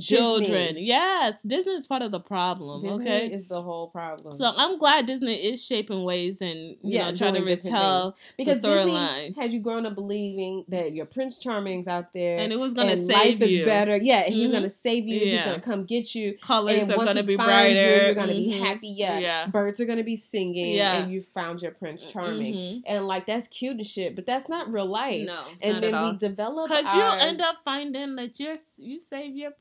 children. 0.00 0.74
Disney. 0.74 0.84
Yes, 0.84 1.40
Disney 1.42 1.72
is 1.72 1.86
part 1.86 2.02
of 2.02 2.10
the 2.10 2.20
problem, 2.20 2.82
Disney 2.82 3.04
okay? 3.04 3.26
is 3.26 3.46
the 3.46 3.62
whole 3.62 3.88
problem. 3.88 4.32
So 4.32 4.52
I'm 4.56 4.78
glad 4.78 5.06
Disney 5.06 5.34
is 5.34 5.64
shaping 5.64 6.04
ways 6.04 6.40
and 6.42 6.58
you 6.58 6.76
Yeah, 6.82 7.10
know 7.10 7.16
trying 7.16 7.34
to 7.34 7.42
retell 7.42 8.16
because 8.36 8.60
the 8.60 8.68
storyline. 8.68 9.36
had 9.36 9.52
you 9.52 9.60
grown 9.60 9.86
up 9.86 9.94
believing 9.94 10.64
that 10.68 10.92
your 10.92 11.06
Prince 11.06 11.38
Charming's 11.38 11.86
out 11.88 12.12
there 12.12 12.38
and 12.38 12.52
it 12.52 12.58
was 12.58 12.74
gonna 12.74 12.92
and 12.92 13.06
save 13.06 13.40
life 13.40 13.50
you. 13.50 13.60
is 13.60 13.64
better. 13.66 13.96
Yeah, 13.96 14.24
he's 14.24 14.50
Mhm. 14.50 14.52
gonna 14.52 14.68
save 14.68 15.06
you. 15.08 15.20
He's 15.20 15.42
gonna 15.42 15.60
come 15.60 15.84
get 15.84 16.14
you. 16.14 16.36
Colors 16.40 16.90
are 16.90 16.96
gonna 16.96 17.22
be 17.22 17.36
finds 17.36 17.78
you, 17.78 17.84
brighter. 17.86 18.04
you're 18.06 18.14
gonna 18.14 18.32
be 18.32 18.52
Mhm. 18.52 18.60
happy. 18.60 18.88
Yeah. 18.88 19.18
Yeah. 19.18 19.46
birds 19.46 19.80
are 19.80 19.86
gonna 19.86 20.02
be 20.04 20.16
singing. 20.16 20.74
Yeah. 20.74 21.02
and 21.02 21.12
you 21.12 21.22
found 21.34 21.62
your 21.62 21.70
Prince 21.72 22.04
Charming. 22.04 22.54
Mhm. 22.54 22.82
And 22.86 23.06
like 23.06 23.26
that's 23.26 23.48
cute 23.48 23.76
and 23.76 23.86
shit, 23.86 24.14
but 24.14 24.26
that's 24.26 24.48
not 24.48 24.70
real 24.72 24.86
life. 24.86 25.26
No, 25.26 25.44
and 25.60 25.74
not 25.74 25.80
then 25.80 26.04
we 26.12 26.16
develop 26.18 26.68
Because 26.68 26.84
our, 26.86 26.96
you'll 26.96 27.20
end 27.28 27.40
up 27.40 27.56
finding 27.64 28.16
that 28.16 28.38
you're 28.38 28.56
you 28.76 29.00
save 29.00 29.36
your 29.36 29.52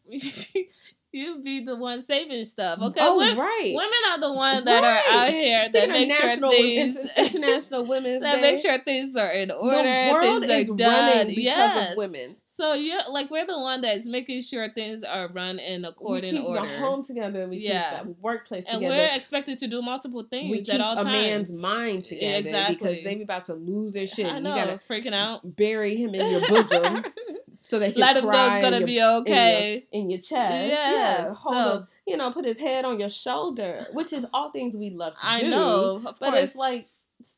you 1.12 1.42
be 1.42 1.64
the 1.64 1.76
one 1.78 2.02
saving 2.02 2.44
stuff. 2.46 2.80
Okay, 2.82 3.00
oh, 3.02 3.16
Wom- 3.16 3.40
right. 3.40 3.74
women 3.74 4.00
are 4.12 4.20
the 4.20 4.34
ones 4.34 4.66
that 4.66 4.84
are 4.84 5.14
out 5.14 5.24
Right. 5.28 5.34
here 5.34 5.70
that 5.72 5.90
make 5.90 6.12
sure 6.12 6.20
International, 6.30 6.50
things 6.52 6.98
Inter- 6.98 7.10
International 7.18 7.86
Women's 7.86 8.22
that 8.24 8.36
Day. 8.36 8.42
make 8.42 8.60
sure 8.60 8.78
things 8.80 9.16
are 9.16 9.32
in 9.32 9.50
order. 9.52 9.78
the 9.78 10.10
world 10.14 10.46
things 10.46 10.70
are 10.70 10.74
is 10.74 10.78
done. 10.78 11.18
running 11.18 11.28
because 11.36 11.44
yes. 11.46 11.92
of 11.92 11.98
women. 11.98 12.36
So 12.48 12.74
you're 12.74 13.02
like 13.10 13.30
we're 13.30 13.46
the 13.46 13.60
one 13.60 13.82
that's 13.82 14.08
making 14.08 14.42
sure 14.42 14.70
things 14.70 15.04
are 15.04 15.28
run 15.28 15.60
in 15.60 15.84
accord 15.84 16.22
we 16.24 16.30
and 16.30 16.38
keep 16.38 16.46
order. 16.48 16.66
home 16.78 17.04
together. 17.06 17.48
We 17.50 17.58
Yeah. 17.58 17.98
keep 17.98 18.08
the 18.08 18.16
workplace 18.22 18.64
and 18.68 18.76
together. 18.80 18.96
we're 18.96 19.14
expected 19.16 19.58
to 19.58 19.68
do 19.68 19.82
multiple 19.82 20.24
things 20.30 20.50
we 20.52 20.62
keep 20.64 20.76
at 20.76 20.80
all 20.82 20.94
a 20.98 21.04
times. 21.04 21.52
man's 21.52 21.62
mind 21.62 22.06
together 22.06 22.38
Exactly. 22.48 22.76
because 22.78 23.04
they 23.04 23.16
be 23.16 23.24
about 23.24 23.44
to 23.46 23.54
lose 23.56 23.94
their 23.94 24.08
shit. 24.08 24.26
I 24.26 24.36
and 24.36 24.44
know, 24.46 24.56
You 24.56 24.64
gotta 24.66 24.80
freaking 24.90 25.14
out. 25.14 25.42
bury 25.58 25.98
him 25.98 26.16
in 26.16 26.32
your 26.32 26.48
bosom 26.48 27.04
so 27.66 27.80
that 27.80 27.98
Let 27.98 28.18
him 28.18 28.26
know 28.26 28.48
it's 28.54 28.64
gonna 28.64 28.78
in 28.78 28.86
be 28.86 28.94
your, 28.94 29.16
okay. 29.22 29.86
in 29.92 30.10
your 30.10 30.20
chest. 30.20 30.30
Yes, 30.68 30.94
Yeah, 30.94 31.34
hold 31.34 31.56
so- 31.56 31.78
him, 31.80 31.88
you 32.08 32.18
know, 32.18 32.32
put 32.32 32.46
his 32.46 32.60
head 32.60 32.86
on 32.86 33.00
your 33.00 33.10
shoulder, 33.10 33.86
which 33.94 34.14
is 34.14 34.26
all 34.34 34.52
things 34.52 34.76
we 34.78 34.92
love 34.92 35.14
to 35.16 35.20
I 35.28 35.40
do. 35.42 35.48
I 35.48 35.50
know, 35.50 36.02
of 36.06 36.20
but 36.20 36.30
course. 36.32 36.40
it's 36.42 36.56
like 36.56 36.88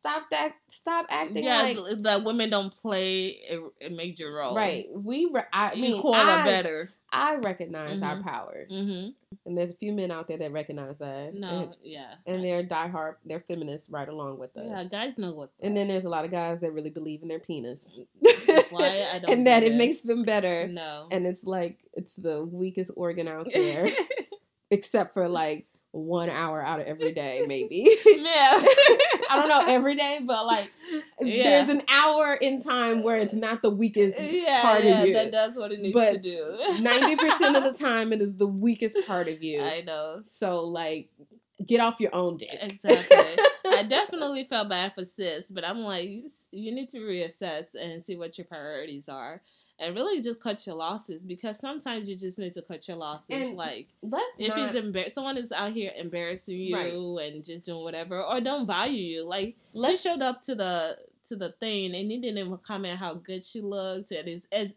stop 0.08 0.30
that, 0.32 0.51
stop 0.68 1.05
acting 1.10 1.43
yes, 1.43 1.76
like 1.78 2.01
that 2.03 2.24
women 2.24 2.49
don't 2.49 2.74
play 2.74 3.39
a, 3.49 3.86
a 3.88 3.89
major 3.89 4.32
role. 4.32 4.55
right. 4.55 4.86
We, 4.93 5.30
re- 5.32 5.43
I 5.53 5.76
mean, 5.76 5.99
or 6.03 6.16
I, 6.16 6.43
better. 6.45 6.89
I 7.12 7.36
recognize 7.36 8.01
our 8.03 8.18
Mhm. 8.18 8.24
powers, 8.24 8.72
hmm 8.74 9.10
and 9.45 9.58
there's 9.58 9.70
a 9.72 9.76
few 9.76 9.91
men 9.93 10.10
out 10.10 10.28
there 10.30 10.38
that 10.38 10.51
recognize 10.53 10.97
that. 10.99 11.34
No, 11.34 11.47
and, 11.49 11.76
yeah, 11.84 12.14
and 12.26 12.43
they're 12.43 12.64
diehard, 12.64 13.16
they're 13.26 13.41
feminists 13.47 13.89
right 13.89 14.08
along 14.08 14.39
with 14.39 14.55
us. 14.58 14.66
yeah. 14.68 14.84
Guys 14.86 15.18
know 15.18 15.34
what's 15.34 15.53
And 15.62 15.72
up. 15.72 15.76
then 15.76 15.88
there's 15.89 16.05
a 16.05 16.10
lot 16.10 16.24
of 16.26 16.32
guys 16.32 16.60
that 16.62 16.72
really 16.74 16.89
believe 16.89 17.22
in 17.24 17.28
their 17.28 17.39
penis. 17.39 17.89
Why? 18.70 19.05
I 19.14 19.20
don't 19.20 19.32
and 19.32 19.47
that 19.47 19.64
it 19.64 19.74
it. 19.74 19.76
makes 19.78 19.99
them 20.01 20.24
better. 20.24 20.68
no. 20.68 21.08
And 21.12 21.26
it's 21.28 21.43
like 21.45 21.78
it's 21.93 22.16
the 22.16 22.45
weakest 22.45 22.91
organ 22.95 23.28
out 23.28 23.47
there, 23.53 23.89
except 24.72 25.14
for 25.14 25.28
like 25.30 25.66
one 25.92 26.30
hour 26.30 26.62
out 26.64 26.80
of 26.80 26.86
every 26.86 27.14
day, 27.14 27.44
maybe. 27.48 27.88
yeah. 28.06 28.54
I 29.30 29.36
don't 29.36 29.50
know 29.50 29.64
every 29.74 29.96
day, 29.96 30.20
but 30.26 30.46
like 30.46 30.70
Yeah. 31.22 31.44
there's 31.44 31.70
an 31.70 31.84
hour 31.88 32.34
in 32.34 32.62
time 32.62 33.04
where 33.04 33.18
it's 33.18 33.34
not 33.34 33.62
the 33.62 33.70
weakest 33.70 34.20
yeah, 34.20 34.62
part 34.62 34.80
of 34.80 34.86
yeah, 34.86 35.04
you. 35.06 35.14
that 35.14 35.32
does 35.32 35.58
what 35.58 35.72
it 35.72 35.80
needs 35.80 35.94
But 35.94 36.14
to 36.14 36.18
do. 36.20 36.82
Ninety 36.82 37.16
percent 37.16 37.56
of 37.56 37.64
the 37.64 37.74
time, 37.86 38.14
it 38.14 38.22
is 38.22 38.36
the 38.36 38.48
weakest 38.48 38.98
part 39.08 39.28
of 39.28 39.42
you. 39.42 39.62
I 39.62 39.82
know. 39.82 40.22
So 40.26 40.62
like, 40.66 41.10
get 41.66 41.80
off 41.80 42.00
your 42.00 42.14
own 42.14 42.38
dick. 42.38 42.50
Exactly. 42.62 43.18
I 43.66 43.84
definitely 43.84 44.46
felt 44.50 44.70
bad 44.70 44.94
for 44.94 45.04
sis, 45.06 45.50
but 45.52 45.66
I'm 45.66 45.80
like, 45.80 46.08
you, 46.08 46.30
you 46.52 46.72
need 46.74 46.90
to 46.92 47.00
reassess 47.00 47.66
and 47.74 48.04
see 48.06 48.16
what 48.16 48.38
your 48.38 48.46
priorities 48.46 49.10
are, 49.10 49.42
and 49.80 49.95
really 49.95 50.21
just 50.21 50.39
cut 50.41 50.65
your 50.65 50.75
losses 50.75 51.21
because 51.21 51.59
sometimes 51.59 52.07
you 52.09 52.15
just 52.15 52.38
need 52.38 52.53
to 52.55 52.61
cut 52.61 52.88
your 52.88 52.97
losses. 52.97 53.25
And 53.30 53.55
like 53.55 53.88
Let's 54.01 54.39
if 54.39 54.49
not. 54.49 54.57
he's 54.57 54.82
embar- 54.82 55.11
someone 55.11 55.38
is 55.38 55.51
out 55.51 55.73
here 55.73 55.91
embarrassing 55.97 56.57
you 56.57 56.75
Right. 56.75 56.93
and 57.34 57.43
just 57.45 57.63
doing 57.65 57.84
whatever, 57.84 58.21
or 58.23 58.41
don't 58.41 58.65
value 58.67 59.17
you, 59.17 59.23
like 59.23 59.55
she 59.73 59.80
let's 59.80 60.01
showed 60.01 60.21
up 60.21 60.41
to 60.43 60.55
the 60.55 60.97
to 61.28 61.36
the 61.36 61.51
thing 61.59 61.93
and 61.93 62.09
he 62.09 62.17
didn't 62.19 62.38
even 62.38 62.57
comment 62.59 62.97
how 62.97 63.13
good 63.15 63.43
she 63.45 63.59
looked 63.61 64.11
at 64.13 64.25
his 64.28 64.41
at, 64.51 64.67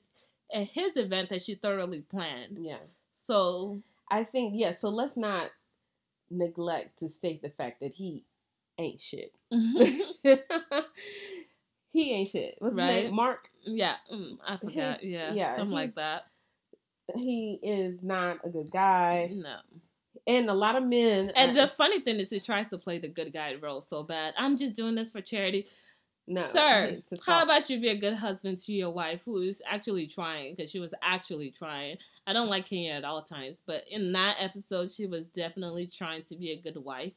at 0.53 0.67
his 0.67 0.97
event 0.97 1.29
that 1.31 1.41
she 1.43 1.55
thoroughly 1.55 2.01
planned. 2.01 2.59
yeah. 2.61 2.79
So 3.15 3.83
I 4.11 4.25
think 4.25 4.55
yeah. 4.57 4.73
So 4.73 4.89
let's 4.89 5.17
not 5.17 5.51
neglect 6.31 6.99
to 6.99 7.09
state 7.09 7.41
the 7.43 7.51
fact 7.51 7.81
that 7.81 7.93
he 7.95 8.25
ain't 8.79 9.01
shit. 9.01 9.33
he 11.93 12.13
ain't 12.13 12.29
shit. 12.29 12.57
What's 12.59 12.77
his 12.77 12.85
name? 12.85 13.15
Marc. 13.15 13.49
yeah, 13.63 13.97
mm, 14.13 14.39
I 14.47 14.57
forgot. 14.57 15.01
His- 15.01 15.11
yeah, 15.11 15.33
yeah, 15.33 15.57
something 15.57 15.75
like 15.75 15.95
that. 15.97 16.27
He 17.17 17.59
is 17.63 17.99
not 18.03 18.39
a 18.45 18.49
good 18.49 18.71
guy, 18.71 19.31
No. 19.33 19.57
and 20.29 20.49
a 20.49 20.55
lot 20.55 20.77
of 20.77 20.85
men. 20.85 21.33
And 21.35 21.59
uh, 21.59 21.67
the 21.67 21.73
funny 21.77 22.01
thing 22.01 22.21
is, 22.21 22.31
he 22.31 22.39
tries 22.39 22.69
to 22.69 22.79
play 22.79 22.99
the 22.99 23.09
good 23.09 23.33
guy 23.33 23.55
role 23.61 23.81
so 23.83 24.05
bad. 24.05 24.35
I'm 24.37 24.57
just 24.57 24.77
doing 24.77 24.95
this 24.95 25.11
for 25.11 25.21
charity, 25.21 25.67
no, 26.29 26.47
sir. 26.47 26.97
How 27.27 27.43
about 27.43 27.69
you 27.69 27.81
be 27.81 27.89
a 27.89 27.97
good 27.99 28.15
husband 28.15 28.61
to 28.61 28.73
your 28.73 28.91
wife, 28.91 29.23
who 29.25 29.41
is 29.43 29.61
actually 29.67 30.07
trying 30.07 30.55
because 30.55 30.71
she 30.71 30.79
was 30.79 30.95
actually 31.03 31.51
trying. 31.51 31.97
I 32.29 32.33
don't 32.33 32.49
like 32.49 32.69
Kenya 32.69 32.93
at 32.93 33.05
all 33.05 33.25
times, 33.25 33.59
but 33.67 33.83
in 33.91 34.13
that 34.13 34.37
episode, 34.39 34.93
she 34.93 35.07
was 35.07 35.27
definitely 35.35 35.89
trying 35.89 36.23
to 36.25 36.37
be 36.37 36.53
a 36.53 36.61
good 36.61 36.77
wife 36.77 37.15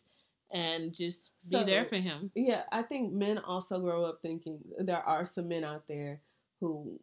and 0.53 0.93
just 0.93 1.31
be 1.49 1.57
So- 1.57 1.63
there 1.65 1.85
for 1.85 1.97
him. 1.97 2.31
Yeah, 2.35 2.63
I 2.71 2.83
think 2.83 3.11
men 3.11 3.37
also 3.39 3.79
grow 3.81 4.05
up 4.05 4.19
thinking 4.21 4.59
there 4.79 4.97
are 5.01 5.25
some 5.25 5.47
men 5.47 5.63
out 5.63 5.87
there 5.87 6.21
who 6.59 6.99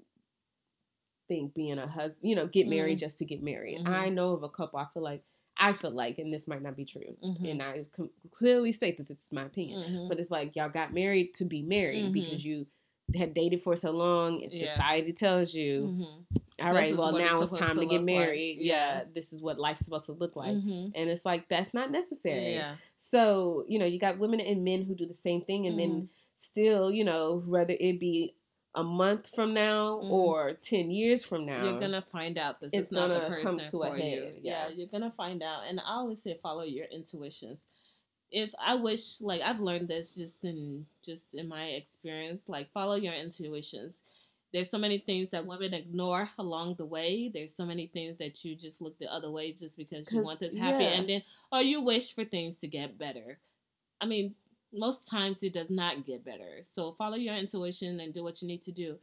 think 1.29 1.55
being 1.55 1.79
a 1.79 1.87
husband, 1.87 2.17
you 2.23 2.35
know, 2.35 2.47
get 2.47 2.67
married 2.69 2.97
Mhm. 2.99 3.01
just 3.01 3.19
to 3.21 3.25
get 3.25 3.43
married. 3.43 3.79
Mhm. 3.81 3.87
I 3.87 4.09
know 4.09 4.33
of 4.33 4.43
a 4.43 4.49
couple. 4.49 4.79
I 4.79 4.87
feel 4.93 5.03
like 5.03 5.23
I 5.57 5.75
feel 5.75 5.91
like, 5.91 6.19
and 6.19 6.33
this 6.33 6.49
might 6.49 6.63
not 6.63 6.75
be 6.75 6.87
true, 6.87 7.19
Mhm. 7.23 7.51
and 7.51 7.63
I 7.63 7.85
clearly 8.31 8.73
state 8.73 8.97
that 8.97 9.09
this 9.09 9.25
is 9.25 9.33
my 9.33 9.45
opinion. 9.45 9.83
Mhm. 9.83 10.09
But 10.09 10.19
it's 10.19 10.31
like 10.31 10.57
y'all 10.57 10.71
got 10.71 10.95
married 10.95 11.35
to 11.35 11.45
be 11.45 11.61
married 11.63 12.07
Mhm. 12.07 12.13
because 12.15 12.43
you 12.43 12.67
had 13.17 13.35
dated 13.35 13.63
for 13.63 13.77
so 13.77 13.91
long, 13.91 14.43
and 14.43 14.53
Yeah. 14.53 14.73
society 14.73 15.13
tells 15.13 15.55
you, 15.55 15.83
Mhm. 15.83 16.41
all 16.63 16.73
right, 16.73 16.97
well 16.97 17.17
it's 17.17 17.29
now 17.31 17.41
it's 17.43 17.53
time 17.53 17.75
to 17.75 17.81
to 17.81 17.87
get 17.87 17.93
look 17.93 17.93
like." 17.93 18.05
married. 18.05 18.59
Yeah. 18.61 18.99
Yeah, 18.99 19.05
this 19.15 19.33
is 19.33 19.41
what 19.43 19.59
life's 19.59 19.85
supposed 19.85 20.07
to 20.07 20.13
look 20.13 20.37
like. 20.37 20.57
Mhm. 20.57 20.93
And 20.95 21.11
it's 21.11 21.25
like 21.25 21.49
that's 21.49 21.73
not 21.75 21.91
necessary. 21.91 22.55
Yeah. 22.55 22.77
So, 22.97 23.65
you 23.69 23.79
know, 23.79 23.87
you 23.87 23.99
got 23.99 24.19
women 24.19 24.41
and 24.41 24.63
men 24.65 24.83
who 24.83 24.95
do 24.95 25.07
the 25.07 25.15
same 25.15 25.43
thing 25.43 25.67
and 25.67 25.79
then 25.79 25.91
Mhm. 26.03 26.09
still, 26.37 26.91
you 26.91 27.05
know, 27.05 27.43
whether 27.47 27.75
it 27.79 27.99
be 27.99 28.35
a 28.77 28.85
month 28.85 29.27
from 29.35 29.53
now 29.53 30.01
Mhm. 30.01 30.11
or 30.13 30.53
10 30.63 30.93
years 30.93 31.25
from 31.25 31.45
now. 31.45 31.65
You're 31.65 31.81
gonna 31.81 32.03
find 32.03 32.39
out 32.39 32.61
this 32.61 32.73
it's 32.73 32.87
is 32.89 32.93
not 32.93 33.09
the 33.09 33.19
person 33.21 33.45
come 33.45 33.59
to 33.59 33.79
a 33.83 33.91
for 33.91 33.97
you. 33.97 34.03
head, 34.03 34.39
Yeah. 34.43 34.69
yeah. 34.69 34.75
you're 34.77 34.87
gonna 34.87 35.11
find 35.17 35.43
out. 35.43 35.63
And 35.69 35.81
I 35.81 35.95
always 35.95 36.23
say 36.23 36.35
follow 36.41 36.63
your 36.63 36.87
intuitions. 36.87 37.59
If 38.33 38.53
I 38.65 38.77
wish, 38.77 39.21
like 39.21 39.41
I've 39.43 39.61
learned 39.61 39.89
this 39.89 40.13
just 40.13 40.45
in 40.45 40.87
just 41.05 41.35
in 41.35 41.49
my 41.49 41.65
experience, 41.65 42.43
like 42.47 42.73
follow 42.73 42.95
your 42.95 43.15
intuitions. 43.15 43.95
There's 44.53 44.71
so 44.71 44.79
many 44.79 44.99
things 44.99 45.31
that 45.31 45.47
women 45.47 45.75
ignore 45.75 46.29
along 46.39 46.75
the 46.75 46.85
way. 46.85 47.31
There's 47.33 47.55
so 47.55 47.65
many 47.65 47.87
things 47.87 48.19
that 48.19 48.45
you 48.45 48.57
just 48.57 48.83
look 48.83 48.99
the 48.99 49.13
other 49.13 49.31
way 49.31 49.53
just 49.53 49.77
because 49.77 50.13
you 50.13 50.23
want 50.23 50.41
this 50.41 50.57
happy 50.57 50.83
yeah. 50.83 50.91
ending, 50.91 51.23
or 51.53 51.63
you 51.63 51.81
wish 51.81 52.15
for 52.15 52.25
things 52.25 52.57
to 52.57 52.67
get 52.67 52.99
better. 52.99 53.39
I 54.01 54.07
mean, 54.07 54.35
most 54.73 55.07
times 55.07 55.43
it 55.43 55.53
does 55.53 55.71
not 55.71 56.05
get 56.07 56.25
better. 56.25 56.63
So 56.63 56.93
follow 56.93 57.17
your 57.17 57.35
intuition 57.35 58.01
and 58.01 58.13
do 58.13 58.25
what 58.25 58.43
you 58.43 58.49
need 58.49 58.63
to 58.65 58.73
do. 58.73 58.99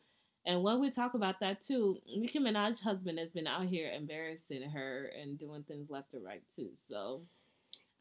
And 0.45 0.63
when 0.63 0.79
we 0.79 0.89
talk 0.89 1.13
about 1.13 1.41
that 1.41 1.61
too, 1.61 1.97
Nicki 2.07 2.39
Minaj's 2.39 2.79
husband 2.79 3.19
has 3.19 3.31
been 3.31 3.47
out 3.47 3.65
here 3.65 3.91
embarrassing 3.91 4.69
her 4.69 5.11
and 5.21 5.37
doing 5.37 5.63
things 5.63 5.89
left 5.89 6.13
or 6.13 6.19
right 6.19 6.41
too. 6.55 6.69
So, 6.89 7.21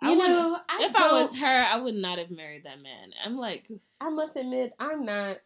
you 0.02 0.16
know, 0.16 0.58
I 0.68 0.86
if 0.88 0.96
I 0.96 1.12
was 1.12 1.40
her, 1.40 1.46
I 1.64 1.78
would 1.78 1.94
not 1.94 2.18
have 2.18 2.30
married 2.30 2.64
that 2.64 2.80
man. 2.82 3.10
I'm 3.24 3.36
like, 3.36 3.66
I 4.00 4.10
must 4.10 4.36
admit, 4.36 4.74
I'm 4.78 5.04
not, 5.04 5.38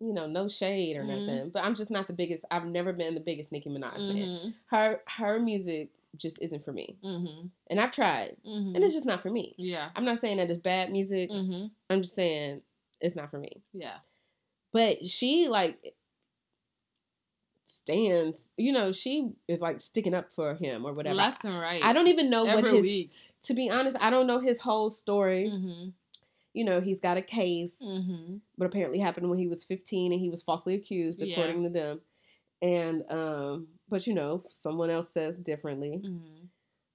you 0.00 0.12
know, 0.12 0.26
no 0.26 0.48
shade 0.48 0.96
or 0.96 1.02
Mhm. 1.02 1.06
nothing, 1.26 1.50
but 1.50 1.64
I'm 1.64 1.74
just 1.74 1.90
not 1.90 2.06
the 2.06 2.12
biggest. 2.12 2.44
I've 2.50 2.66
never 2.66 2.92
been 2.92 3.14
the 3.14 3.20
biggest 3.20 3.50
Nicki 3.52 3.68
Minaj 3.68 3.94
fan. 3.96 4.16
mm-hmm, 4.16 4.48
Her 4.66 5.00
her 5.06 5.38
music 5.40 5.90
just 6.16 6.38
isn't 6.40 6.64
for 6.64 6.72
me, 6.72 6.96
mm-hmm, 7.04 7.46
and 7.68 7.80
I've 7.80 7.92
tried, 7.92 8.36
mm-hmm. 8.46 8.74
and 8.74 8.84
it's 8.84 8.94
just 8.94 9.06
not 9.06 9.22
for 9.22 9.30
me. 9.30 9.54
yeah, 9.58 9.90
I'm 9.94 10.04
not 10.04 10.20
saying 10.20 10.38
that 10.38 10.50
it's 10.50 10.60
bad 10.62 10.90
music. 10.90 11.30
mm-hmm, 11.30 11.66
I'm 11.88 12.02
just 12.02 12.14
saying 12.14 12.62
it's 13.00 13.14
not 13.16 13.30
for 13.30 13.38
me. 13.38 13.62
yeah, 13.72 13.98
But 14.72 15.04
she 15.06 15.48
like 15.48 15.94
stands, 17.70 18.48
you 18.56 18.72
know, 18.72 18.92
she 18.92 19.30
is 19.48 19.60
like 19.60 19.80
sticking 19.80 20.14
up 20.14 20.28
for 20.34 20.54
him 20.54 20.84
or 20.86 20.92
whatever. 20.92 21.14
left 21.14 21.44
and 21.44 21.58
right. 21.58 21.82
I 21.82 21.92
don't 21.92 22.08
even 22.08 22.28
know 22.30 22.46
every 22.46 22.62
what 22.62 22.74
his. 22.74 22.82
week. 22.82 23.10
To 23.44 23.54
be 23.54 23.70
honest, 23.70 23.96
I 24.00 24.10
don't 24.10 24.26
know 24.26 24.38
his 24.38 24.60
whole 24.60 24.90
story. 24.90 25.46
Mm-hmm, 25.50 25.88
You 26.52 26.64
know, 26.64 26.80
he's 26.80 27.00
got 27.00 27.16
a 27.16 27.22
case, 27.22 27.80
mm-hmm, 27.82 28.36
but 28.58 28.66
apparently 28.66 28.98
happened 28.98 29.30
when 29.30 29.38
he 29.38 29.46
was 29.48 29.64
15 29.64 30.12
and 30.12 30.20
he 30.20 30.28
was 30.30 30.42
falsely 30.42 30.74
accused, 30.74 31.22
Yeah. 31.22 31.32
according 31.32 31.62
to 31.64 31.70
them. 31.70 32.00
And 32.62 33.04
um, 33.10 33.68
but 33.88 34.06
you 34.06 34.14
know, 34.14 34.44
someone 34.50 34.90
else 34.90 35.10
says 35.10 35.38
differently. 35.38 36.02
mm-hmm. 36.04 36.44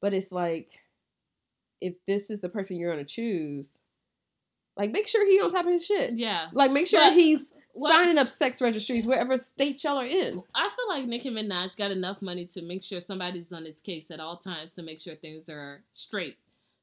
But 0.01 0.13
it's 0.13 0.31
like, 0.31 0.69
if 1.81 1.93
this 2.05 2.29
is 2.29 2.41
the 2.41 2.49
person 2.49 2.77
you're 2.77 2.91
gonna 2.91 3.03
choose, 3.05 3.71
like 4.77 4.91
make 4.91 5.07
sure 5.07 5.25
he 5.25 5.39
on 5.41 5.49
top 5.49 5.65
of 5.65 5.71
his 5.71 5.85
shit. 5.85 6.13
yeah. 6.13 6.47
Like 6.53 6.71
make 6.71 6.85
sure 6.87 6.99
But 7.01 7.13
he's 7.13 7.51
what- 7.75 7.91
signing 7.91 8.17
up 8.17 8.27
sex 8.29 8.61
registries 8.61 9.05
wherever 9.05 9.37
state 9.37 9.83
y'all 9.83 9.99
are 9.99 10.05
in. 10.05 10.41
I 10.53 10.69
feel 10.75 10.87
like 10.89 11.05
Nicki 11.05 11.29
Minaj 11.29 11.77
got 11.77 11.91
enough 11.91 12.21
money 12.21 12.45
to 12.47 12.61
make 12.61 12.83
sure 12.83 12.99
somebody's 12.99 13.51
on 13.51 13.65
his 13.65 13.79
case 13.81 14.09
at 14.11 14.19
all 14.19 14.37
times 14.37 14.73
to 14.73 14.81
make 14.81 14.99
sure 14.99 15.15
things 15.15 15.49
are 15.49 15.81
straight. 15.91 16.37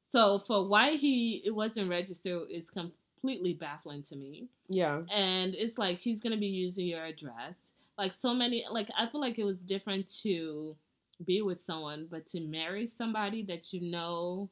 So 0.09 0.39
for 0.39 0.67
why 0.67 0.95
he 0.95 1.41
it 1.45 1.51
wasn't 1.51 1.89
registered 1.89 2.43
is 2.51 2.69
completely 2.69 3.53
baffling 3.53 4.03
to 4.03 4.15
me. 4.15 4.47
Yeah. 4.69 5.01
And 5.11 5.55
it's 5.55 5.77
like 5.77 5.99
he's 5.99 6.21
gonna 6.21 6.37
be 6.37 6.47
using 6.47 6.85
your 6.87 7.03
address. 7.03 7.71
Like 7.97 8.13
so 8.13 8.33
many 8.33 8.65
like 8.69 8.89
I 8.97 9.07
feel 9.07 9.21
like 9.21 9.39
it 9.39 9.43
was 9.43 9.61
different 9.61 10.07
to 10.21 10.75
be 11.25 11.41
with 11.41 11.61
someone, 11.61 12.07
but 12.09 12.27
to 12.27 12.39
marry 12.41 12.85
somebody 12.85 13.43
that 13.43 13.73
you 13.73 13.81
know 13.81 14.49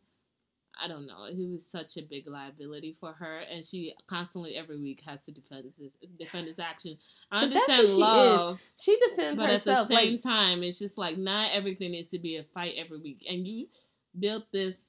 I 0.83 0.87
don't 0.87 1.05
know. 1.05 1.25
He 1.31 1.47
was 1.47 1.65
such 1.65 1.97
a 1.97 2.01
big 2.01 2.27
liability 2.27 2.95
for 2.99 3.13
her, 3.13 3.39
and 3.51 3.65
she 3.65 3.93
constantly 4.07 4.55
every 4.55 4.79
week 4.79 5.01
has 5.05 5.21
to 5.23 5.31
defend 5.31 5.65
his 5.65 5.91
defend 6.17 6.47
his 6.47 6.59
action. 6.59 6.97
I 7.31 7.41
But 7.41 7.43
understand 7.45 7.81
who 7.81 7.87
she 7.87 7.93
love. 7.93 8.61
She 8.79 8.99
defends 9.09 9.41
but 9.41 9.49
at 9.49 9.63
the 9.63 9.85
same 9.87 10.13
like, 10.13 10.23
time, 10.23 10.63
it's 10.63 10.79
just 10.79 10.97
like 10.97 11.17
not 11.17 11.51
everything 11.53 11.91
needs 11.91 12.07
to 12.09 12.19
be 12.19 12.37
a 12.37 12.43
fight 12.43 12.75
every 12.77 12.99
week. 12.99 13.25
And 13.29 13.47
you 13.47 13.67
built 14.17 14.51
this, 14.51 14.85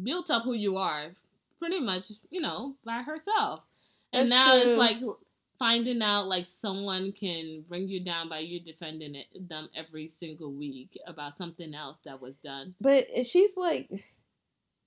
built 0.00 0.30
up 0.30 0.44
who 0.44 0.54
you 0.54 0.76
are, 0.76 1.12
pretty 1.58 1.80
much, 1.80 2.12
you 2.30 2.40
know, 2.40 2.76
by 2.84 3.02
herself. 3.02 3.62
And 4.12 4.30
now 4.30 4.56
it's 4.56 4.70
like 4.72 4.98
finding 5.58 6.00
out 6.02 6.28
like 6.28 6.46
someone 6.46 7.12
can 7.12 7.64
bring 7.68 7.88
you 7.88 8.00
down 8.00 8.28
by 8.28 8.38
you 8.38 8.60
defending 8.60 9.14
it, 9.14 9.26
them 9.48 9.68
every 9.76 10.08
single 10.08 10.52
week 10.52 10.98
about 11.06 11.36
something 11.36 11.74
else 11.74 11.98
that 12.04 12.20
was 12.20 12.36
done. 12.36 12.74
but 12.80 13.04
she's 13.26 13.56
like, 13.56 13.90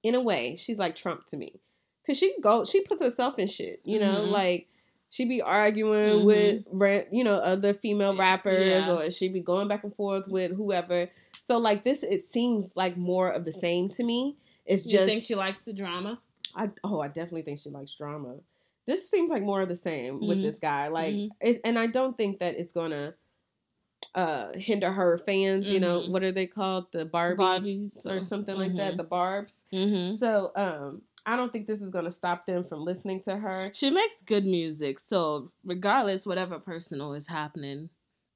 in 0.03 0.15
a 0.15 0.21
way, 0.21 0.55
she's 0.55 0.77
like 0.77 0.95
Trump 0.95 1.25
to 1.27 1.37
me, 1.37 1.59
cause 2.05 2.17
she 2.17 2.33
go, 2.41 2.63
she 2.65 2.81
puts 2.83 3.01
herself 3.01 3.37
in 3.39 3.47
shit. 3.47 3.81
You 3.83 3.99
know, 3.99 4.21
Mhm. 4.25 4.31
like 4.31 4.67
she 5.09 5.25
be 5.25 5.41
arguing 5.41 6.25
Mhm. 6.25 6.65
with, 6.71 7.07
you 7.11 7.23
know, 7.23 7.35
other 7.35 7.73
female 7.73 8.15
rappers, 8.17 8.87
Yeah. 8.87 8.93
or 8.95 9.11
she 9.11 9.27
be 9.27 9.41
going 9.41 9.67
back 9.67 9.83
and 9.83 9.93
forth 9.95 10.27
with 10.27 10.53
whoever. 10.55 11.09
So 11.43 11.57
like 11.57 11.83
this, 11.83 12.01
it 12.03 12.23
seems 12.23 12.77
like 12.77 12.95
more 12.97 13.29
of 13.29 13.43
the 13.45 13.51
same 13.51 13.89
to 13.89 14.03
me. 14.03 14.37
It's 14.65 14.85
you 14.85 14.91
just 14.93 15.05
think 15.05 15.23
she 15.23 15.35
likes 15.35 15.59
the 15.63 15.73
drama? 15.73 16.21
I 16.55 16.69
oh, 16.83 16.99
I 17.01 17.07
definitely 17.07 17.41
think 17.43 17.59
she 17.59 17.69
likes 17.69 17.93
drama. 17.93 18.35
This 18.87 19.09
seems 19.09 19.29
like 19.29 19.43
more 19.43 19.61
of 19.61 19.69
the 19.69 19.75
same 19.75 20.25
with 20.25 20.39
Mhm. 20.39 20.43
this 20.43 20.59
guy. 20.59 20.87
Like, 20.87 21.13
Mhm. 21.13 21.29
it, 21.41 21.61
and 21.63 21.77
I 21.77 21.87
don't 21.87 22.17
think 22.17 22.39
that 22.39 22.55
it's 22.55 22.71
gonna 22.73 23.13
uh 24.15 24.51
hinder 24.53 24.91
her 24.91 25.17
fans. 25.19 25.71
You 25.71 25.79
know, 25.79 26.01
Mhm. 26.01 26.11
what 26.11 26.23
are 26.23 26.31
they 26.31 26.47
called? 26.47 26.91
The 26.91 27.05
Barbies, 27.05 28.05
or 28.05 28.19
something 28.19 28.55
like 28.57 28.75
that. 28.75 28.97
The 28.97 29.03
Barbs. 29.03 29.63
Mm-hmm. 29.73 30.17
So, 30.17 30.51
um, 30.55 31.01
I 31.25 31.35
don't 31.35 31.51
think 31.51 31.67
this 31.67 31.81
is 31.81 31.89
gonna 31.89 32.11
stop 32.11 32.45
them 32.45 32.63
from 32.63 32.83
listening 32.83 33.21
to 33.23 33.37
her. 33.37 33.71
She 33.73 33.89
makes 33.89 34.21
good 34.21 34.43
music, 34.45 34.99
so 34.99 35.51
regardless, 35.63 36.25
whatever 36.25 36.59
personal 36.59 37.13
is 37.13 37.27
happening, 37.27 37.89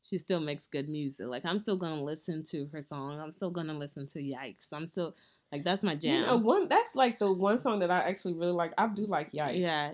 she 0.03 0.17
still 0.19 0.39
makes 0.39 0.67
good 0.67 0.87
music. 0.87 1.25
Like 1.27 1.45
I'm 1.45 1.57
still 1.57 1.77
gonna 1.77 2.03
listen 2.03 2.43
to 2.51 2.67
her 2.71 2.81
song. 2.81 3.19
I'm 3.19 3.31
still 3.31 3.49
gonna 3.49 3.73
listen 3.77 4.05
to 4.09 4.19
Yikes. 4.19 4.71
I'm 4.71 4.87
still 4.87 5.15
like 5.51 5.63
that's 5.63 5.83
my 5.83 5.93
You 5.93 5.97
jam. 5.99 6.21
know, 6.27 6.37
one 6.37 6.67
that's 6.69 6.93
like 6.95 7.17
the 7.19 7.31
one 7.33 7.57
song 7.59 7.79
that 7.79 7.89
I 7.89 7.99
actually 8.01 8.33
really 8.35 8.51
like. 8.51 8.71
I 8.77 8.87
do 8.87 9.07
like 9.07 9.31
Yikes. 9.31 9.59
Yeah. 9.59 9.93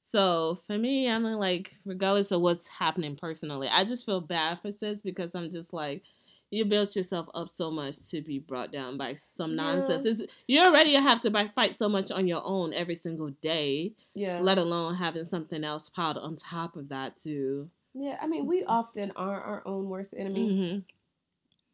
So 0.00 0.56
for 0.66 0.78
me, 0.78 1.08
I'm 1.10 1.24
like, 1.24 1.72
regardless 1.84 2.32
of 2.32 2.40
what's 2.40 2.68
happening 2.68 3.16
personally, 3.16 3.68
I 3.68 3.84
just 3.84 4.06
feel 4.06 4.20
bad 4.20 4.60
for 4.60 4.70
sis 4.72 5.02
because 5.02 5.34
I'm 5.34 5.50
just 5.50 5.72
like, 5.72 6.02
you 6.50 6.64
built 6.64 6.96
yourself 6.96 7.26
up 7.34 7.50
so 7.50 7.70
much 7.70 7.96
to 8.10 8.22
be 8.22 8.38
brought 8.38 8.72
down 8.72 8.96
by 8.96 9.16
some 9.34 9.50
Yeah. 9.50 9.56
nonsense. 9.56 10.06
It's, 10.06 10.22
you 10.46 10.60
already 10.62 10.94
have 10.94 11.20
to 11.22 11.30
by 11.30 11.48
fight 11.48 11.74
so 11.74 11.88
much 11.90 12.10
on 12.10 12.26
your 12.26 12.40
own 12.44 12.72
every 12.72 12.94
single 12.94 13.28
day, 13.42 13.92
yeah, 14.14 14.40
let 14.40 14.56
alone 14.56 14.94
having 14.94 15.26
something 15.26 15.62
else 15.62 15.90
piled 15.90 16.16
on 16.16 16.36
top 16.36 16.76
of 16.76 16.88
that 16.88 17.16
too. 17.18 17.68
yeah. 17.92 18.18
I 18.22 18.26
mean, 18.26 18.46
we 18.46 18.64
often 18.64 19.12
are 19.16 19.40
our 19.42 19.62
own 19.66 19.88
worst 19.88 20.14
enemy. 20.16 20.54
hmm 20.54 20.78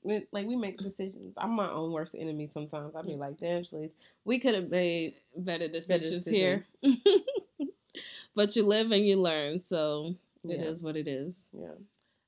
we, 0.03 0.27
like 0.33 0.47
we 0.47 0.55
make 0.57 0.77
decisions. 0.79 1.35
I'm 1.39 1.53
my 1.53 1.70
own 1.70 1.91
worst 1.93 2.14
enemy 2.18 2.49
sometimes. 2.53 2.95
I'd 2.95 3.07
be 3.07 3.14
like, 3.14 3.39
damn, 3.39 3.62
Shalice, 3.62 3.91
we 4.25 4.39
could 4.39 4.55
have 4.55 4.68
made 4.70 5.14
Better 5.37 5.68
decisions 5.68 6.25
decisions. 6.25 6.64
here. 6.83 6.99
but 8.34 8.55
you 8.57 8.64
live 8.64 8.90
and 8.90 9.07
you 9.07 9.16
learn, 9.16 9.61
so 9.61 10.14
it 10.45 10.61
Yeah. 10.61 10.66
is 10.66 10.82
what 10.82 10.97
it 10.97 11.09
is. 11.09 11.36
yeah. 11.53 11.68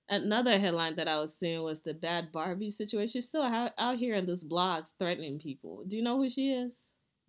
Another 0.08 0.56
headline 0.58 0.94
that 0.96 1.08
I 1.08 1.18
was 1.18 1.34
seeing 1.34 1.62
was 1.64 1.80
the 1.80 1.92
bad 1.92 2.30
Barbie 2.30 2.70
situation. 2.70 3.08
She's 3.08 3.26
still 3.26 3.42
out, 3.42 3.72
out 3.76 3.96
here 3.96 4.14
in 4.14 4.24
this 4.24 4.44
blogs 4.44 4.92
threatening 5.00 5.40
people. 5.40 5.82
Do 5.86 5.96
you 5.96 6.02
know 6.02 6.16
who 6.16 6.30
she 6.30 6.52
is? 6.52 6.82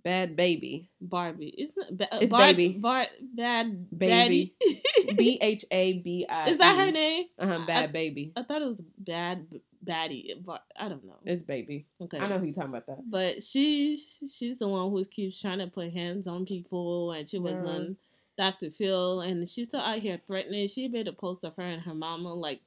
Bad 0.03 0.35
baby. 0.35 0.87
Barbie. 1.01 1.55
Isn't 1.57 1.97
ba- 1.97 2.07
It's 2.21 2.29
Bar- 2.31 2.53
Baby. 2.53 2.73
Bar- 2.77 3.07
bad 3.33 3.89
Baby. 3.97 4.53
B 5.17 5.39
H 5.41 5.65
A 5.71 5.93
B 5.93 6.25
I. 6.29 6.49
Is 6.51 6.57
that 6.57 6.77
her 6.77 6.91
name? 6.91 7.25
Uh 7.39 7.47
huh. 7.47 7.59
I- 7.63 7.65
Bad 7.65 7.93
baby. 7.93 8.31
I 8.35 8.43
thought 8.43 8.61
it 8.61 8.67
was 8.67 8.81
bad 8.99 9.47
baddie. 9.83 10.45
Bar- 10.45 10.61
I 10.79 10.87
don't 10.87 11.03
know. 11.03 11.17
It's 11.25 11.41
baby. 11.41 11.87
Okay. 11.99 12.19
I 12.19 12.27
know 12.29 12.37
who 12.37 12.45
you're 12.45 12.53
talking 12.53 12.69
about 12.69 12.85
that. 12.85 12.99
But 13.09 13.41
she 13.43 13.97
she's 13.97 14.59
the 14.59 14.67
one 14.67 14.91
who 14.91 15.03
keeps 15.05 15.41
trying 15.41 15.59
to 15.59 15.67
put 15.67 15.91
hands 15.91 16.27
on 16.27 16.45
people, 16.45 17.11
and 17.13 17.27
she 17.27 17.39
was 17.39 17.53
Yeah. 17.53 17.61
Dr. 18.37 18.71
Phil, 18.71 19.21
and 19.21 19.47
she's 19.49 19.67
still 19.67 19.79
out 19.81 19.99
here 19.99 20.19
threatening. 20.27 20.67
She 20.67 20.87
made 20.87 21.07
a 21.07 21.13
post 21.13 21.43
of 21.43 21.55
her 21.55 21.63
and 21.63 21.81
her 21.81 21.93
mama 21.95 22.33
like 22.33 22.61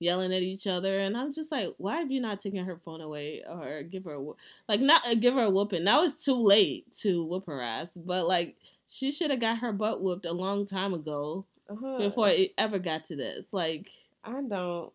yelling 0.00 0.32
at 0.34 0.42
each 0.42 0.66
other, 0.66 0.98
and 1.00 1.16
I'm 1.16 1.32
just 1.32 1.50
like, 1.50 1.68
why 1.78 1.96
have 1.96 2.10
you 2.10 2.20
not 2.20 2.40
taken 2.40 2.64
her 2.64 2.76
phone 2.84 3.00
away 3.00 3.42
or 3.48 3.82
give 3.84 4.04
her 4.04 4.12
a 4.14 4.20
whoop- 4.22 4.38
like 4.68 4.80
not 4.80 5.06
uh, 5.06 5.14
give 5.14 5.34
her 5.34 5.44
a 5.44 5.50
whooping? 5.50 5.84
Now 5.84 6.02
it's 6.04 6.24
too 6.24 6.34
late 6.40 6.92
to 7.00 7.24
whoop 7.26 7.46
her 7.46 7.60
ass, 7.62 7.88
but 7.96 8.26
like 8.26 8.56
she 8.86 9.10
should 9.10 9.30
have 9.30 9.40
got 9.40 9.58
her 9.58 9.72
butt 9.72 10.02
whooped 10.02 10.26
a 10.26 10.32
long 10.32 10.66
time 10.66 10.92
ago 10.92 11.46
Uh-huh. 11.70 11.98
before 11.98 12.28
it 12.28 12.52
ever 12.58 12.78
got 12.78 13.06
to 13.06 13.16
this. 13.16 13.46
Like, 13.52 13.88
I 14.22 14.42
don't. 14.42 14.92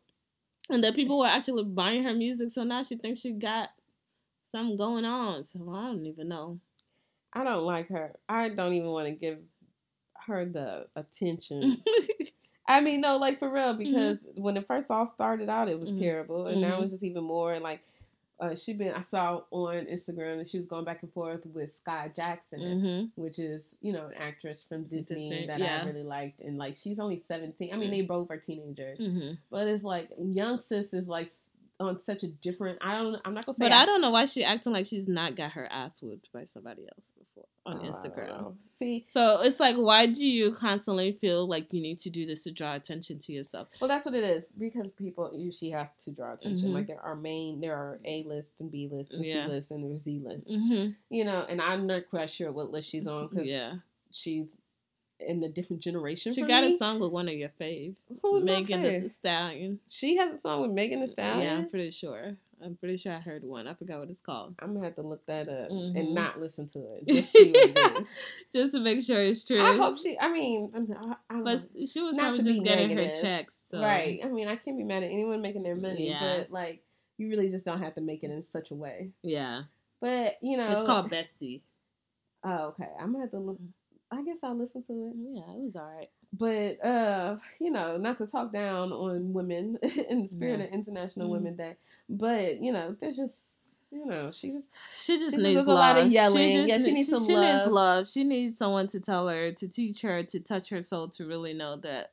and 0.70 0.84
the 0.84 0.92
people 0.94 1.18
were 1.20 1.26
actually 1.28 1.64
buying 1.64 2.04
her 2.04 2.14
music, 2.14 2.52
so 2.52 2.64
now 2.64 2.84
she 2.84 2.96
thinks 2.98 3.20
she 3.22 3.32
got 3.32 3.70
something 4.52 4.76
going 4.78 5.06
on. 5.06 5.44
So 5.46 5.60
I 5.74 5.88
don't 5.88 6.06
even 6.06 6.28
know. 6.30 6.60
I 7.34 7.44
don't 7.44 7.64
like 7.64 7.88
her. 7.90 8.12
I 8.28 8.50
don't 8.50 8.74
even 8.74 8.90
want 8.90 9.08
to 9.08 9.12
give 9.12 9.40
her 10.30 10.46
the 10.46 10.88
attention. 10.96 11.78
I 12.68 12.82
mean, 12.82 13.02
no, 13.02 13.18
like 13.18 13.40
for 13.40 13.50
real, 13.52 13.74
because 13.76 14.20
when 14.36 14.56
it 14.56 14.68
first 14.68 14.90
all 14.92 15.08
started 15.08 15.50
out, 15.50 15.70
it 15.70 15.80
was 15.80 15.90
Mhm. 15.90 16.00
terrible, 16.00 16.48
and 16.48 16.62
now 16.62 16.80
Mhm. 16.80 16.84
it's 16.84 16.92
just 16.92 17.04
even 17.04 17.24
more. 17.24 17.54
And 17.54 17.64
like, 17.64 17.82
uh, 18.40 18.56
she 18.56 18.74
been 18.74 18.94
I 18.94 19.02
saw 19.02 19.42
on 19.52 19.86
Instagram 19.88 20.38
that 20.38 20.50
she 20.50 20.60
was 20.60 20.68
going 20.68 20.86
back 20.86 21.02
and 21.04 21.12
forth 21.12 21.46
with 21.48 21.78
Skai 21.84 22.16
Jackson, 22.16 22.60
mm-hmm. 22.60 23.22
which 23.22 23.40
is 23.40 23.64
you 23.82 23.92
know 23.92 24.06
an 24.08 24.14
actress 24.14 24.64
from 24.64 24.84
Disney, 24.84 25.30
Disney, 25.30 25.48
that 25.48 25.60
yeah. 25.60 25.82
I 25.82 25.86
really 25.88 26.04
liked, 26.04 26.40
and 26.42 26.58
like 26.60 26.78
she's 26.78 27.00
only 27.00 27.22
seventeen. 27.28 27.74
I 27.74 27.78
mean, 27.78 27.88
Mm. 27.90 27.92
they 27.92 28.02
both 28.04 28.30
are 28.32 28.38
teenagers, 28.38 29.00
Mm-hmm. 29.00 29.32
but 29.50 29.68
it's 29.68 29.84
like 29.84 30.10
young 30.20 30.62
sis 30.62 30.94
is 30.94 31.08
like 31.08 31.34
on 31.80 32.04
such 32.04 32.24
a 32.24 32.28
different. 32.28 32.78
I 32.82 32.98
don't. 32.98 33.16
I'm 33.26 33.34
not 33.34 33.46
gonna 33.46 33.56
say. 33.58 33.66
But 33.66 33.72
I 33.72 33.86
don't 33.86 34.02
know 34.02 34.12
why 34.12 34.26
she 34.26 34.44
acting 34.44 34.74
like 34.74 34.86
she's 34.86 35.08
not 35.08 35.36
got 35.36 35.52
her 35.54 35.68
ass 35.72 36.02
whooped 36.02 36.30
by 36.34 36.44
somebody 36.44 36.84
else 36.96 37.12
before 37.18 37.46
on 37.66 37.80
Oh, 37.80 37.90
Instagram. 37.90 38.56
See, 38.80 39.06
So 39.10 39.42
it's 39.42 39.60
like, 39.60 39.76
why 39.76 40.06
do 40.06 40.26
you 40.26 40.52
constantly 40.52 41.12
feel 41.12 41.48
like 41.48 41.72
you 41.74 41.82
need 41.82 42.00
to 42.00 42.10
do 42.10 42.26
this 42.26 42.44
to 42.44 42.52
draw 42.52 42.76
attention 42.76 43.20
to 43.20 43.34
yourself? 43.34 43.68
Well, 43.80 43.88
that's 43.88 44.06
what 44.06 44.16
it 44.16 44.24
is 44.24 44.44
because 44.58 44.92
people 44.94 45.32
She 45.58 45.70
has 45.72 45.90
to 46.06 46.12
draw 46.12 46.34
attention. 46.34 46.70
Mhm. 46.70 46.74
Like 46.74 46.88
there 46.88 47.02
are 47.02 47.16
main, 47.16 47.60
there 47.62 47.76
are 47.76 48.00
A 48.06 48.24
list 48.24 48.56
and 48.60 48.72
B 48.72 48.88
list 48.92 49.14
and 49.14 49.26
Yeah. 49.26 49.46
C 49.46 49.52
list 49.52 49.72
and 49.72 49.84
there's 49.84 50.02
Z 50.04 50.22
list. 50.24 50.50
Mm-hmm. 50.50 50.92
You 51.10 51.26
know, 51.26 51.46
and 51.50 51.62
I'm 51.62 51.88
not 51.88 52.10
quite 52.10 52.30
sure 52.30 52.52
what 52.52 52.72
list 52.72 52.90
she's 52.90 53.08
on 53.08 53.28
because 53.28 53.48
Yeah, 53.48 53.74
she's 54.12 54.48
in 55.20 55.44
a 55.44 55.50
different 55.50 55.82
generation. 55.82 56.34
she 56.34 56.42
got 56.42 56.64
me. 56.64 56.76
a 56.76 56.78
song 56.78 57.00
with 57.00 57.12
one 57.12 57.28
of 57.28 57.34
your 57.36 57.50
fave, 57.60 57.96
Who's 58.22 58.44
my 58.46 58.64
fave? 58.64 59.04
the 59.04 59.10
Stallion. 59.10 59.80
She 59.90 60.16
has 60.18 60.34
a 60.34 60.42
song 60.42 60.62
with 60.62 60.72
Megan 60.72 61.02
Thee 61.02 61.08
Stallion. 61.08 61.42
Yeah, 61.42 61.58
I'm 61.58 61.70
pretty 61.70 61.92
sure. 61.92 62.38
I'm 62.62 62.76
pretty 62.76 62.98
sure 62.98 63.14
I 63.14 63.20
heard 63.20 63.46
one. 63.46 63.68
I 63.70 63.74
forgot 63.74 64.00
what 64.00 64.10
it's 64.10 64.22
called. 64.22 64.56
I'm 64.60 64.74
gonna 64.74 64.86
have 64.86 64.96
to 64.96 65.02
look 65.02 65.26
that 65.28 65.48
up 65.48 65.70
Mhm. 65.70 65.98
and 65.98 66.14
not 66.14 66.40
listen 66.42 66.68
to 66.70 66.80
it. 66.80 67.08
Just 67.08 67.32
see 67.32 67.52
what 67.52 67.70
it 67.70 68.02
is. 68.02 68.08
Just 68.54 68.72
to 68.74 68.80
make 68.82 69.02
sure 69.02 69.22
it's 69.22 69.46
true. 69.46 69.62
I 69.62 69.78
hope 69.78 69.98
she. 69.98 70.18
I 70.20 70.30
mean, 70.30 70.70
I, 70.76 71.16
I 71.38 71.42
but 71.42 71.62
she 71.90 72.02
was 72.02 72.18
Not 72.18 72.36
probably 72.36 72.54
just 72.54 72.66
getting 72.66 72.90
her 72.98 73.14
checks. 73.22 73.62
So. 73.70 73.80
right. 73.82 74.20
I 74.24 74.28
mean, 74.28 74.50
I 74.50 74.58
can't 74.58 74.78
be 74.78 74.84
mad 74.84 75.04
at 75.04 75.12
anyone 75.12 75.42
making 75.42 75.64
their 75.64 75.78
money, 75.78 76.10
Yeah. 76.10 76.20
but 76.40 76.52
like, 76.52 76.82
you 77.18 77.30
really 77.30 77.48
just 77.50 77.64
don't 77.64 77.80
have 77.82 77.96
to 77.96 78.02
make 78.02 78.24
it 78.26 78.32
in 78.32 78.42
such 78.42 78.72
a 78.72 78.76
way. 78.76 79.12
Yeah. 79.24 79.64
But 80.02 80.36
you 80.42 80.58
know, 80.58 80.70
It's 80.72 80.82
called 80.82 81.10
Bestie. 81.10 81.62
Oh, 82.44 82.68
okay. 82.78 82.90
I'm 83.00 83.12
gonna 83.14 83.24
have 83.24 83.32
to 83.32 83.40
look. 83.40 83.58
I 84.12 84.24
guess 84.24 84.38
I'll 84.44 84.58
listen 84.58 84.84
to 84.84 84.94
it. 84.94 85.14
Yeah, 85.18 85.54
it 85.54 85.60
was 85.60 85.76
alright. 85.76 86.10
But 86.34 86.84
uh, 86.86 87.38
you 87.60 87.72
know, 87.72 87.98
not 87.98 88.18
to 88.20 88.26
talk 88.28 88.52
down 88.52 88.92
on 88.92 89.34
women 89.34 89.78
in 90.10 90.24
the 90.24 90.30
spirit 90.30 90.60
Yeah. 90.60 90.66
of 90.66 90.72
International 90.74 91.28
Mhm. 91.28 91.32
Women 91.32 91.56
Day, 91.56 91.76
but 92.10 92.60
you 92.62 92.72
know, 92.72 92.96
there's 93.00 93.18
just 93.18 93.34
you 93.92 94.06
know, 94.06 94.30
she 94.32 94.52
just 94.52 94.68
She 94.94 95.18
just 95.18 95.36
She 95.36 95.42
needs 95.42 95.66
love. 95.66 95.68
lot 95.68 95.98
of 95.98 96.12
yelling. 96.12 96.48
She 96.48 96.54
just 96.54 96.68
Yeah, 96.70 96.78
she 96.78 96.86
ne- 96.86 96.94
needs 96.94 97.10
some 97.10 97.26
she 97.26 97.36
needs 97.36 97.66
love. 97.66 97.72
love. 97.72 98.08
She 98.08 98.24
needs 98.24 98.60
someone 98.60 98.88
to 98.90 99.00
tell 99.00 99.28
her, 99.28 99.52
to 99.52 99.68
teach 99.68 100.02
her, 100.04 100.22
to 100.24 100.40
touch 100.40 100.70
her 100.70 100.84
soul, 100.84 101.08
to 101.10 101.26
really 101.26 101.54
know 101.56 101.76
that 101.78 102.12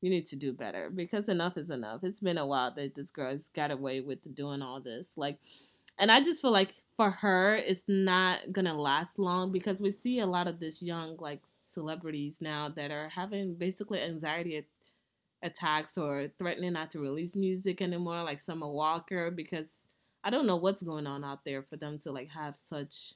you 0.00 0.10
need 0.10 0.26
to 0.26 0.36
do 0.36 0.52
better. 0.52 0.90
Because 0.90 1.28
enough 1.28 1.56
is 1.56 1.70
enough. 1.70 2.02
It's 2.02 2.18
been 2.18 2.38
a 2.38 2.46
while 2.46 2.72
that 2.74 2.96
this 2.96 3.10
girl's 3.12 3.46
got 3.54 3.70
away 3.70 4.00
with 4.00 4.34
doing 4.34 4.62
all 4.62 4.80
this. 4.80 5.10
Like, 5.14 5.38
and 5.96 6.10
I 6.10 6.20
just 6.22 6.42
feel 6.42 6.50
like 6.50 6.74
for 6.96 7.10
her, 7.10 7.56
it's 7.56 7.84
not 7.88 8.52
gonna 8.52 8.74
last 8.74 9.18
long 9.18 9.50
because 9.52 9.80
we 9.80 9.90
see 9.90 10.18
a 10.20 10.26
lot 10.26 10.46
of 10.48 10.60
this 10.60 10.82
young 10.82 11.16
like 11.18 11.42
celebrities 11.62 12.38
now 12.40 12.68
that 12.76 12.90
are 12.90 13.08
having 13.08 13.54
basically 13.54 14.00
anxiety 14.00 14.58
at- 14.58 14.64
attacks 15.42 15.96
or 15.98 16.28
threatening 16.38 16.74
not 16.74 16.90
to 16.92 17.00
release 17.00 17.34
music 17.34 17.80
anymore, 17.80 18.22
like 18.22 18.38
Summer 18.40 18.68
Walker, 18.68 19.30
because 19.30 19.66
I 20.22 20.30
don't 20.30 20.46
know 20.46 20.56
what's 20.56 20.82
going 20.82 21.06
on 21.06 21.24
out 21.24 21.44
there 21.44 21.62
for 21.62 21.76
them 21.76 21.98
to 22.00 22.12
like 22.12 22.30
have 22.30 22.56
such. 22.56 23.14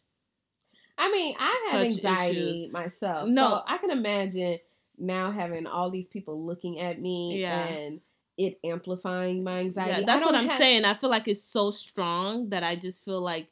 I 0.98 1.12
mean, 1.12 1.36
I 1.38 1.68
have 1.72 1.82
anxiety 1.82 2.50
issues. 2.62 2.72
myself. 2.72 3.28
No. 3.28 3.48
So 3.48 3.60
I 3.66 3.76
can 3.78 3.90
imagine 3.90 4.58
now 4.98 5.30
having 5.30 5.66
all 5.66 5.90
these 5.90 6.06
people 6.06 6.44
looking 6.44 6.80
at 6.80 6.98
me 7.00 7.42
Yeah. 7.42 7.66
and 7.66 8.00
it 8.38 8.58
amplifying 8.64 9.44
my 9.44 9.60
anxiety. 9.60 10.00
Yeah, 10.00 10.06
that's 10.06 10.24
what 10.24 10.34
I'm 10.34 10.48
have- 10.48 10.58
saying. 10.58 10.84
I 10.86 10.94
feel 10.94 11.10
like 11.10 11.28
it's 11.28 11.44
so 11.44 11.70
strong 11.70 12.48
that 12.48 12.62
I 12.64 12.74
just 12.76 13.04
feel 13.04 13.20
like 13.20 13.48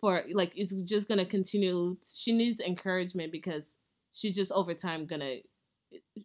for 0.00 0.22
like 0.32 0.52
it's 0.56 0.72
just 0.72 1.08
gonna 1.08 1.26
continue. 1.26 1.96
She 2.14 2.32
needs 2.32 2.60
encouragement 2.60 3.32
because 3.32 3.74
she 4.12 4.32
just 4.32 4.52
over 4.52 4.74
time 4.74 5.06
gonna 5.06 5.36
eh, 5.92 6.20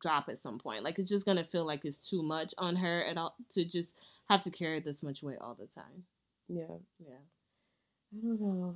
drop 0.00 0.28
at 0.28 0.38
some 0.38 0.58
point. 0.58 0.82
Like 0.82 0.98
it's 0.98 1.10
just 1.10 1.26
gonna 1.26 1.44
feel 1.44 1.66
like 1.66 1.84
it's 1.84 1.98
too 1.98 2.22
much 2.22 2.54
on 2.58 2.76
her 2.76 3.04
at 3.04 3.16
all 3.16 3.34
to 3.50 3.64
just 3.64 3.94
have 4.28 4.42
to 4.42 4.50
carry 4.50 4.80
this 4.80 5.02
much 5.02 5.22
weight 5.22 5.38
all 5.40 5.54
the 5.58 5.66
time. 5.66 6.04
Yeah. 6.48 6.76
Yeah. 6.98 7.14
I 8.16 8.26
don't 8.26 8.40
know. 8.40 8.74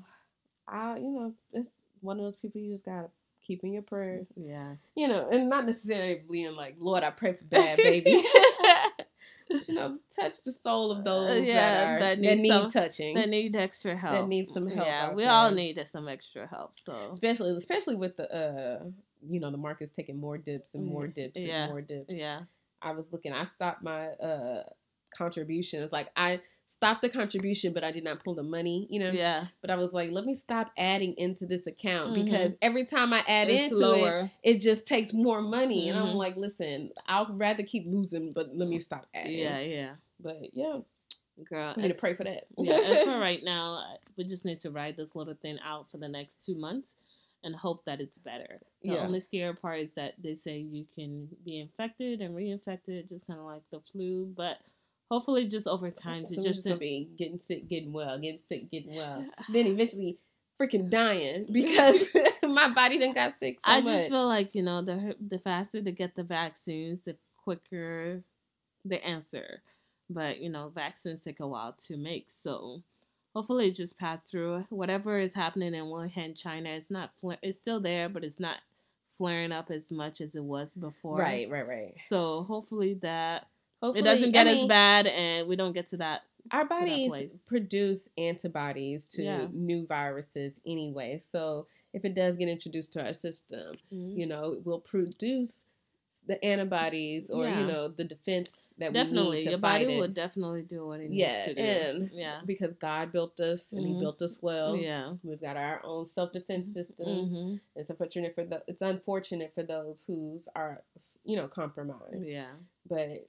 I 0.69 0.97
you 0.99 1.11
know, 1.11 1.35
it's 1.53 1.71
one 2.01 2.19
of 2.19 2.25
those 2.25 2.37
people 2.37 2.61
you 2.61 2.73
just 2.73 2.85
gotta 2.85 3.09
keep 3.47 3.65
in 3.65 3.73
your 3.73 3.83
prayers. 3.83 4.27
Yeah. 4.37 4.75
You 4.95 5.09
know, 5.09 5.29
and 5.31 5.49
not 5.49 5.67
necessarily 5.67 6.23
being 6.31 6.55
like, 6.55 6.77
Lord, 6.79 7.03
I 7.03 7.11
pray 7.11 7.35
for 7.35 7.45
bad 7.51 7.77
baby. 7.77 8.23
You 9.69 9.75
know, 9.75 9.99
touch 10.15 10.43
the 10.45 10.53
soul 10.53 10.91
of 10.93 11.05
those 11.05 11.31
Uh, 11.31 11.35
yeah, 11.35 11.55
that, 11.55 11.87
are, 11.87 11.99
that 12.01 12.01
that, 12.01 12.19
need 12.21 12.41
need 12.43 12.49
some- 12.49 12.71
touching. 12.71 13.15
that 13.15 13.29
need 13.29 13.55
extra 13.57 13.97
help. 13.97 14.15
That 14.23 14.29
need 14.29 14.51
some 14.51 14.69
help 14.69 14.87
Yeah, 14.87 15.13
we 15.15 15.25
all 15.25 15.51
need 15.51 15.79
some 15.87 16.09
extra 16.09 16.47
help. 16.47 16.77
So 16.79 17.11
especially 17.13 17.51
especially 17.57 17.97
with 17.97 18.17
the 18.17 18.33
uh 18.35 18.85
you 19.29 19.39
know, 19.41 19.51
the 19.51 19.57
market's 19.59 19.93
taking 19.93 20.19
more 20.19 20.37
dips 20.37 20.71
and 20.75 20.85
more 20.87 21.07
Mm, 21.07 21.15
dips 21.15 21.37
yeah, 21.37 21.63
and 21.65 21.71
more 21.73 21.81
dips. 21.81 22.13
yeah, 22.13 22.41
I 22.81 22.91
was 22.93 23.05
looking, 23.13 23.33
I 23.33 23.45
stopped 23.45 23.83
my 23.83 24.09
uh 24.09 24.65
contributions. 25.17 25.93
Like 25.93 26.11
I 26.17 26.41
stopped 26.73 27.03
the 27.03 27.09
contribution, 27.09 27.73
but 27.73 27.85
I 27.85 27.93
did 27.93 28.03
not 28.05 28.25
pull 28.25 28.35
the 28.35 28.43
money, 28.43 28.87
you 28.91 28.99
know. 28.99 29.11
yeah. 29.11 29.47
But 29.61 29.71
I 29.71 29.77
was 29.77 29.93
like, 29.93 30.11
let 30.11 30.25
me 30.25 30.35
stop 30.35 30.71
adding 30.79 31.15
into 31.19 31.47
this 31.47 31.67
account 31.67 32.13
Mhm. 32.13 32.25
because 32.25 32.55
every 32.63 32.85
time 32.87 33.13
I 33.13 33.23
add 33.29 33.51
It's 33.51 33.73
into 33.73 33.85
it, 33.85 33.87
lower. 33.87 34.31
it 34.43 34.59
just 34.61 34.87
takes 34.87 35.13
more 35.13 35.41
money. 35.43 35.89
And 35.89 35.99
I'm 35.99 36.09
Mhm. 36.09 36.17
like, 36.17 36.37
listen, 36.37 36.91
I'll 37.07 37.33
rather 37.35 37.63
keep 37.63 37.87
losing, 37.87 38.33
but 38.33 38.57
let 38.57 38.69
me 38.69 38.79
stop 38.79 39.07
adding. 39.15 39.39
Yeah, 39.39 39.61
yeah. 39.61 39.97
But 40.21 40.55
yeah, 40.55 40.81
Girl, 41.45 41.73
I 41.77 41.81
need 41.81 41.93
to 41.93 41.99
pray 41.99 42.15
for 42.15 42.25
that. 42.25 42.45
yeah, 42.59 42.79
as 42.81 43.03
for 43.05 43.19
right 43.19 43.43
now, 43.43 43.97
we 44.17 44.25
just 44.25 44.45
need 44.45 44.59
to 44.61 44.71
ride 44.71 44.97
this 44.97 45.17
little 45.17 45.35
thing 45.35 45.59
out 45.65 45.91
for 45.91 45.97
the 45.97 46.09
next 46.09 46.45
two 46.45 46.55
months 46.55 46.95
and 47.43 47.57
hope 47.57 47.85
that 47.87 48.01
it's 48.01 48.19
better. 48.19 48.61
The 48.83 48.91
Yeah. 48.93 49.05
only 49.05 49.19
scary 49.19 49.55
part 49.57 49.81
is 49.81 49.93
that 49.95 50.15
they 50.23 50.35
say 50.35 50.59
you 50.59 50.87
can 50.95 51.29
be 51.45 51.59
infected 51.59 52.21
and 52.21 52.35
reinfected, 52.37 53.09
just 53.09 53.27
kind 53.27 53.41
of 53.41 53.47
like 53.47 53.63
the 53.71 53.81
flu. 53.81 54.27
But 54.37 54.59
hopefully, 55.13 55.47
just 55.47 55.69
over 55.69 55.91
time, 55.91 56.25
so 56.25 56.37
to 56.37 56.41
we're 56.41 56.47
just 56.47 56.65
gonna 56.65 56.77
be 56.79 57.07
getting 57.19 57.39
sick, 57.39 57.69
getting 57.69 57.93
well, 57.93 58.19
getting 58.19 58.41
sick, 58.49 58.71
getting 58.71 58.95
well. 58.97 59.27
Then 59.53 59.67
eventually 59.67 60.19
freaking 60.59 60.89
dying 60.89 61.47
because 61.53 62.17
my 62.43 62.71
body 62.71 62.99
done 62.99 63.13
got 63.13 63.35
sick 63.35 63.59
so 63.59 63.71
I 63.71 63.83
much. 63.83 63.93
just 63.93 64.09
feel 64.09 64.27
like 64.27 64.55
you 64.55 64.63
know 64.63 64.81
the 64.81 65.15
the 65.29 65.39
faster 65.39 65.83
they 65.83 65.93
get 65.93 66.17
the 66.17 66.23
vaccines, 66.23 67.01
the 67.05 67.17
quicker 67.45 68.23
the 68.87 69.05
answer. 69.05 69.63
But 70.09 70.41
you 70.41 70.49
know, 70.49 70.73
vaccines 70.75 71.23
take 71.23 71.41
a 71.41 71.47
while 71.47 71.75
to 71.87 71.97
make, 71.99 72.27
so 72.29 72.83
hopefully 73.35 73.69
it 73.69 73.75
just 73.75 73.99
passed 73.99 74.31
through. 74.31 74.67
Whatever 74.71 75.19
is 75.19 75.35
happening 75.35 75.75
in 75.75 75.85
Wuhan, 75.85 76.35
China, 76.35 76.71
it's 76.71 76.91
not 76.91 77.11
it's 77.43 77.59
still 77.59 77.81
there, 77.81 78.09
but 78.09 78.25
it's 78.25 78.41
not 78.41 78.59
flaring 79.19 79.53
up 79.53 79.71
as 79.71 79.93
much 79.93 80.23
as 80.23 80.35
it 80.35 80.43
was 80.43 80.75
before. 80.75 81.19
right, 81.19 81.51
right, 81.51 81.69
right. 81.69 82.01
So 82.01 82.45
hopefully 82.45 82.95
that 83.03 83.47
Hopefully, 83.83 84.01
it 84.01 84.05
doesn't 84.05 84.29
I 84.29 84.33
get 84.33 84.47
as 84.47 84.59
mean, 84.59 84.69
bad, 84.69 85.07
and 85.07 85.49
we 85.49 85.57
don't 85.57 85.73
get 85.73 85.89
to 85.89 85.97
that. 85.99 86.23
Our 86.51 86.65
that 86.65 86.69
bodies 86.69 87.09
place. 87.09 87.39
produce 87.47 88.09
antibodies 88.19 89.07
to 89.09 89.23
Yeah. 89.23 89.49
new 89.53 89.87
viruses 89.87 90.55
anyway. 90.67 91.23
So 91.33 91.67
if 91.93 92.05
it 92.05 92.15
does 92.15 92.37
get 92.37 92.49
introduced 92.49 92.93
to 92.95 93.05
our 93.05 93.13
system, 93.13 93.77
Mhm. 93.93 94.17
you 94.19 94.27
know, 94.27 94.53
it 94.53 94.65
will 94.67 94.81
produce 94.81 95.67
the 96.29 96.43
antibodies 96.45 97.31
or 97.33 97.45
Yeah. 97.49 97.61
you 97.61 97.67
know 97.67 97.89
the 97.89 98.05
defense 98.05 98.73
that 98.79 98.93
Definitely, 98.93 99.31
we 99.31 99.37
need 99.39 99.45
to 99.45 99.51
your 99.51 99.59
fight 99.59 99.83
body 99.83 99.95
it. 99.95 99.99
will 100.01 100.07
definitely 100.09 100.63
do 100.63 100.87
what 100.87 101.01
it 101.01 101.11
needs 101.11 101.21
yeah, 101.21 101.45
to 101.47 101.55
do. 101.55 101.61
and 101.61 102.11
yeah, 102.13 102.41
because 102.47 102.75
God 102.75 103.11
built 103.11 103.41
us 103.41 103.73
and 103.73 103.83
Mhm. 103.85 103.95
He 103.95 104.01
built 104.01 104.23
us 104.23 104.41
well. 104.41 104.77
yeah. 104.77 105.15
We've 105.25 105.41
got 105.41 105.57
our 105.57 105.85
own 105.85 106.07
self 106.07 106.31
defense 106.33 106.73
system. 106.73 107.27
hmm 107.29 107.57
It's 107.75 107.91
unfortunate 107.91 108.37
for 108.37 108.45
the 108.45 108.63
it's 108.69 108.83
unfortunate 108.83 109.53
for 109.53 109.65
those 109.65 110.05
who's 110.07 110.49
are 110.55 110.85
you 111.25 111.35
know 111.37 111.49
compromised. 111.49 112.25
Yeah. 112.25 112.55
But 112.89 113.27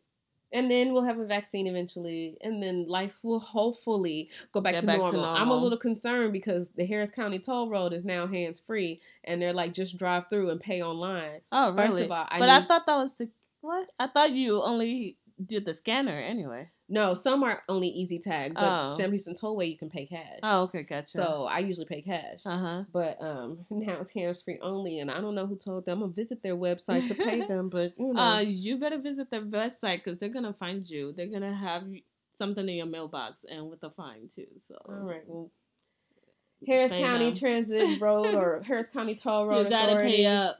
and 0.53 0.69
then 0.71 0.93
we'll 0.93 1.03
have 1.03 1.19
a 1.19 1.25
vaccine 1.25 1.67
eventually, 1.67 2.37
and 2.41 2.61
then 2.61 2.87
life 2.87 3.17
will 3.23 3.39
hopefully 3.39 4.29
go 4.51 4.61
back, 4.61 4.77
to, 4.77 4.85
back 4.85 4.97
to 4.97 5.01
normal. 5.01 5.25
I'm 5.25 5.49
a 5.49 5.55
little 5.55 5.77
concerned 5.77 6.31
because 6.31 6.69
the 6.69 6.85
Harris 6.85 7.09
County 7.09 7.39
toll 7.39 7.69
road 7.69 7.91
is 7.91 8.05
now 8.05 8.27
hands 8.27 8.61
free, 8.65 9.01
and 9.23 9.41
they're 9.41 9.53
like 9.53 9.73
just 9.73 9.97
drive 9.97 10.29
through 10.29 10.51
and 10.51 10.61
pay 10.61 10.81
online. 10.81 11.41
Oh, 11.51 11.73
really? 11.73 11.89
First 11.89 11.99
of 12.03 12.11
all, 12.11 12.27
I 12.29 12.39
but 12.39 12.49
I 12.49 12.61
thought 12.61 12.85
that 12.85 12.95
was 12.95 13.13
the 13.13 13.29
what? 13.61 13.89
I 13.97 14.07
thought 14.07 14.31
you 14.31 14.61
only 14.61 15.17
did 15.43 15.65
the 15.65 15.73
scanner 15.73 16.19
anyway. 16.19 16.69
No, 16.89 17.13
some 17.13 17.43
are 17.43 17.61
only 17.69 18.03
EZ 18.03 18.19
TAG, 18.19 18.53
but 18.53 18.63
Oh. 18.91 18.97
Sam 18.97 19.09
Houston 19.11 19.33
Tollway 19.35 19.71
you 19.71 19.77
can 19.77 19.89
pay 19.89 20.05
cash. 20.05 20.39
Oh, 20.43 20.63
okay, 20.63 20.83
gotcha. 20.83 21.07
So 21.07 21.43
I 21.49 21.59
usually 21.59 21.85
pay 21.85 22.01
cash. 22.01 22.45
uh 22.45 22.57
huh. 22.57 22.83
But 22.91 23.17
um, 23.21 23.59
now 23.71 23.99
it's 24.01 24.11
hands 24.11 24.43
free 24.43 24.59
only, 24.61 24.99
and 24.99 25.09
I 25.09 25.21
don't 25.21 25.33
know 25.35 25.47
who 25.47 25.55
told 25.55 25.85
them. 25.85 25.99
I'm 25.99 26.03
gonna 26.09 26.13
visit 26.13 26.43
their 26.43 26.55
website 26.57 27.07
to 27.07 27.15
pay 27.15 27.45
them, 27.47 27.69
but 27.69 27.93
you 27.97 28.07
know, 28.13 28.19
Uh, 28.19 28.39
you 28.41 28.77
better 28.77 28.97
visit 28.99 29.31
their 29.31 29.41
website 29.41 30.03
because 30.03 30.19
they're 30.19 30.29
gonna 30.29 30.53
find 30.53 30.87
you. 30.87 31.13
They're 31.13 31.27
gonna 31.27 31.53
have 31.55 31.83
something 32.37 32.67
in 32.67 32.75
your 32.75 32.85
mailbox 32.87 33.45
and 33.49 33.69
with 33.69 33.81
a 33.83 33.89
fine 33.89 34.27
too. 34.27 34.47
So 34.59 34.75
all 34.87 34.95
right. 34.95 35.23
Well, 35.25 35.49
Harris 36.67 36.91
Pay 36.91 37.03
County. 37.03 37.33
Transit 37.33 37.99
Road 38.01 38.33
or 38.35 38.61
Harris 38.65 38.89
County 38.89 39.15
Toll 39.15 39.47
Road 39.47 39.65
you 39.65 39.69
gotta 39.69 39.93
Authority. 39.93 40.17
pay 40.17 40.25
up, 40.25 40.59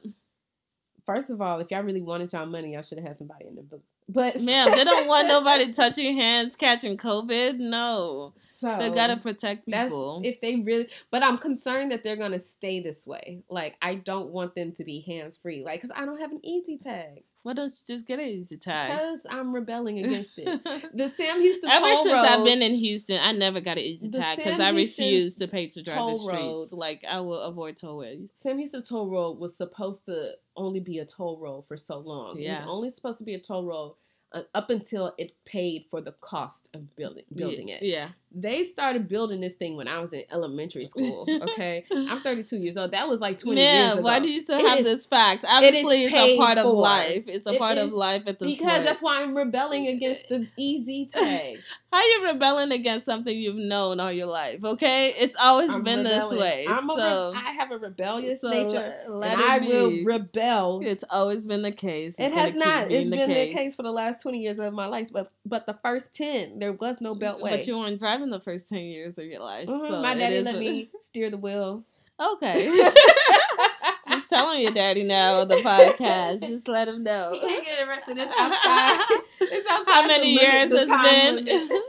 First 1.06 1.30
of 1.30 1.42
all, 1.42 1.60
if 1.60 1.70
y'all 1.70 1.84
really 1.84 2.02
wanted 2.02 2.32
y'all 2.32 2.46
money, 2.46 2.74
y'all 2.74 2.82
should 2.82 2.98
have 2.98 3.08
had 3.08 3.18
somebody 3.18 3.46
in 3.46 3.56
the 3.56 3.62
book. 3.62 3.84
But 4.10 4.42
ma'am. 4.42 4.72
They 4.72 4.84
don't 4.84 5.08
want 5.08 5.28
nobody 5.28 5.72
touching 5.74 6.16
hands, 6.18 6.56
catching 6.56 6.98
COVID. 6.98 7.58
No, 7.58 8.34
So 8.60 8.78
they 8.78 8.90
gotta 8.90 9.18
protect 9.18 9.66
people. 9.66 10.22
if 10.24 10.42
they 10.42 10.56
really. 10.58 10.88
But 11.12 11.24
I'm 11.24 11.38
concerned 11.38 11.92
that 11.92 12.04
they're 12.04 12.16
gonna 12.18 12.40
stay 12.40 12.80
this 12.82 13.06
way. 13.08 13.42
Like 13.50 13.78
I 13.82 13.96
don't 13.96 14.30
want 14.30 14.56
them 14.56 14.72
to 14.74 14.84
be 14.84 15.02
hands 15.02 15.38
free. 15.38 15.64
Like 15.64 15.82
because 15.82 15.96
I 15.96 16.06
don't 16.06 16.20
have 16.20 16.32
an 16.32 16.42
EZ 16.46 16.84
TAG. 16.84 17.24
Why 17.44 17.54
don't 17.54 17.72
you 17.72 17.96
just 17.96 18.08
get 18.08 18.20
an 18.20 18.26
EZ 18.50 18.58
TAG? 18.60 18.92
Because 18.92 19.20
I'm 19.30 19.54
rebelling 19.54 20.00
against 20.00 20.34
it. 20.38 20.48
The 20.94 21.10
Sam 21.10 21.42
Houston 21.42 21.70
Toll. 21.70 21.78
Ever 21.86 21.94
since 22.04 22.14
road, 22.14 22.26
I've 22.26 22.46
been 22.46 22.62
in 22.62 22.76
Houston, 22.76 23.20
I 23.22 23.34
never 23.34 23.60
got 23.60 23.78
an 23.78 23.84
EZ 23.86 24.10
TAG 24.12 24.38
because 24.38 24.60
I 24.62 24.70
refuse 24.70 25.36
to 25.36 25.48
pay 25.48 25.68
to 25.68 25.84
drive 25.84 26.08
the 26.08 26.16
streets. 26.16 26.34
road- 26.42 26.72
Like 26.72 27.04
I 27.08 27.20
will 27.20 27.42
avoid 27.42 27.76
tollways. 27.78 28.30
Sam 28.36 28.58
Houston 28.58 28.82
Toll 28.84 29.10
Road 29.10 29.40
was 29.40 29.58
supposed 29.58 30.06
to 30.06 30.32
only 30.56 30.80
be 30.80 31.00
a 31.00 31.06
toll 31.06 31.38
road 31.40 31.66
for 31.68 31.76
so 31.78 32.00
long. 32.00 32.38
It 32.40 32.44
Yeah. 32.44 32.60
was 32.60 32.68
only 32.70 32.92
supposed 32.92 33.20
to 33.20 33.26
be 33.26 33.34
a 33.34 33.40
toll 33.40 33.66
road 33.66 33.96
uh, 34.32 34.44
up 34.56 34.70
until 34.70 35.14
it 35.18 35.36
paid 35.46 35.86
for 35.92 36.00
the 36.02 36.14
cost 36.14 36.70
of 36.74 36.96
building 36.96 37.24
building 37.36 37.70
it. 37.70 37.84
Yeah. 37.84 38.10
They 38.36 38.64
started 38.64 39.08
building 39.08 39.42
this 39.42 39.54
thing 39.54 39.78
when 39.78 39.88
I 39.88 40.00
was 40.00 40.12
in 40.14 40.24
elementary 40.32 40.86
school. 40.94 41.28
Okay, 41.30 41.86
I'm 41.92 42.22
32 42.22 42.58
years 42.58 42.78
old. 42.78 42.92
That 42.92 43.08
was 43.08 43.20
like 43.22 43.38
20 43.38 43.60
years 43.62 43.70
Yeah, 43.74 43.94
ago. 43.94 44.02
why 44.02 44.20
do 44.20 44.30
you 44.30 44.40
still 44.40 44.60
It 44.60 44.68
have 44.68 44.80
is- 44.80 44.86
this 44.86 45.06
fact? 45.06 45.46
Obviously, 45.48 46.06
it's 46.06 46.14
a 46.14 46.38
part 46.38 46.58
of 46.58 46.66
life. 46.74 47.26
It's 47.28 47.46
a 47.48 47.54
It 47.54 47.60
part 47.60 47.78
of 47.78 47.92
life 47.92 48.24
at 48.28 48.40
this 48.40 48.54
because 48.58 48.72
point. 48.74 48.86
that's 48.86 49.02
why 49.02 49.22
I'm 49.22 49.36
rebelling 49.38 49.88
against 49.88 50.30
the 50.30 50.48
EZ 50.58 51.12
TAG. 51.14 51.60
How 51.94 52.00
are 52.00 52.04
you 52.06 52.26
rebelling 52.26 52.72
against 52.72 53.06
something 53.06 53.38
you've 53.38 53.56
known 53.56 54.00
all 54.00 54.12
your 54.12 54.26
life? 54.26 54.64
Okay, 54.64 55.14
it's 55.16 55.36
always 55.40 55.70
I'm 55.70 55.84
been 55.84 56.00
rebelling. 56.00 56.30
this 56.32 56.40
way. 56.42 56.66
I'm 56.68 56.90
a 56.90 56.96
re- 56.96 57.02
I 57.38 57.54
have 57.60 57.72
a 57.72 57.78
rebellious 57.78 58.42
so 58.42 58.50
nature, 58.50 58.94
let 59.10 59.34
and 59.34 59.42
it 59.42 59.48
I 59.48 59.60
be. 59.60 59.68
will 59.68 60.04
rebel. 60.04 60.82
it's 60.84 61.04
always 61.12 61.46
been 61.46 61.62
the 61.62 61.72
case. 61.72 62.16
It 62.18 62.32
has 62.32 62.56
not. 62.56 62.92
It's 62.92 63.12
the 63.12 63.16
been 63.16 63.28
case. 63.30 63.54
the 63.54 63.58
case 63.60 63.76
for 63.76 63.84
the 63.84 63.92
last 63.92 64.22
20 64.22 64.40
years 64.40 64.58
of 64.58 64.74
my 64.74 64.88
life, 64.88 65.10
but 65.14 65.32
but 65.46 65.68
the 65.68 65.78
first 65.84 66.14
10, 66.16 66.58
there 66.58 66.74
was 66.74 67.00
no 67.00 67.14
beltway. 67.14 67.52
But 67.52 67.68
you 67.68 67.78
weren't 67.78 68.00
driving 68.00 68.23
the 68.30 68.40
first 68.40 68.68
ten 68.70 68.80
years 68.84 69.18
of 69.18 69.26
your 69.26 69.40
life. 69.42 69.68
Mhm, 69.68 69.88
So 69.90 70.02
my 70.02 70.16
daddy 70.16 70.42
let 70.42 70.54
what- 70.56 70.60
me 70.60 70.90
steer 71.02 71.30
the 71.30 71.38
wheel. 71.38 71.84
Okay. 72.20 72.70
Just 74.08 74.30
telling 74.30 74.62
your 74.62 74.72
daddy 74.72 75.04
now 75.04 75.40
on 75.40 75.48
the 75.48 75.56
podcast. 75.56 76.42
Just 76.48 76.68
let 76.68 76.88
him 76.88 77.04
know. 77.04 77.32
He 77.34 77.40
can't 77.40 77.66
get 77.66 77.88
arrested. 77.88 78.18
It's 78.20 78.32
outside. 78.38 79.20
It's 79.42 79.70
outside. 79.70 79.92
How 79.92 80.08
many 80.08 80.34
years 80.34 80.72
it's 80.72 80.90
been? 80.90 81.48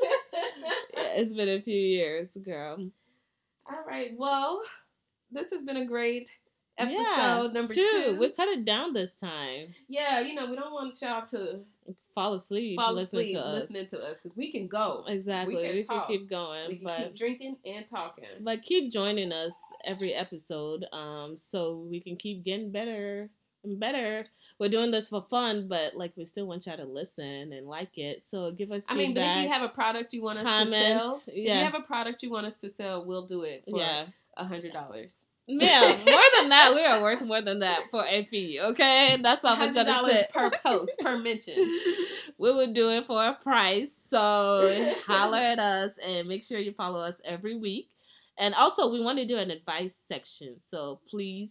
Yeah, 0.97 1.21
it's 1.21 1.35
been 1.35 1.49
a 1.49 1.61
few 1.61 1.79
years, 1.79 2.37
girl. 2.45 2.89
All 3.69 3.85
right. 3.87 4.13
Well, 4.17 4.63
this 5.31 5.51
has 5.51 5.63
been 5.63 5.77
a 5.77 5.87
great 5.87 6.31
episode 6.79 6.97
yeah, 7.01 7.49
number 7.53 7.75
two. 7.75 7.87
two. 7.93 8.17
We 8.19 8.31
cut 8.31 8.49
it 8.49 8.65
down 8.65 8.93
this 8.95 9.13
time. 9.13 9.75
yeah, 9.89 10.21
you 10.21 10.35
know 10.35 10.49
we 10.51 10.57
don't 10.57 10.73
want 10.73 11.01
y'all 11.03 11.27
to 11.27 11.61
Fall 12.15 12.35
asleep. 12.35 12.77
fall 12.79 12.95
listening 12.95 13.23
asleep 13.27 13.37
to 13.37 13.47
us. 13.47 13.61
listening 13.63 13.87
to 13.89 13.99
us 13.99 14.17
because 14.23 14.37
we 14.37 14.53
can 14.53 14.69
go. 14.69 15.05
Exactly. 15.09 15.57
We 15.57 15.63
We 15.63 15.85
can 15.85 15.99
can, 16.01 16.07
keep 16.07 16.31
going, 16.31 16.69
We 16.69 16.77
can 16.77 16.85
but 16.85 16.99
keep 16.99 17.17
drinking 17.17 17.57
and 17.67 17.85
talking. 17.91 18.25
but 18.41 18.63
keep 18.63 18.93
joining 18.93 19.33
us 19.33 19.55
every 19.85 20.15
episode, 20.15 20.87
um, 20.93 21.37
so 21.37 21.87
we 21.91 22.01
can 22.01 22.17
keep 22.17 22.45
getting 22.45 22.71
better 22.71 23.31
and 23.65 23.81
better. 23.81 24.27
We're 24.61 24.69
doing 24.69 24.91
this 24.91 25.09
for 25.09 25.23
fun, 25.29 25.67
but 25.69 25.97
like 25.97 26.13
we 26.17 26.25
still 26.27 26.47
want 26.47 26.67
y'all 26.67 26.77
to 26.77 26.85
listen 26.85 27.53
and 27.53 27.67
like 27.67 27.97
it. 27.99 28.23
So 28.31 28.53
give 28.53 28.71
us 28.71 28.85
I 28.89 28.95
mean, 28.95 29.15
but 29.15 29.23
if 29.23 29.43
you 29.43 29.49
have 29.49 29.63
a 29.63 29.69
product 29.71 30.13
you 30.13 30.23
want 30.23 30.39
us 30.39 30.45
to 30.45 30.49
comments, 30.51 30.73
sell, 30.73 31.23
if 31.27 31.37
you 31.37 31.51
have 31.51 31.75
a 31.75 31.81
product 31.83 32.23
you 32.23 32.31
want 32.31 32.47
us 32.47 32.57
to 32.59 32.71
sell, 32.71 33.05
we'll 33.05 33.27
do 33.27 33.43
it 33.43 33.65
for 33.69 33.79
yeah. 33.79 34.07
a 34.37 34.45
hundred 34.45 34.73
dollars. 34.73 35.15
Yeah, 35.47 35.99
more 36.07 36.23
than 36.39 36.49
that, 36.49 36.73
we 36.75 36.83
are 36.85 37.03
worth 37.03 37.21
more 37.21 37.43
than 37.43 37.59
that 37.59 37.91
for 37.91 38.05
a 38.07 38.25
fee. 38.25 38.59
Okay, 38.63 39.19
that's 39.21 39.45
all 39.45 39.59
we're 39.59 39.73
gonna 39.75 40.03
say 40.11 40.27
per 40.33 40.51
post 40.51 40.93
per 41.01 41.19
mention. 41.19 41.55
we 42.39 42.53
would 42.53 42.73
do 42.73 42.91
it 42.91 43.07
for 43.07 43.23
a 43.25 43.35
price. 43.35 43.97
So 44.11 44.95
holler 45.07 45.39
at 45.39 45.59
us 45.59 45.93
and 46.03 46.27
make 46.29 46.45
sure 46.45 46.59
you 46.59 46.73
follow 46.73 47.01
us 47.01 47.21
every 47.25 47.57
week. 47.59 47.91
And 48.39 48.55
also, 48.55 48.91
we 48.91 49.03
want 49.05 49.19
to 49.19 49.27
do 49.27 49.37
an 49.37 49.51
advice 49.51 49.95
section. 50.07 50.57
So 50.67 51.01
please 51.09 51.51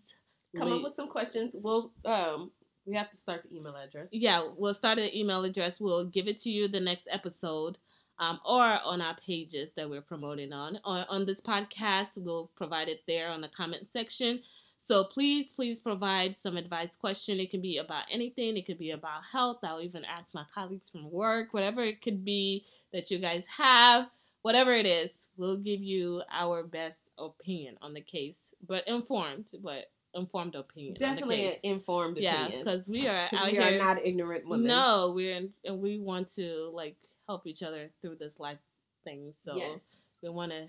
Come 0.57 0.67
leave- 0.69 0.77
up 0.79 0.83
with 0.83 0.95
some 0.95 1.07
questions. 1.07 1.55
We'll 1.63 1.91
um 2.05 2.51
we 2.85 2.95
have 2.97 3.09
to 3.11 3.17
start 3.17 3.43
the 3.43 3.55
email 3.55 3.75
address. 3.75 4.09
yeah, 4.11 4.43
we'll 4.57 4.73
start 4.73 4.97
an 4.97 5.15
email 5.15 5.43
address. 5.45 5.79
We'll 5.79 6.05
give 6.05 6.27
it 6.27 6.39
to 6.39 6.49
you 6.49 6.67
the 6.67 6.81
next 6.81 7.07
episode, 7.09 7.77
um, 8.19 8.39
or 8.45 8.61
on 8.63 9.01
our 9.01 9.15
pages 9.15 9.73
that 9.73 9.89
we're 9.89 10.01
promoting 10.01 10.53
on. 10.53 10.79
on. 10.83 11.05
On 11.09 11.25
this 11.25 11.41
podcast, 11.41 12.17
we'll 12.17 12.49
provide 12.55 12.87
it 12.89 13.01
there 13.07 13.29
on 13.29 13.41
the 13.41 13.47
comment 13.49 13.87
section. 13.87 14.41
So 14.77 15.03
please, 15.05 15.53
please 15.53 15.79
provide 15.79 16.35
some 16.35 16.57
advice 16.57 16.95
question. 16.97 17.39
It 17.39 17.51
can 17.51 17.61
be 17.61 17.77
about 17.77 18.03
anything. 18.11 18.57
It 18.57 18.65
could 18.65 18.79
be 18.79 18.91
about 18.91 19.21
health. 19.31 19.59
I'll 19.63 19.81
even 19.81 20.03
ask 20.03 20.33
my 20.33 20.43
colleagues 20.53 20.89
from 20.89 21.09
work, 21.09 21.53
whatever 21.53 21.83
it 21.83 22.01
could 22.01 22.25
be 22.25 22.65
that 22.91 23.09
you 23.09 23.19
guys 23.19 23.45
have. 23.45 24.07
Whatever 24.41 24.73
it 24.73 24.85
is, 24.85 25.09
we'll 25.37 25.55
give 25.55 25.81
you 25.81 26.21
our 26.29 26.63
best 26.63 26.99
opinion 27.17 27.77
on 27.81 27.93
the 27.93 28.01
case, 28.01 28.53
but 28.67 28.85
informed, 28.89 29.47
but 29.63 29.85
informed 30.13 30.55
opinion. 30.55 30.95
on 30.95 30.99
the 30.99 31.05
Definitely 31.05 31.47
an 31.47 31.53
informed 31.63 32.17
Yeah, 32.17 32.41
opinion. 32.47 32.59
because 32.65 32.89
we 32.89 33.07
are 33.07 33.29
out 33.31 33.45
we 33.45 33.51
here. 33.51 33.61
are 33.61 33.77
not 33.77 34.05
ignorant 34.05 34.45
women. 34.45 34.67
No, 34.67 35.13
we're 35.15 35.31
in, 35.33 35.53
and 35.63 35.79
we 35.81 35.97
want 35.97 36.29
to 36.35 36.69
like 36.73 36.97
help 37.27 37.47
each 37.47 37.63
other 37.63 37.89
through 38.01 38.15
this 38.19 38.39
life 38.39 38.59
thing. 39.03 39.33
So 39.43 39.55
Yes. 39.55 39.79
we 40.21 40.29
want 40.29 40.51
to 40.51 40.67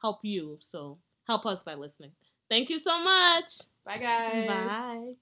help 0.00 0.18
you. 0.24 0.58
So 0.60 0.98
help 1.26 1.46
us 1.46 1.62
by 1.62 1.74
listening. 1.74 2.12
Thank 2.48 2.70
you 2.70 2.78
so 2.78 2.98
much. 3.02 3.52
Bye 3.84 3.98
guys. 3.98 4.46
Bye. 4.48 5.14